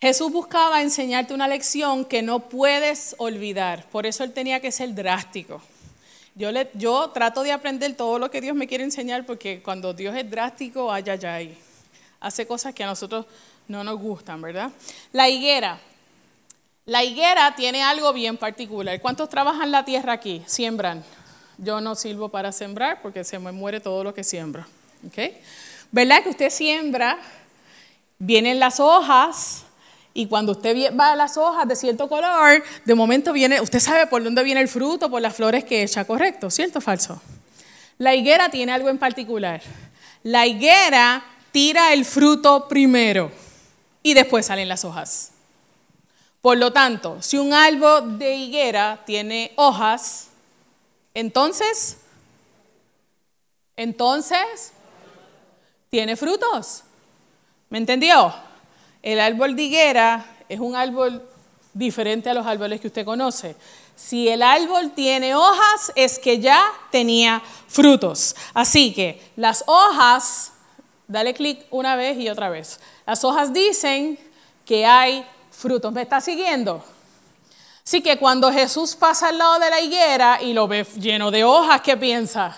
Jesús 0.00 0.32
buscaba 0.32 0.82
enseñarte 0.82 1.34
una 1.34 1.46
lección 1.46 2.04
que 2.04 2.22
no 2.22 2.40
puedes 2.40 3.14
olvidar, 3.18 3.86
por 3.90 4.04
eso 4.04 4.24
él 4.24 4.32
tenía 4.32 4.58
que 4.58 4.72
ser 4.72 4.92
drástico. 4.94 5.62
Yo, 6.34 6.50
le, 6.50 6.68
yo 6.74 7.10
trato 7.10 7.44
de 7.44 7.52
aprender 7.52 7.94
todo 7.94 8.18
lo 8.18 8.30
que 8.30 8.40
Dios 8.40 8.56
me 8.56 8.66
quiere 8.66 8.82
enseñar 8.82 9.24
porque 9.24 9.62
cuando 9.62 9.92
Dios 9.94 10.16
es 10.16 10.28
drástico, 10.28 10.90
ay, 10.90 11.04
ay, 11.06 11.24
ay, 11.26 11.58
hace 12.18 12.46
cosas 12.46 12.74
que 12.74 12.82
a 12.82 12.86
nosotros 12.86 13.26
no 13.68 13.84
nos 13.84 14.00
gustan, 14.00 14.42
¿verdad? 14.42 14.72
La 15.12 15.28
higuera. 15.28 15.78
La 16.84 17.04
higuera 17.04 17.54
tiene 17.54 17.82
algo 17.82 18.12
bien 18.12 18.36
particular. 18.36 19.00
¿Cuántos 19.00 19.28
trabajan 19.28 19.70
la 19.70 19.84
tierra 19.84 20.14
aquí? 20.14 20.42
Siembran. 20.46 21.04
Yo 21.56 21.80
no 21.80 21.94
sirvo 21.94 22.28
para 22.28 22.50
sembrar 22.50 23.00
porque 23.02 23.22
se 23.22 23.38
me 23.38 23.52
muere 23.52 23.78
todo 23.78 24.02
lo 24.02 24.12
que 24.12 24.24
siembro. 24.24 24.66
¿Okay? 25.06 25.40
¿Verdad 25.92 26.24
que 26.24 26.30
usted 26.30 26.50
siembra? 26.50 27.18
Vienen 28.18 28.58
las 28.58 28.80
hojas 28.80 29.62
y 30.12 30.26
cuando 30.26 30.52
usted 30.52 30.96
va 30.98 31.12
a 31.12 31.16
las 31.16 31.36
hojas 31.36 31.68
de 31.68 31.76
cierto 31.76 32.08
color, 32.08 32.64
de 32.84 32.94
momento 32.96 33.32
viene, 33.32 33.60
usted 33.60 33.78
sabe 33.78 34.08
por 34.08 34.24
dónde 34.24 34.42
viene 34.42 34.60
el 34.60 34.68
fruto, 34.68 35.08
por 35.08 35.22
las 35.22 35.36
flores 35.36 35.64
que 35.64 35.82
echa, 35.82 36.04
¿correcto? 36.04 36.50
¿Cierto 36.50 36.80
o 36.80 36.82
falso? 36.82 37.22
La 37.98 38.14
higuera 38.16 38.48
tiene 38.48 38.72
algo 38.72 38.88
en 38.88 38.98
particular. 38.98 39.62
La 40.24 40.46
higuera 40.46 41.24
tira 41.52 41.92
el 41.92 42.04
fruto 42.04 42.66
primero 42.68 43.30
y 44.02 44.14
después 44.14 44.46
salen 44.46 44.68
las 44.68 44.84
hojas. 44.84 45.31
Por 46.42 46.58
lo 46.58 46.72
tanto, 46.72 47.22
si 47.22 47.38
un 47.38 47.54
árbol 47.54 48.18
de 48.18 48.34
higuera 48.34 49.00
tiene 49.06 49.52
hojas, 49.54 50.26
entonces, 51.14 51.98
entonces, 53.76 54.72
tiene 55.88 56.16
frutos. 56.16 56.82
¿Me 57.70 57.78
entendió? 57.78 58.34
El 59.02 59.20
árbol 59.20 59.54
de 59.54 59.62
higuera 59.62 60.26
es 60.48 60.58
un 60.58 60.74
árbol 60.74 61.22
diferente 61.72 62.28
a 62.28 62.34
los 62.34 62.44
árboles 62.44 62.80
que 62.80 62.88
usted 62.88 63.04
conoce. 63.04 63.54
Si 63.94 64.28
el 64.28 64.42
árbol 64.42 64.90
tiene 64.96 65.36
hojas, 65.36 65.92
es 65.94 66.18
que 66.18 66.40
ya 66.40 66.64
tenía 66.90 67.40
frutos. 67.68 68.34
Así 68.52 68.92
que 68.92 69.22
las 69.36 69.62
hojas, 69.68 70.52
dale 71.06 71.34
clic 71.34 71.66
una 71.70 71.94
vez 71.94 72.18
y 72.18 72.28
otra 72.28 72.48
vez. 72.48 72.80
Las 73.06 73.22
hojas 73.22 73.52
dicen 73.52 74.18
que 74.64 74.84
hay 74.84 75.24
frutos. 75.62 75.92
¿Me 75.92 76.02
está 76.02 76.20
siguiendo? 76.20 76.84
Así 77.84 78.02
que 78.02 78.18
cuando 78.18 78.52
Jesús 78.52 78.94
pasa 78.94 79.28
al 79.28 79.38
lado 79.38 79.58
de 79.58 79.70
la 79.70 79.80
higuera 79.80 80.42
y 80.42 80.52
lo 80.52 80.68
ve 80.68 80.84
lleno 80.96 81.30
de 81.30 81.44
hojas, 81.44 81.80
¿qué 81.80 81.96
piensa? 81.96 82.56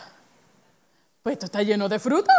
Pues 1.23 1.35
esto 1.35 1.47
está 1.47 1.63
lleno 1.63 1.89
de 1.89 1.99
frutos. 1.99 2.35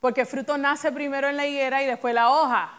Porque 0.00 0.22
el 0.22 0.26
fruto 0.26 0.56
nace 0.56 0.90
primero 0.92 1.28
en 1.28 1.36
la 1.36 1.46
higuera 1.46 1.82
y 1.82 1.86
después 1.86 2.14
la 2.14 2.30
hoja. 2.30 2.70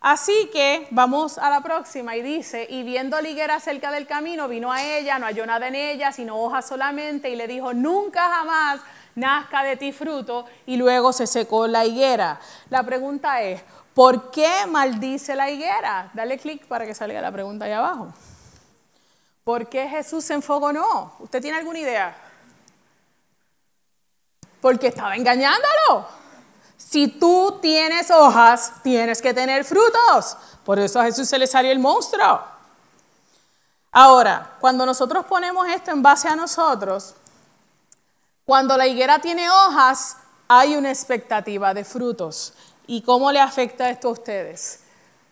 Así 0.00 0.50
que 0.52 0.86
vamos 0.90 1.38
a 1.38 1.50
la 1.50 1.62
próxima 1.62 2.14
y 2.14 2.22
dice, 2.22 2.66
y 2.68 2.82
viendo 2.82 3.20
la 3.20 3.28
higuera 3.28 3.58
cerca 3.58 3.90
del 3.90 4.06
camino, 4.06 4.48
vino 4.48 4.70
a 4.70 4.82
ella, 4.82 5.18
no 5.18 5.26
halló 5.26 5.46
nada 5.46 5.66
en 5.66 5.74
ella, 5.74 6.12
sino 6.12 6.38
hojas 6.38 6.68
solamente, 6.68 7.30
y 7.30 7.36
le 7.36 7.48
dijo, 7.48 7.72
nunca 7.72 8.28
jamás 8.28 8.80
nazca 9.14 9.62
de 9.62 9.76
ti 9.76 9.92
fruto, 9.92 10.44
y 10.66 10.76
luego 10.76 11.12
se 11.12 11.26
secó 11.26 11.66
la 11.66 11.86
higuera. 11.86 12.38
La 12.68 12.82
pregunta 12.82 13.42
es, 13.42 13.62
¿Por 13.94 14.30
qué 14.30 14.66
maldice 14.66 15.36
la 15.36 15.48
higuera? 15.48 16.10
Dale 16.14 16.38
clic 16.38 16.66
para 16.66 16.84
que 16.84 16.94
salga 16.94 17.20
la 17.20 17.30
pregunta 17.30 17.64
ahí 17.64 17.72
abajo. 17.72 18.12
¿Por 19.44 19.68
qué 19.68 19.88
Jesús 19.88 20.24
se 20.24 20.36
no? 20.38 21.16
¿Usted 21.20 21.40
tiene 21.40 21.58
alguna 21.58 21.78
idea? 21.78 22.16
Porque 24.60 24.88
estaba 24.88 25.14
engañándolo. 25.14 26.08
Si 26.76 27.08
tú 27.08 27.58
tienes 27.62 28.10
hojas, 28.10 28.72
tienes 28.82 29.22
que 29.22 29.32
tener 29.32 29.64
frutos. 29.64 30.36
Por 30.64 30.78
eso 30.78 30.98
a 30.98 31.04
Jesús 31.04 31.28
se 31.28 31.38
le 31.38 31.46
salió 31.46 31.70
el 31.70 31.78
monstruo. 31.78 32.42
Ahora, 33.92 34.56
cuando 34.60 34.84
nosotros 34.84 35.24
ponemos 35.26 35.68
esto 35.68 35.92
en 35.92 36.02
base 36.02 36.26
a 36.26 36.34
nosotros, 36.34 37.14
cuando 38.44 38.76
la 38.76 38.86
higuera 38.86 39.20
tiene 39.20 39.48
hojas, 39.48 40.16
hay 40.48 40.74
una 40.74 40.90
expectativa 40.90 41.72
de 41.74 41.84
frutos. 41.84 42.54
¿Y 42.86 43.02
cómo 43.02 43.32
le 43.32 43.40
afecta 43.40 43.88
esto 43.88 44.08
a 44.08 44.12
ustedes? 44.12 44.80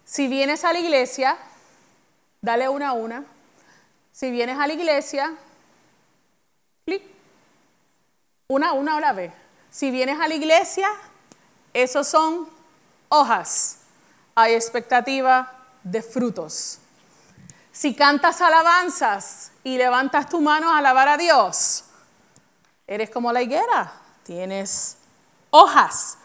Si 0.05 0.29
vienes 0.29 0.65
a 0.65 0.73
la 0.73 0.79
iglesia, 0.79 1.37
dale 2.41 2.69
una 2.69 2.89
a 2.89 2.93
una. 2.93 3.25
Si 4.11 4.31
vienes 4.31 4.59
a 4.59 4.67
la 4.67 4.73
iglesia, 4.73 5.35
clic. 6.87 7.03
Una 8.49 8.71
a 8.71 8.73
una 8.73 8.97
a 8.97 9.01
la 9.01 9.13
vez. 9.13 9.33
Si 9.71 9.91
vienes 9.91 10.19
a 10.21 10.29
la 10.29 10.35
iglesia, 10.35 10.89
esos 11.75 12.09
son 12.09 12.49
hojas. 13.09 13.79
Hay 14.35 14.55
expectativa 14.55 15.53
de 15.83 16.03
frutos. 16.03 16.79
Si 17.71 17.95
cantas 17.95 18.41
alabanzas 18.41 19.53
y 19.65 19.77
levantas 19.77 20.29
tu 20.29 20.41
mano 20.41 20.71
a 20.71 20.79
alabar 20.79 21.09
a 21.09 21.17
Dios, 21.17 21.85
eres 22.87 23.11
como 23.11 23.33
la 23.33 23.43
higuera, 23.43 23.93
tienes 24.25 24.99
hojas 25.51 26.19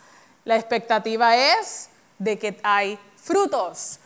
la 0.47 0.55
expectativa 0.55 1.35
es 1.35 1.89
de 2.17 2.39
que 2.39 2.57
hay 2.63 2.97
frutos. 3.21 3.99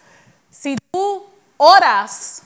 Si 0.49 0.75
tú 0.91 1.23
oras, 1.57 2.41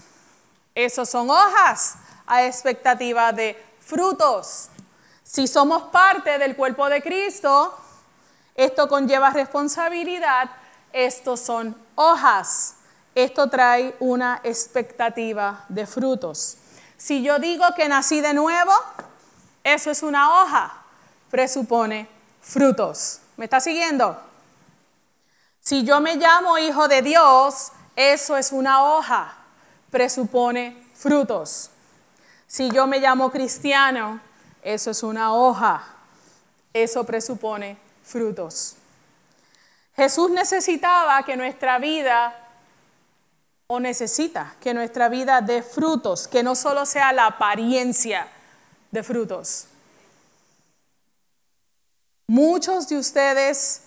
esos 0.76 1.08
son 1.08 1.30
hojas 1.30 1.96
a 2.28 2.44
expectativa 2.44 3.32
de 3.32 3.58
frutos. 3.80 4.68
Si 5.24 5.48
somos 5.48 5.84
parte 5.84 6.38
del 6.38 6.58
cuerpo 6.58 6.90
de 6.90 7.02
Cristo, 7.02 7.74
esto 8.54 8.90
conlleva 8.90 9.30
responsabilidad, 9.30 10.50
estos 10.92 11.40
son 11.40 11.74
hojas. 11.96 12.74
Esto 13.16 13.50
trae 13.50 13.96
una 14.02 14.42
expectativa 14.44 15.64
de 15.70 15.88
frutos. 15.88 16.58
Si 16.98 17.24
yo 17.24 17.40
digo 17.40 17.64
que 17.78 17.88
nací 17.88 18.20
de 18.20 18.34
nuevo, 18.34 18.74
eso 19.64 19.90
es 19.90 20.04
una 20.04 20.42
hoja, 20.44 20.84
presupone 21.32 22.10
frutos. 22.42 23.22
¿Me 23.38 23.46
está 23.46 23.60
siguiendo? 23.60 24.20
Si 25.60 25.84
yo 25.84 26.00
me 26.00 26.16
llamo 26.16 26.58
hijo 26.58 26.88
de 26.88 27.02
Dios, 27.02 27.72
eso 27.96 28.38
es 28.38 28.52
una 28.52 28.84
hoja, 28.84 29.36
presupone 29.90 30.78
frutos. 30.94 31.72
Si 32.48 32.70
yo 32.72 32.88
me 32.88 33.00
llamo 33.00 33.32
cristiano, 33.32 34.22
eso 34.62 34.92
es 34.92 35.04
una 35.04 35.34
hoja, 35.34 35.84
eso 36.74 37.04
presupone 37.04 37.78
frutos. 38.04 38.76
Jesús 39.96 40.30
necesitaba 40.30 41.24
que 41.24 41.36
nuestra 41.36 41.80
vida, 41.80 42.36
o 43.68 43.80
necesita 43.80 44.56
que 44.60 44.74
nuestra 44.74 45.10
vida 45.10 45.42
dé 45.42 45.64
frutos, 45.64 46.28
que 46.28 46.44
no 46.44 46.56
solo 46.56 46.86
sea 46.86 47.12
la 47.14 47.26
apariencia 47.26 48.28
de 48.92 49.04
frutos. 49.04 49.68
Muchos 52.28 52.88
de 52.88 52.98
ustedes 52.98 53.82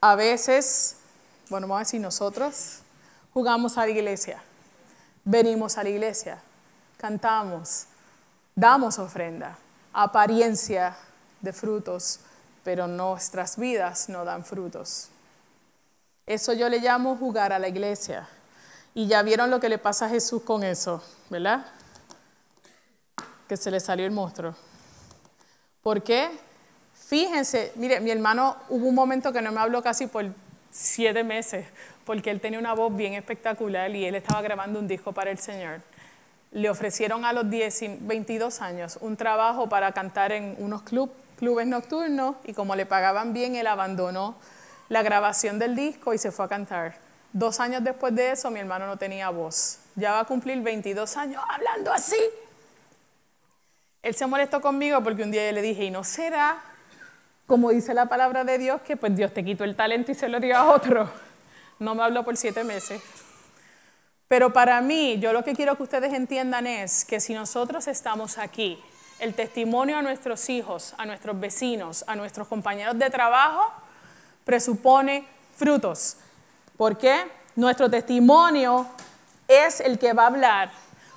a 0.00 0.14
veces, 0.14 0.96
bueno, 1.48 1.66
vamos 1.66 1.80
a 1.80 1.84
decir 1.84 2.00
nosotros, 2.00 2.80
jugamos 3.32 3.78
a 3.78 3.86
la 3.86 3.90
iglesia, 3.90 4.42
venimos 5.24 5.78
a 5.78 5.82
la 5.82 5.88
iglesia, 5.88 6.42
cantamos, 6.98 7.86
damos 8.54 8.98
ofrenda, 8.98 9.56
apariencia 9.92 10.96
de 11.40 11.52
frutos, 11.52 12.20
pero 12.62 12.86
nuestras 12.86 13.56
vidas 13.56 14.08
no 14.08 14.24
dan 14.24 14.44
frutos. 14.44 15.08
Eso 16.26 16.52
yo 16.52 16.68
le 16.68 16.78
llamo 16.78 17.16
jugar 17.16 17.52
a 17.52 17.58
la 17.58 17.68
iglesia. 17.68 18.28
Y 18.94 19.06
ya 19.06 19.22
vieron 19.22 19.50
lo 19.50 19.58
que 19.58 19.70
le 19.70 19.78
pasa 19.78 20.06
a 20.06 20.08
Jesús 20.10 20.42
con 20.42 20.62
eso, 20.62 21.02
¿verdad? 21.30 21.64
Que 23.48 23.56
se 23.56 23.70
le 23.70 23.80
salió 23.80 24.04
el 24.04 24.12
monstruo. 24.12 24.54
¿Por 25.82 26.02
qué? 26.02 26.30
Fíjense, 27.06 27.72
mire, 27.74 28.00
mi 28.00 28.10
hermano 28.10 28.56
hubo 28.68 28.86
un 28.86 28.94
momento 28.94 29.32
que 29.32 29.42
no 29.42 29.52
me 29.52 29.60
habló 29.60 29.82
casi 29.82 30.06
por 30.06 30.26
siete 30.70 31.24
meses, 31.24 31.66
porque 32.04 32.30
él 32.30 32.40
tenía 32.40 32.58
una 32.58 32.72
voz 32.72 32.94
bien 32.96 33.14
espectacular 33.14 33.94
y 33.94 34.06
él 34.06 34.14
estaba 34.14 34.40
grabando 34.42 34.78
un 34.78 34.88
disco 34.88 35.12
para 35.12 35.30
el 35.30 35.38
Señor. 35.38 35.80
Le 36.52 36.70
ofrecieron 36.70 37.24
a 37.24 37.32
los 37.32 37.44
22 37.48 38.60
años 38.60 38.98
un 39.00 39.16
trabajo 39.16 39.68
para 39.68 39.92
cantar 39.92 40.32
en 40.32 40.54
unos 40.58 40.82
clubes 40.82 41.66
nocturnos 41.66 42.36
y 42.44 42.52
como 42.52 42.76
le 42.76 42.86
pagaban 42.86 43.32
bien, 43.32 43.56
él 43.56 43.66
abandonó 43.66 44.36
la 44.88 45.02
grabación 45.02 45.58
del 45.58 45.74
disco 45.74 46.14
y 46.14 46.18
se 46.18 46.30
fue 46.30 46.44
a 46.44 46.48
cantar. 46.48 46.96
Dos 47.32 47.60
años 47.60 47.82
después 47.82 48.14
de 48.14 48.32
eso, 48.32 48.50
mi 48.50 48.60
hermano 48.60 48.86
no 48.86 48.96
tenía 48.98 49.30
voz. 49.30 49.78
Ya 49.96 50.12
va 50.12 50.20
a 50.20 50.24
cumplir 50.24 50.60
22 50.60 51.16
años 51.16 51.42
hablando 51.48 51.92
así. 51.92 52.20
Él 54.02 54.14
se 54.14 54.26
molestó 54.26 54.60
conmigo 54.60 55.02
porque 55.02 55.22
un 55.22 55.30
día 55.30 55.46
yo 55.46 55.52
le 55.52 55.62
dije, 55.62 55.84
¿y 55.84 55.90
no 55.90 56.04
será, 56.04 56.58
como 57.52 57.68
dice 57.68 57.92
la 57.92 58.06
palabra 58.06 58.44
de 58.44 58.56
Dios, 58.56 58.80
que 58.80 58.96
pues 58.96 59.14
Dios 59.14 59.34
te 59.34 59.44
quitó 59.44 59.64
el 59.64 59.76
talento 59.76 60.10
y 60.10 60.14
se 60.14 60.26
lo 60.30 60.40
dio 60.40 60.56
a 60.56 60.72
otro? 60.72 61.10
No 61.78 61.94
me 61.94 62.02
habló 62.02 62.24
por 62.24 62.34
siete 62.38 62.64
meses. 62.64 63.02
Pero 64.26 64.54
para 64.54 64.80
mí, 64.80 65.18
yo 65.18 65.34
lo 65.34 65.44
que 65.44 65.52
quiero 65.54 65.76
que 65.76 65.82
ustedes 65.82 66.14
entiendan 66.14 66.66
es 66.66 67.04
que 67.04 67.20
si 67.20 67.34
nosotros 67.34 67.88
estamos 67.88 68.38
aquí, 68.38 68.82
el 69.18 69.34
testimonio 69.34 69.98
a 69.98 70.02
nuestros 70.02 70.48
hijos, 70.48 70.94
a 70.96 71.04
nuestros 71.04 71.38
vecinos, 71.38 72.06
a 72.06 72.16
nuestros 72.16 72.48
compañeros 72.48 72.98
de 72.98 73.10
trabajo, 73.10 73.70
presupone 74.46 75.26
frutos. 75.54 76.16
¿Por 76.78 76.96
qué? 76.96 77.30
Nuestro 77.54 77.90
testimonio 77.90 78.86
es 79.46 79.80
el 79.80 79.98
que 79.98 80.14
va 80.14 80.22
a 80.22 80.28
hablar, 80.28 80.72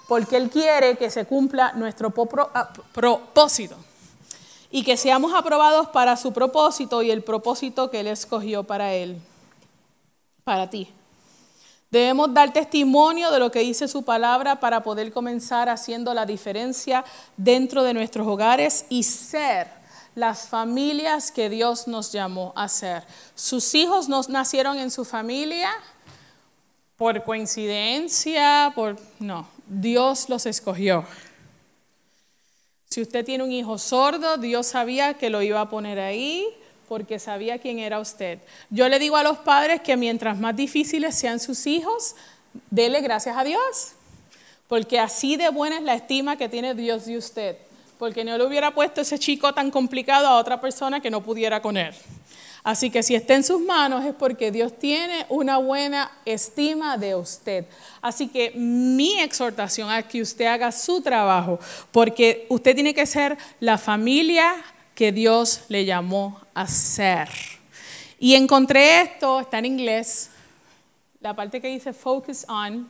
porque 0.10 0.36
Él 0.36 0.50
quiere 0.50 0.98
que 0.98 1.10
se 1.10 1.24
cumpla 1.24 1.72
nuestro 1.76 2.14
ah, 2.54 2.74
propósito 2.92 3.78
y 4.76 4.84
que 4.84 4.98
seamos 4.98 5.34
aprobados 5.34 5.88
para 5.88 6.18
su 6.18 6.34
propósito 6.34 7.02
y 7.02 7.10
el 7.10 7.24
propósito 7.24 7.90
que 7.90 8.02
Él 8.02 8.08
escogió 8.08 8.66
para 8.66 8.94
Él, 8.94 9.22
para 10.44 10.70
ti. 10.70 10.90
Debemos 11.90 12.34
dar 12.34 12.52
testimonio 12.52 13.32
de 13.32 13.40
lo 13.40 13.52
que 13.52 13.60
dice 13.60 13.88
su 13.88 14.04
palabra 14.04 14.60
para 14.60 14.84
poder 14.84 15.14
comenzar 15.14 15.70
haciendo 15.70 16.14
la 16.14 16.26
diferencia 16.26 17.06
dentro 17.38 17.84
de 17.84 17.94
nuestros 17.94 18.28
hogares 18.28 18.86
y 18.90 19.04
ser 19.04 19.70
las 20.14 20.50
familias 20.50 21.32
que 21.32 21.50
Dios 21.50 21.88
nos 21.88 22.12
llamó 22.12 22.52
a 22.58 22.68
ser. 22.68 23.06
Sus 23.34 23.74
hijos 23.76 24.10
no 24.10 24.20
nacieron 24.28 24.78
en 24.78 24.92
su 24.92 25.06
familia 25.06 25.70
por 26.98 27.24
coincidencia, 27.24 28.74
por 28.76 28.98
no, 29.20 29.48
Dios 29.68 30.28
los 30.28 30.46
escogió. 30.46 31.06
Si 32.96 33.02
usted 33.02 33.26
tiene 33.26 33.44
un 33.44 33.52
hijo 33.52 33.78
sordo, 33.78 34.38
Dios 34.38 34.68
sabía 34.68 35.16
que 35.16 35.30
lo 35.30 35.42
iba 35.42 35.60
a 35.60 35.68
poner 35.68 36.00
ahí 36.00 36.48
porque 36.88 37.20
sabía 37.20 37.60
quién 37.60 37.78
era 37.80 38.00
usted. 38.00 38.40
Yo 38.70 38.88
le 38.88 39.00
digo 39.00 39.18
a 39.18 39.24
los 39.24 39.38
padres 39.40 39.82
que 39.82 39.98
mientras 39.98 40.40
más 40.40 40.56
difíciles 40.56 41.14
sean 41.14 41.42
sus 41.42 41.68
hijos, 41.68 42.16
dele 42.70 43.02
gracias 43.02 43.36
a 43.36 43.44
Dios, 43.44 43.96
porque 44.70 44.98
así 44.98 45.36
de 45.36 45.50
buena 45.50 45.76
es 45.76 45.84
la 45.84 45.94
estima 45.94 46.38
que 46.38 46.48
tiene 46.48 46.74
Dios 46.74 47.06
de 47.06 47.18
usted 47.18 47.58
porque 47.98 48.24
no 48.24 48.38
le 48.38 48.46
hubiera 48.46 48.74
puesto 48.74 49.02
ese 49.02 49.18
chico 49.20 49.54
tan 49.54 49.72
complicado 49.72 50.28
a 50.28 50.38
otra 50.38 50.60
persona 50.60 51.00
que 51.00 51.10
no 51.10 51.22
pudiera 51.22 51.62
con 51.62 51.78
él. 51.78 51.94
Así 52.66 52.90
que 52.90 53.04
si 53.04 53.14
está 53.14 53.36
en 53.36 53.44
sus 53.44 53.62
manos 53.62 54.04
es 54.04 54.16
porque 54.16 54.50
Dios 54.52 54.74
tiene 54.80 55.28
una 55.30 55.58
buena 55.58 56.12
estima 56.26 56.98
de 56.98 57.14
usted. 57.14 57.66
Así 58.02 58.28
que 58.28 58.54
mi 58.56 59.20
exhortación 59.20 59.94
es 59.94 60.06
que 60.06 60.20
usted 60.20 60.48
haga 60.48 60.72
su 60.72 61.00
trabajo, 61.00 61.60
porque 61.92 62.48
usted 62.50 62.74
tiene 62.74 62.96
que 62.96 63.06
ser 63.06 63.38
la 63.60 63.78
familia 63.78 64.56
que 64.96 65.12
Dios 65.12 65.62
le 65.68 65.86
llamó 65.86 66.42
a 66.56 66.68
ser. 66.68 67.30
Y 68.18 68.34
encontré 68.34 69.02
esto, 69.02 69.42
está 69.42 69.60
en 69.60 69.66
inglés, 69.66 70.32
la 71.22 71.36
parte 71.36 71.62
que 71.62 71.68
dice 71.68 71.94
focus 71.94 72.48
on, 72.50 72.90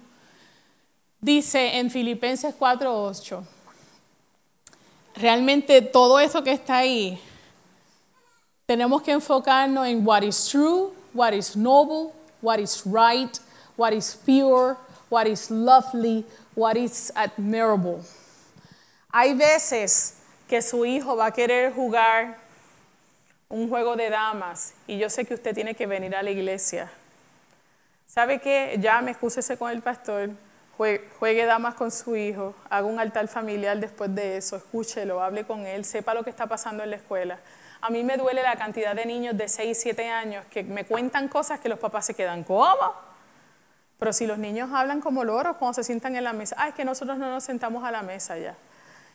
dice 1.20 1.80
en 1.80 1.92
Filipenses 1.92 2.56
4:8 2.58 3.44
realmente 5.16 5.82
todo 5.82 6.20
eso 6.20 6.44
que 6.44 6.52
está 6.52 6.78
ahí, 6.78 7.20
tenemos 8.66 9.02
que 9.02 9.12
enfocarnos 9.12 9.88
en 9.88 10.06
what 10.06 10.24
is 10.24 10.48
true, 10.48 10.94
what 11.14 11.34
is 11.34 11.56
noble, 11.56 12.14
what 12.42 12.60
is 12.60 12.84
right, 12.86 13.40
what 13.78 13.94
is 13.94 14.16
pure, 14.26 14.78
what 15.10 15.28
is 15.28 15.50
lovely, 15.50 16.26
what 16.56 16.76
is 16.76 17.12
admirable. 17.16 18.02
Hay 19.12 19.34
veces 19.34 20.16
que 20.48 20.62
su 20.62 20.86
hijo 20.86 21.16
va 21.16 21.28
a 21.28 21.32
querer 21.32 21.74
jugar 21.74 22.38
un 23.50 23.70
juego 23.70 23.96
de 23.96 24.10
damas 24.10 24.74
y 24.88 24.98
yo 24.98 25.10
sé 25.10 25.26
que 25.26 25.36
usted 25.36 25.54
tiene 25.54 25.76
que 25.76 25.88
venir 25.88 26.16
a 26.16 26.24
la 26.24 26.32
iglesia. 26.32 26.92
¿Sabe 28.08 28.40
qué? 28.40 28.78
Ya 28.80 29.02
me 29.02 29.12
excúsese 29.12 29.58
con 29.58 29.72
el 29.72 29.82
pastor 29.82 30.32
juegue 30.78 31.46
damas 31.46 31.76
con 31.76 31.92
su 31.92 32.16
hijo, 32.16 32.54
haga 32.70 32.86
un 32.86 33.00
altar 33.00 33.28
familiar 33.28 33.80
después 33.80 34.14
de 34.14 34.38
eso, 34.38 34.58
escúchelo, 34.58 35.22
hable 35.22 35.46
con 35.46 35.66
él, 35.66 35.86
sepa 35.86 36.14
lo 36.14 36.24
que 36.24 36.30
está 36.30 36.48
pasando 36.48 36.84
en 36.84 36.90
la 36.90 36.98
escuela. 36.98 37.40
A 37.86 37.92
mí 37.92 38.04
me 38.04 38.18
duele 38.18 38.42
la 38.42 38.56
cantidad 38.56 38.96
de 38.96 39.06
niños 39.06 39.38
de 39.38 39.48
6, 39.48 39.78
7 39.80 40.10
años 40.10 40.44
que 40.50 40.64
me 40.64 40.86
cuentan 40.86 41.28
cosas 41.28 41.60
que 41.60 41.70
los 41.70 41.78
papás 41.78 42.08
se 42.08 42.16
quedan, 42.16 42.44
¿cómo? 42.44 42.96
Pero 44.00 44.12
si 44.12 44.26
los 44.26 44.40
niños 44.40 44.72
hablan 44.74 45.02
como 45.02 45.24
loros 45.24 45.58
cuando 45.58 45.76
se 45.76 45.84
sientan 45.84 46.16
en 46.16 46.24
la 46.24 46.34
mesa, 46.34 46.56
ah, 46.58 46.70
es 46.70 46.74
que 46.74 46.84
nosotros 46.84 47.20
no 47.20 47.30
nos 47.30 47.44
sentamos 47.44 47.84
a 47.84 47.92
la 47.92 48.02
mesa 48.02 48.40
ya. 48.40 48.56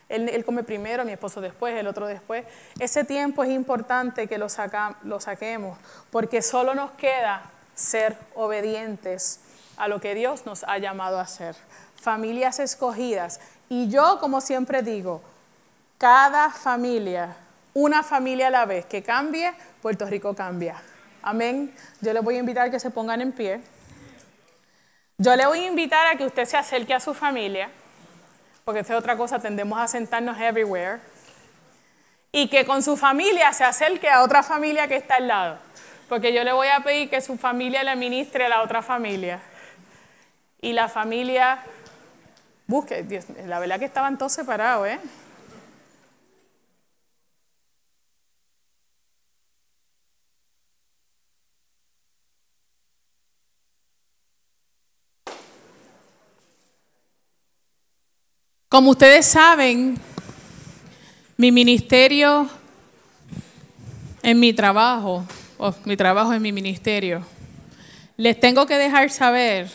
Él, 0.07 0.29
él 0.29 0.45
come 0.45 0.63
primero, 0.63 1.03
mi 1.03 1.11
esposo 1.11 1.41
después, 1.41 1.75
el 1.75 1.85
otro 1.85 2.07
después. 2.07 2.45
Ese 2.79 3.03
tiempo 3.03 3.43
es 3.43 3.49
importante 3.49 4.27
que 4.27 4.37
lo, 4.37 4.47
saquemos, 4.47 5.77
porque 6.09 6.41
solo 6.41 6.73
nos 6.73 6.91
queda 6.91 7.41
ser 7.75 8.15
obedientes 8.35 9.41
a 9.75 9.89
lo 9.89 9.99
que 9.99 10.15
Dios 10.15 10.45
nos 10.45 10.63
ha 10.63 10.77
llamado 10.77 11.19
a 11.19 11.23
hacer. 11.23 11.57
Familias 11.97 12.59
escogidas. 12.59 13.41
Y 13.67 13.89
yo, 13.89 14.17
como 14.21 14.39
siempre 14.39 14.81
digo, 14.81 15.21
cada 15.97 16.51
familia, 16.51 17.35
una 17.73 18.03
familia 18.03 18.47
a 18.47 18.49
la 18.49 18.65
vez 18.65 18.85
que 18.85 19.01
cambie, 19.03 19.53
Puerto 19.81 20.05
Rico 20.05 20.35
cambia. 20.35 20.75
Amén. 21.21 21.73
Yo 22.01 22.13
les 22.13 22.23
voy 22.23 22.35
a 22.35 22.39
invitar 22.39 22.67
a 22.67 22.71
que 22.71 22.79
se 22.79 22.89
pongan 22.89 23.21
en 23.21 23.31
pie. 23.31 23.61
Yo 25.17 25.35
le 25.35 25.45
voy 25.45 25.59
a 25.59 25.67
invitar 25.67 26.07
a 26.07 26.17
que 26.17 26.25
usted 26.25 26.45
se 26.45 26.57
acerque 26.57 26.93
a 26.93 26.99
su 26.99 27.13
familia, 27.13 27.69
porque 28.65 28.79
esta 28.79 28.93
es 28.93 28.99
otra 28.99 29.15
cosa, 29.17 29.39
tendemos 29.39 29.79
a 29.79 29.87
sentarnos 29.87 30.39
everywhere, 30.39 30.99
y 32.31 32.47
que 32.47 32.65
con 32.65 32.81
su 32.81 32.97
familia 32.97 33.53
se 33.53 33.63
acerque 33.63 34.09
a 34.09 34.23
otra 34.23 34.41
familia 34.41 34.87
que 34.87 34.95
está 34.95 35.15
al 35.15 35.27
lado, 35.27 35.57
porque 36.09 36.33
yo 36.33 36.43
le 36.43 36.53
voy 36.53 36.69
a 36.69 36.79
pedir 36.79 37.09
que 37.09 37.21
su 37.21 37.37
familia 37.37 37.83
le 37.83 37.95
ministre 37.95 38.45
a 38.45 38.49
la 38.49 38.63
otra 38.63 38.81
familia 38.81 39.41
y 40.59 40.73
la 40.73 40.89
familia 40.89 41.63
busque. 42.65 43.03
Dios, 43.03 43.25
la 43.45 43.59
verdad 43.59 43.79
que 43.79 43.85
estaban 43.85 44.17
todos 44.17 44.31
separados, 44.31 44.87
¿eh? 44.87 44.99
Como 58.71 58.91
ustedes 58.91 59.25
saben, 59.25 59.99
mi 61.35 61.51
ministerio 61.51 62.49
en 64.23 64.39
mi 64.39 64.53
trabajo, 64.53 65.25
o 65.57 65.75
mi 65.83 65.97
trabajo 65.97 66.33
en 66.33 66.41
mi 66.41 66.53
ministerio, 66.53 67.21
les 68.15 68.39
tengo 68.39 68.65
que 68.65 68.77
dejar 68.77 69.09
saber 69.09 69.69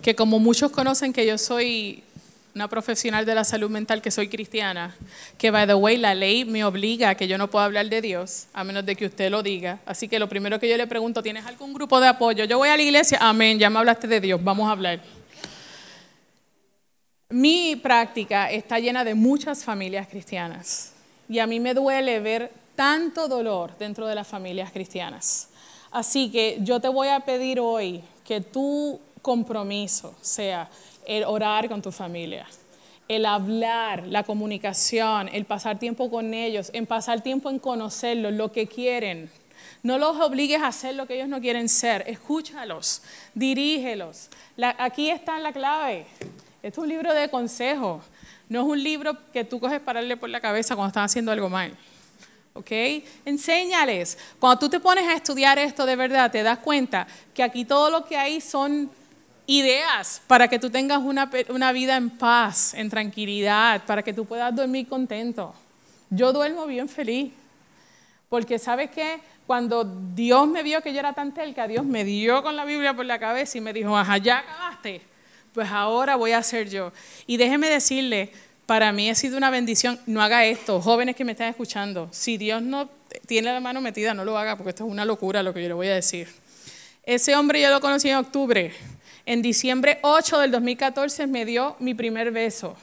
que 0.00 0.14
como 0.14 0.38
muchos 0.38 0.70
conocen 0.70 1.12
que 1.12 1.26
yo 1.26 1.36
soy 1.36 2.02
una 2.54 2.68
profesional 2.68 3.26
de 3.26 3.34
la 3.34 3.44
salud 3.44 3.68
mental, 3.68 4.00
que 4.00 4.10
soy 4.10 4.28
cristiana, 4.28 4.96
que 5.36 5.50
by 5.50 5.66
the 5.66 5.74
way 5.74 5.98
la 5.98 6.14
ley 6.14 6.46
me 6.46 6.64
obliga 6.64 7.10
a 7.10 7.14
que 7.16 7.28
yo 7.28 7.36
no 7.36 7.50
pueda 7.50 7.66
hablar 7.66 7.90
de 7.90 8.00
Dios, 8.00 8.46
a 8.54 8.64
menos 8.64 8.86
de 8.86 8.96
que 8.96 9.04
usted 9.04 9.30
lo 9.30 9.42
diga. 9.42 9.80
Así 9.84 10.08
que 10.08 10.18
lo 10.18 10.26
primero 10.26 10.58
que 10.58 10.70
yo 10.70 10.78
le 10.78 10.86
pregunto, 10.86 11.22
¿tienes 11.22 11.44
algún 11.44 11.74
grupo 11.74 12.00
de 12.00 12.08
apoyo? 12.08 12.46
Yo 12.46 12.56
voy 12.56 12.70
a 12.70 12.78
la 12.78 12.82
iglesia, 12.82 13.18
amén, 13.20 13.58
ya 13.58 13.68
me 13.68 13.78
hablaste 13.78 14.08
de 14.08 14.22
Dios, 14.22 14.42
vamos 14.42 14.70
a 14.70 14.72
hablar. 14.72 15.00
Mi 17.30 17.76
práctica 17.76 18.50
está 18.50 18.78
llena 18.78 19.04
de 19.04 19.14
muchas 19.14 19.62
familias 19.62 20.08
cristianas 20.08 20.94
y 21.28 21.40
a 21.40 21.46
mí 21.46 21.60
me 21.60 21.74
duele 21.74 22.20
ver 22.20 22.50
tanto 22.74 23.28
dolor 23.28 23.76
dentro 23.76 24.06
de 24.06 24.14
las 24.14 24.26
familias 24.26 24.72
cristianas. 24.72 25.50
Así 25.90 26.30
que 26.30 26.56
yo 26.62 26.80
te 26.80 26.88
voy 26.88 27.08
a 27.08 27.20
pedir 27.20 27.60
hoy 27.60 28.02
que 28.24 28.40
tú 28.40 28.98
compromiso 29.20 30.14
sea 30.22 30.70
el 31.04 31.22
orar 31.24 31.68
con 31.68 31.82
tu 31.82 31.92
familia, 31.92 32.46
el 33.08 33.26
hablar, 33.26 34.06
la 34.06 34.22
comunicación, 34.22 35.28
el 35.30 35.44
pasar 35.44 35.78
tiempo 35.78 36.10
con 36.10 36.32
ellos, 36.32 36.70
en 36.72 36.86
pasar 36.86 37.20
tiempo 37.20 37.50
en 37.50 37.58
conocerlos, 37.58 38.32
lo 38.32 38.52
que 38.52 38.68
quieren. 38.68 39.30
No 39.82 39.98
los 39.98 40.16
obligues 40.16 40.62
a 40.62 40.68
hacer 40.68 40.94
lo 40.94 41.06
que 41.06 41.16
ellos 41.16 41.28
no 41.28 41.42
quieren 41.42 41.68
ser. 41.68 42.04
Escúchalos, 42.06 43.02
dirígelos. 43.34 44.30
aquí 44.78 45.10
está 45.10 45.38
la 45.40 45.52
clave. 45.52 46.06
Este 46.62 46.68
es 46.68 46.78
un 46.78 46.88
libro 46.88 47.14
de 47.14 47.28
consejo. 47.28 48.00
No 48.48 48.60
es 48.60 48.66
un 48.66 48.82
libro 48.82 49.16
que 49.32 49.44
tú 49.44 49.60
coges 49.60 49.80
para 49.80 50.00
darle 50.00 50.16
por 50.16 50.28
la 50.28 50.40
cabeza 50.40 50.74
cuando 50.74 50.88
están 50.88 51.04
haciendo 51.04 51.30
algo 51.30 51.48
mal. 51.48 51.72
¿Ok? 52.54 52.70
Enséñales. 53.24 54.18
Cuando 54.40 54.58
tú 54.58 54.68
te 54.68 54.80
pones 54.80 55.06
a 55.06 55.14
estudiar 55.14 55.58
esto 55.58 55.86
de 55.86 55.94
verdad, 55.94 56.30
te 56.30 56.42
das 56.42 56.58
cuenta 56.58 57.06
que 57.32 57.42
aquí 57.42 57.64
todo 57.64 57.90
lo 57.90 58.04
que 58.04 58.16
hay 58.16 58.40
son 58.40 58.90
ideas 59.46 60.20
para 60.26 60.48
que 60.48 60.58
tú 60.58 60.68
tengas 60.68 60.98
una, 60.98 61.30
una 61.48 61.72
vida 61.72 61.96
en 61.96 62.10
paz, 62.10 62.74
en 62.74 62.90
tranquilidad, 62.90 63.84
para 63.86 64.02
que 64.02 64.12
tú 64.12 64.24
puedas 64.24 64.54
dormir 64.54 64.88
contento. 64.88 65.54
Yo 66.10 66.32
duermo 66.32 66.66
bien 66.66 66.88
feliz. 66.88 67.32
Porque 68.28 68.58
sabes 68.58 68.90
qué? 68.90 69.20
Cuando 69.46 69.84
Dios 69.84 70.46
me 70.48 70.62
vio 70.62 70.82
que 70.82 70.92
yo 70.92 70.98
era 70.98 71.14
tan 71.14 71.32
telca, 71.32 71.66
Dios 71.66 71.84
me 71.84 72.04
dio 72.04 72.42
con 72.42 72.56
la 72.56 72.64
Biblia 72.64 72.94
por 72.94 73.06
la 73.06 73.18
cabeza 73.18 73.56
y 73.56 73.60
me 73.60 73.72
dijo, 73.72 73.96
ajá, 73.96 74.18
ya 74.18 74.38
acabaste. 74.38 75.00
Pues 75.52 75.68
ahora 75.70 76.16
voy 76.16 76.32
a 76.32 76.38
hacer 76.38 76.68
yo. 76.68 76.92
Y 77.26 77.36
déjeme 77.36 77.68
decirle, 77.68 78.30
para 78.66 78.92
mí 78.92 79.08
ha 79.08 79.14
sido 79.14 79.36
una 79.36 79.50
bendición. 79.50 79.98
No 80.06 80.22
haga 80.22 80.44
esto, 80.44 80.80
jóvenes 80.80 81.16
que 81.16 81.24
me 81.24 81.32
están 81.32 81.48
escuchando. 81.48 82.08
Si 82.12 82.36
Dios 82.36 82.62
no 82.62 82.88
tiene 83.26 83.52
la 83.52 83.60
mano 83.60 83.80
metida, 83.80 84.14
no 84.14 84.24
lo 84.24 84.36
haga, 84.36 84.56
porque 84.56 84.70
esto 84.70 84.84
es 84.84 84.90
una 84.90 85.04
locura 85.04 85.42
lo 85.42 85.54
que 85.54 85.62
yo 85.62 85.68
le 85.68 85.74
voy 85.74 85.88
a 85.88 85.94
decir. 85.94 86.28
Ese 87.04 87.34
hombre 87.34 87.62
yo 87.62 87.70
lo 87.70 87.80
conocí 87.80 88.10
en 88.10 88.16
octubre. 88.16 88.72
En 89.24 89.42
diciembre 89.42 89.98
8 90.02 90.38
del 90.40 90.50
2014 90.50 91.26
me 91.26 91.44
dio 91.44 91.76
mi 91.78 91.94
primer 91.94 92.30
beso. 92.30 92.76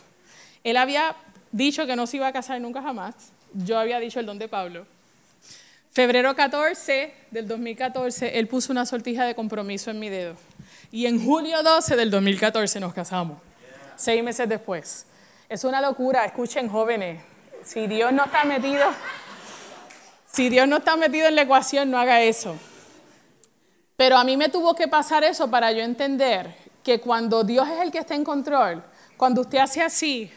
Él 0.63 0.77
había 0.77 1.15
dicho 1.51 1.85
que 1.85 1.95
no 1.95 2.07
se 2.07 2.17
iba 2.17 2.27
a 2.27 2.33
casar 2.33 2.59
nunca 2.59 2.81
jamás. 2.81 3.13
Yo 3.53 3.77
había 3.77 3.99
dicho 3.99 4.19
el 4.19 4.25
don 4.25 4.39
de 4.39 4.47
Pablo. 4.47 4.87
Febrero 5.91 6.35
14 6.35 7.13
del 7.31 7.47
2014, 7.47 8.37
él 8.37 8.47
puso 8.47 8.73
una 8.73 8.85
sortija 8.85 9.23
de 9.25 9.33
compromiso 9.33 9.91
en 9.91 9.99
mi 9.99 10.09
dedo. 10.09 10.35
Y 10.95 11.07
en 11.07 11.21
julio 11.21 11.61
12 11.61 11.97
del 11.97 12.09
2014 12.09 12.79
nos 12.79 12.93
casamos, 12.93 13.37
seis 13.97 14.23
meses 14.23 14.47
después. 14.47 15.05
Es 15.49 15.65
una 15.65 15.81
locura, 15.81 16.23
escuchen 16.23 16.69
jóvenes, 16.69 17.21
si 17.65 17.85
Dios 17.85 18.13
no 18.13 18.23
está 18.23 18.45
metido, 18.45 18.85
si 20.25 20.47
Dios 20.47 20.69
no 20.69 20.77
está 20.77 20.95
metido 20.95 21.27
en 21.27 21.35
la 21.35 21.41
ecuación, 21.41 21.91
no 21.91 21.99
haga 21.99 22.21
eso. 22.21 22.57
Pero 23.97 24.15
a 24.15 24.23
mí 24.23 24.37
me 24.37 24.47
tuvo 24.47 24.73
que 24.73 24.87
pasar 24.87 25.25
eso 25.25 25.51
para 25.51 25.69
yo 25.73 25.83
entender 25.83 26.55
que 26.81 27.01
cuando 27.01 27.43
Dios 27.43 27.67
es 27.67 27.81
el 27.81 27.91
que 27.91 27.97
está 27.97 28.15
en 28.15 28.23
control, 28.23 28.81
cuando 29.17 29.41
usted 29.41 29.57
hace 29.57 29.81
así 29.81 30.31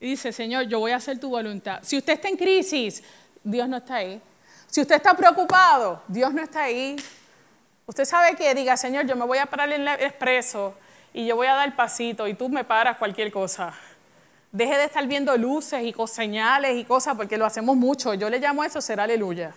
y 0.00 0.10
dice, 0.10 0.32
Señor, 0.32 0.64
yo 0.64 0.80
voy 0.80 0.92
a 0.92 0.96
hacer 0.96 1.18
tu 1.18 1.30
voluntad. 1.30 1.78
Si 1.82 1.96
usted 1.96 2.12
está 2.12 2.28
en 2.28 2.36
crisis, 2.36 3.02
Dios 3.42 3.66
no 3.66 3.78
está 3.78 3.94
ahí. 3.94 4.20
Si 4.66 4.82
usted 4.82 4.96
está 4.96 5.14
preocupado, 5.14 6.02
Dios 6.08 6.34
no 6.34 6.42
está 6.42 6.64
ahí. 6.64 6.94
Usted 7.88 8.04
sabe 8.04 8.36
que 8.36 8.54
diga, 8.54 8.76
Señor, 8.76 9.06
yo 9.06 9.16
me 9.16 9.24
voy 9.24 9.38
a 9.38 9.46
parar 9.46 9.72
en 9.72 9.80
el 9.80 9.88
expreso 9.88 10.74
y 11.14 11.24
yo 11.24 11.36
voy 11.36 11.46
a 11.46 11.54
dar 11.54 11.74
pasito 11.74 12.28
y 12.28 12.34
tú 12.34 12.50
me 12.50 12.62
paras 12.62 12.98
cualquier 12.98 13.32
cosa. 13.32 13.72
Deje 14.52 14.76
de 14.76 14.84
estar 14.84 15.06
viendo 15.06 15.34
luces 15.38 15.82
y 15.82 15.94
señales 16.06 16.76
y 16.76 16.84
cosas 16.84 17.16
porque 17.16 17.38
lo 17.38 17.46
hacemos 17.46 17.76
mucho. 17.76 18.12
Yo 18.12 18.28
le 18.28 18.40
llamo 18.40 18.62
eso 18.62 18.82
ser 18.82 19.00
aleluya. 19.00 19.54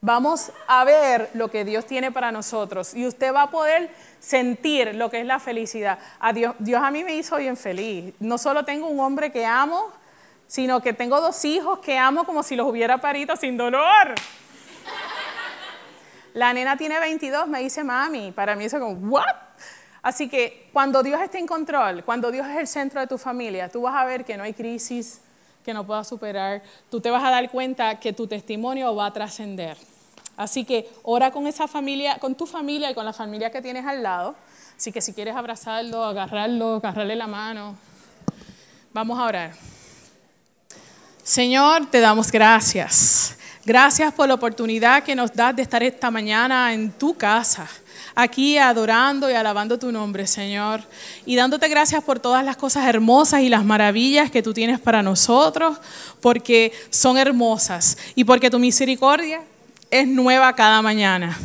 Vamos 0.00 0.52
a 0.66 0.84
ver 0.84 1.28
lo 1.34 1.50
que 1.50 1.66
Dios 1.66 1.84
tiene 1.84 2.10
para 2.10 2.32
nosotros 2.32 2.94
y 2.94 3.06
usted 3.06 3.34
va 3.34 3.42
a 3.42 3.50
poder 3.50 3.90
sentir 4.20 4.94
lo 4.94 5.10
que 5.10 5.20
es 5.20 5.26
la 5.26 5.38
felicidad. 5.38 5.98
A 6.20 6.32
Dios, 6.32 6.54
Dios 6.58 6.82
a 6.82 6.90
mí 6.90 7.04
me 7.04 7.14
hizo 7.14 7.36
bien 7.36 7.58
feliz. 7.58 8.14
No 8.20 8.38
solo 8.38 8.64
tengo 8.64 8.86
un 8.86 9.00
hombre 9.00 9.30
que 9.30 9.44
amo, 9.44 9.92
sino 10.46 10.80
que 10.80 10.94
tengo 10.94 11.20
dos 11.20 11.44
hijos 11.44 11.80
que 11.80 11.98
amo 11.98 12.24
como 12.24 12.42
si 12.42 12.56
los 12.56 12.66
hubiera 12.66 13.02
parido 13.02 13.36
sin 13.36 13.58
dolor. 13.58 14.14
La 16.34 16.52
nena 16.52 16.76
tiene 16.76 17.00
22, 17.00 17.48
me 17.48 17.60
dice 17.60 17.82
mami. 17.82 18.32
Para 18.32 18.54
mí 18.56 18.64
eso 18.64 18.76
es 18.76 18.82
como, 18.82 18.94
¿what? 19.08 19.24
Así 20.02 20.28
que 20.28 20.68
cuando 20.72 21.02
Dios 21.02 21.20
esté 21.22 21.38
en 21.38 21.46
control, 21.46 22.04
cuando 22.04 22.30
Dios 22.30 22.46
es 22.46 22.58
el 22.58 22.66
centro 22.66 23.00
de 23.00 23.06
tu 23.06 23.16
familia, 23.16 23.70
tú 23.70 23.82
vas 23.82 23.94
a 23.94 24.04
ver 24.04 24.24
que 24.24 24.36
no 24.36 24.42
hay 24.42 24.52
crisis 24.52 25.20
que 25.64 25.72
no 25.72 25.86
puedas 25.86 26.06
superar. 26.06 26.62
Tú 26.90 27.00
te 27.00 27.10
vas 27.10 27.24
a 27.24 27.30
dar 27.30 27.50
cuenta 27.50 27.98
que 27.98 28.12
tu 28.12 28.26
testimonio 28.26 28.94
va 28.94 29.06
a 29.06 29.12
trascender. 29.12 29.78
Así 30.36 30.64
que 30.64 30.90
ora 31.04 31.30
con 31.30 31.46
esa 31.46 31.66
familia, 31.66 32.18
con 32.18 32.34
tu 32.34 32.46
familia 32.46 32.90
y 32.90 32.94
con 32.94 33.04
la 33.04 33.12
familia 33.12 33.50
que 33.50 33.62
tienes 33.62 33.86
al 33.86 34.02
lado. 34.02 34.34
Así 34.76 34.92
que 34.92 35.00
si 35.00 35.12
quieres 35.12 35.36
abrazarlo, 35.36 36.04
agarrarlo, 36.04 36.76
agarrarle 36.76 37.16
la 37.16 37.28
mano, 37.28 37.76
vamos 38.92 39.18
a 39.18 39.24
orar. 39.24 39.52
Señor, 41.22 41.86
te 41.86 42.00
damos 42.00 42.30
gracias. 42.30 43.38
Gracias 43.66 44.12
por 44.12 44.28
la 44.28 44.34
oportunidad 44.34 45.02
que 45.02 45.14
nos 45.14 45.32
das 45.32 45.56
de 45.56 45.62
estar 45.62 45.82
esta 45.82 46.10
mañana 46.10 46.74
en 46.74 46.92
tu 46.92 47.14
casa, 47.14 47.66
aquí 48.14 48.58
adorando 48.58 49.30
y 49.30 49.32
alabando 49.32 49.78
tu 49.78 49.90
nombre, 49.90 50.26
Señor. 50.26 50.82
Y 51.24 51.34
dándote 51.34 51.68
gracias 51.68 52.04
por 52.04 52.20
todas 52.20 52.44
las 52.44 52.58
cosas 52.58 52.86
hermosas 52.86 53.40
y 53.40 53.48
las 53.48 53.64
maravillas 53.64 54.30
que 54.30 54.42
tú 54.42 54.52
tienes 54.52 54.80
para 54.80 55.02
nosotros, 55.02 55.78
porque 56.20 56.72
son 56.90 57.16
hermosas 57.16 57.96
y 58.14 58.24
porque 58.24 58.50
tu 58.50 58.58
misericordia 58.58 59.40
es 59.90 60.06
nueva 60.06 60.54
cada 60.54 60.82
mañana. 60.82 61.38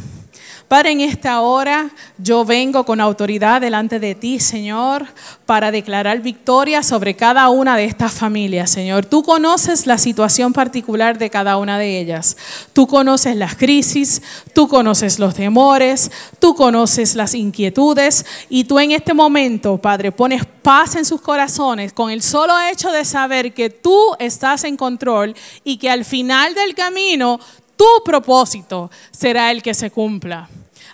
Padre, 0.70 0.92
en 0.92 1.02
esta 1.02 1.42
hora 1.42 1.90
yo 2.20 2.46
vengo 2.46 2.86
con 2.86 3.02
autoridad 3.02 3.60
delante 3.60 4.00
de 4.00 4.14
ti, 4.14 4.40
Señor, 4.40 5.08
para 5.48 5.72
declarar 5.72 6.22
victoria 6.22 6.84
sobre 6.84 7.16
cada 7.16 7.50
una 7.50 7.76
de 7.76 7.86
estas 7.86 8.14
familias, 8.14 8.70
Señor. 8.70 9.04
Tú 9.08 9.24
conoces 9.24 9.88
la 9.88 9.98
situación 9.98 10.54
particular 10.54 11.18
de 11.18 11.32
cada 11.32 11.58
una 11.58 11.80
de 11.80 12.00
ellas. 12.00 12.38
Tú 12.72 12.86
conoces 12.86 13.36
las 13.36 13.56
crisis, 13.56 14.22
tú 14.54 14.68
conoces 14.68 15.18
los 15.18 15.34
temores, 15.34 16.12
tú 16.38 16.54
conoces 16.54 17.16
las 17.16 17.34
inquietudes 17.34 18.24
y 18.48 18.66
tú 18.66 18.78
en 18.78 18.92
este 18.92 19.16
momento, 19.16 19.80
Padre, 19.80 20.12
pones 20.12 20.46
paz 20.46 20.96
en 20.96 21.04
sus 21.04 21.20
corazones 21.20 21.94
con 21.94 22.12
el 22.12 22.22
solo 22.22 22.54
hecho 22.72 22.92
de 22.92 23.06
saber 23.06 23.56
que 23.56 23.72
tú 23.72 24.00
estás 24.20 24.66
en 24.66 24.78
control 24.78 25.36
y 25.64 25.78
que 25.78 25.90
al 25.90 26.06
final 26.06 26.54
del 26.54 26.76
camino 26.76 27.40
tu 27.76 28.04
propósito 28.06 28.92
será 29.10 29.50
el 29.50 29.64
que 29.64 29.74
se 29.74 29.90
cumpla. 29.90 30.48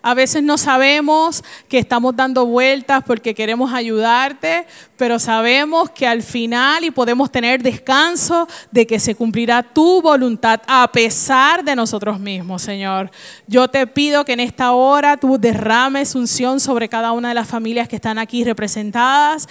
A 0.07 0.13
veces 0.13 0.43
no 0.43 0.59
sabemos 0.59 1.43
que 1.67 1.79
estamos 1.79 2.15
dando 2.15 2.45
vueltas 2.45 3.03
porque 3.07 3.33
queremos 3.33 3.73
ayudarte, 3.73 4.67
pero 4.97 5.17
sabemos 5.17 5.89
que 5.89 6.05
al 6.05 6.21
final 6.21 6.83
y 6.83 6.91
podemos 6.91 7.31
tener 7.31 7.63
descanso 7.63 8.47
de 8.69 8.85
que 8.85 8.99
se 8.99 9.15
cumplirá 9.15 9.63
tu 9.63 10.03
voluntad 10.03 10.61
a 10.67 10.87
pesar 10.91 11.63
de 11.63 11.75
nosotros 11.75 12.19
mismos, 12.19 12.61
Señor. 12.61 13.09
Yo 13.47 13.67
te 13.67 13.87
pido 13.87 14.23
que 14.25 14.33
en 14.33 14.41
esta 14.41 14.73
hora 14.73 15.17
tú 15.17 15.39
derrames 15.39 16.13
unción 16.13 16.59
sobre 16.59 16.87
cada 16.87 17.11
una 17.11 17.29
de 17.29 17.33
las 17.33 17.47
familias 17.47 17.87
que 17.87 17.95
están 17.95 18.19
aquí 18.19 18.43
representadas, 18.43 19.49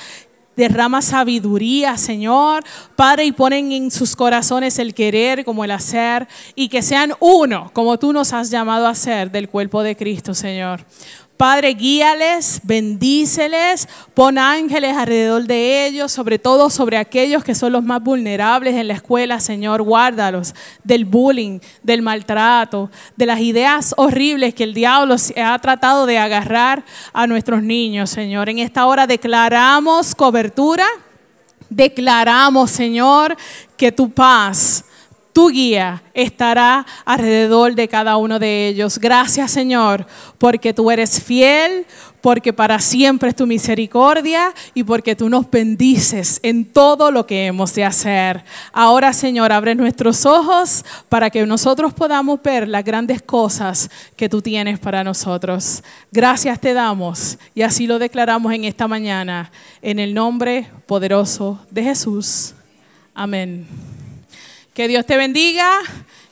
derrama 0.57 1.03
sabiduría, 1.03 1.97
Señor, 1.97 2.65
Padre, 2.97 3.25
y 3.25 3.33
ponen 3.33 3.73
en 3.73 3.91
sus 3.91 4.17
corazones 4.17 4.79
el 4.79 4.95
querer 4.95 5.45
como 5.45 5.65
el 5.65 5.71
hacer, 5.71 6.29
y 6.55 6.69
que 6.69 6.83
sean 6.83 7.13
uno, 7.21 7.71
como 7.73 7.99
tú 7.99 8.13
nos 8.13 8.33
has 8.33 8.51
llamado 8.51 8.87
a 8.87 8.95
ser 8.95 9.31
del 9.31 9.49
cuerpo 9.49 9.83
de 9.83 9.97
Cristo, 9.97 10.35
Señor. 10.35 10.85
Padre, 11.37 11.75
guíales, 11.75 12.61
bendíceles, 12.63 13.89
pon 14.15 14.39
ángeles 14.39 14.97
alrededor 14.97 15.43
de 15.45 15.85
ellos, 15.85 16.13
sobre 16.13 16.39
todo 16.39 16.71
sobre 16.71 16.97
aquellos 16.97 17.43
que 17.43 17.57
son 17.57 17.73
los 17.73 17.83
más 17.83 18.01
vulnerables 18.01 18.77
en 18.77 18.87
la 18.87 18.95
escuela, 18.95 19.41
Señor, 19.41 19.83
guárdalos 19.83 20.55
del 20.85 21.05
bullying, 21.05 21.59
del 21.83 22.03
maltrato, 22.03 22.89
de 23.17 23.27
las 23.27 23.41
ideas 23.41 23.95
horribles 23.97 24.55
que 24.55 24.63
el 24.63 24.75
diablo 24.75 25.17
ha 25.37 25.59
tratado 25.59 26.07
de 26.07 26.19
agarrar 26.19 26.85
a 27.13 27.27
nuestros 27.27 27.65
niños, 27.65 28.11
Señor. 28.11 28.49
En 28.49 28.61
esta 28.61 28.87
hora 28.87 29.09
declaramos 29.09 30.15
cobertura, 30.15 30.87
declaramos, 31.69 32.71
Señor, 32.71 33.37
que 33.77 33.91
tu 33.91 34.09
paz 34.09 34.85
tu 35.35 35.49
guía 35.49 36.01
estará 36.15 36.87
alrededor 37.05 37.75
de 37.75 37.89
cada 37.89 38.17
uno 38.17 38.39
de 38.39 38.69
ellos. 38.69 38.99
Gracias 38.99 39.51
Señor, 39.51 40.07
porque 40.39 40.73
tú 40.73 40.93
eres 40.93 41.23
fiel, 41.23 41.87
porque 42.21 42.53
para 42.53 42.79
siempre 42.79 43.31
es 43.31 43.35
tu 43.35 43.45
misericordia 43.45 44.55
y 44.75 44.85
porque 44.85 45.17
tú 45.17 45.29
nos 45.29 45.51
bendices 45.51 46.39
en 46.45 46.65
todo 46.65 47.11
lo 47.11 47.27
que 47.27 47.47
hemos 47.47 47.75
de 47.75 47.85
hacer. 47.85 48.45
Ahora 48.73 49.13
Señor, 49.13 49.53
abre 49.53 49.75
nuestros 49.75 50.25
ojos 50.25 50.85
para 51.09 51.29
que 51.31 51.45
nosotros 51.45 51.93
podamos 51.93 52.41
ver 52.41 52.69
las 52.69 52.85
grandes 52.85 53.21
cosas 53.21 53.91
que 54.17 54.29
tú 54.29 54.41
tienes 54.41 54.79
para 54.79 55.03
nosotros. 55.03 55.83
Gracias 56.13 56.61
te 56.61 56.75
damos 56.75 57.39
y 57.57 57.63
así 57.63 57.89
lo 57.89 57.99
declaramos 57.99 58.53
en 58.53 58.65
esta 58.65 58.87
mañana, 58.87 59.51
en 59.83 59.99
el 59.99 60.15
nombre 60.15 60.71
poderoso 60.87 61.59
de 61.73 61.83
Jesús. 61.83 62.55
Amén. 63.17 63.94
Que 64.75 64.89
Dios 64.89 65.07
te 65.07 65.17
bendiga, 65.17 65.71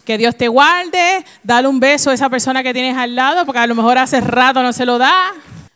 que 0.05 0.18
Dios 0.18 0.36
te 0.36 0.49
guarde. 0.49 1.24
Dale 1.45 1.68
un 1.68 1.78
beso 1.78 2.11
a 2.11 2.14
esa 2.14 2.28
persona 2.28 2.64
que 2.64 2.74
tienes 2.74 2.97
al 2.97 3.14
lado, 3.14 3.47
porque 3.47 3.61
a 3.61 3.66
lo 3.68 3.76
mejor 3.76 3.99
hace 3.99 4.20
rato 4.20 4.62
no 4.62 4.72
se 4.72 4.84
lo 4.84 4.99
da. 4.99 5.32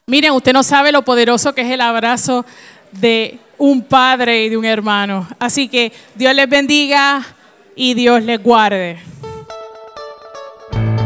Miren, 0.07 0.33
usted 0.33 0.53
no 0.53 0.64
sabe 0.64 0.91
lo 0.91 1.05
poderoso 1.05 1.55
que 1.55 1.61
es 1.61 1.71
el 1.71 1.81
abrazo 1.81 2.45
de 2.91 3.39
un 3.57 3.83
padre 3.83 4.45
y 4.45 4.49
de 4.49 4.57
un 4.57 4.64
hermano. 4.64 5.29
Así 5.39 5.69
que 5.69 5.93
Dios 6.17 6.35
les 6.35 6.49
bendiga 6.49 7.25
y 7.77 7.95
Dios 7.95 8.23
les 8.25 8.43
guarde. 8.43 8.99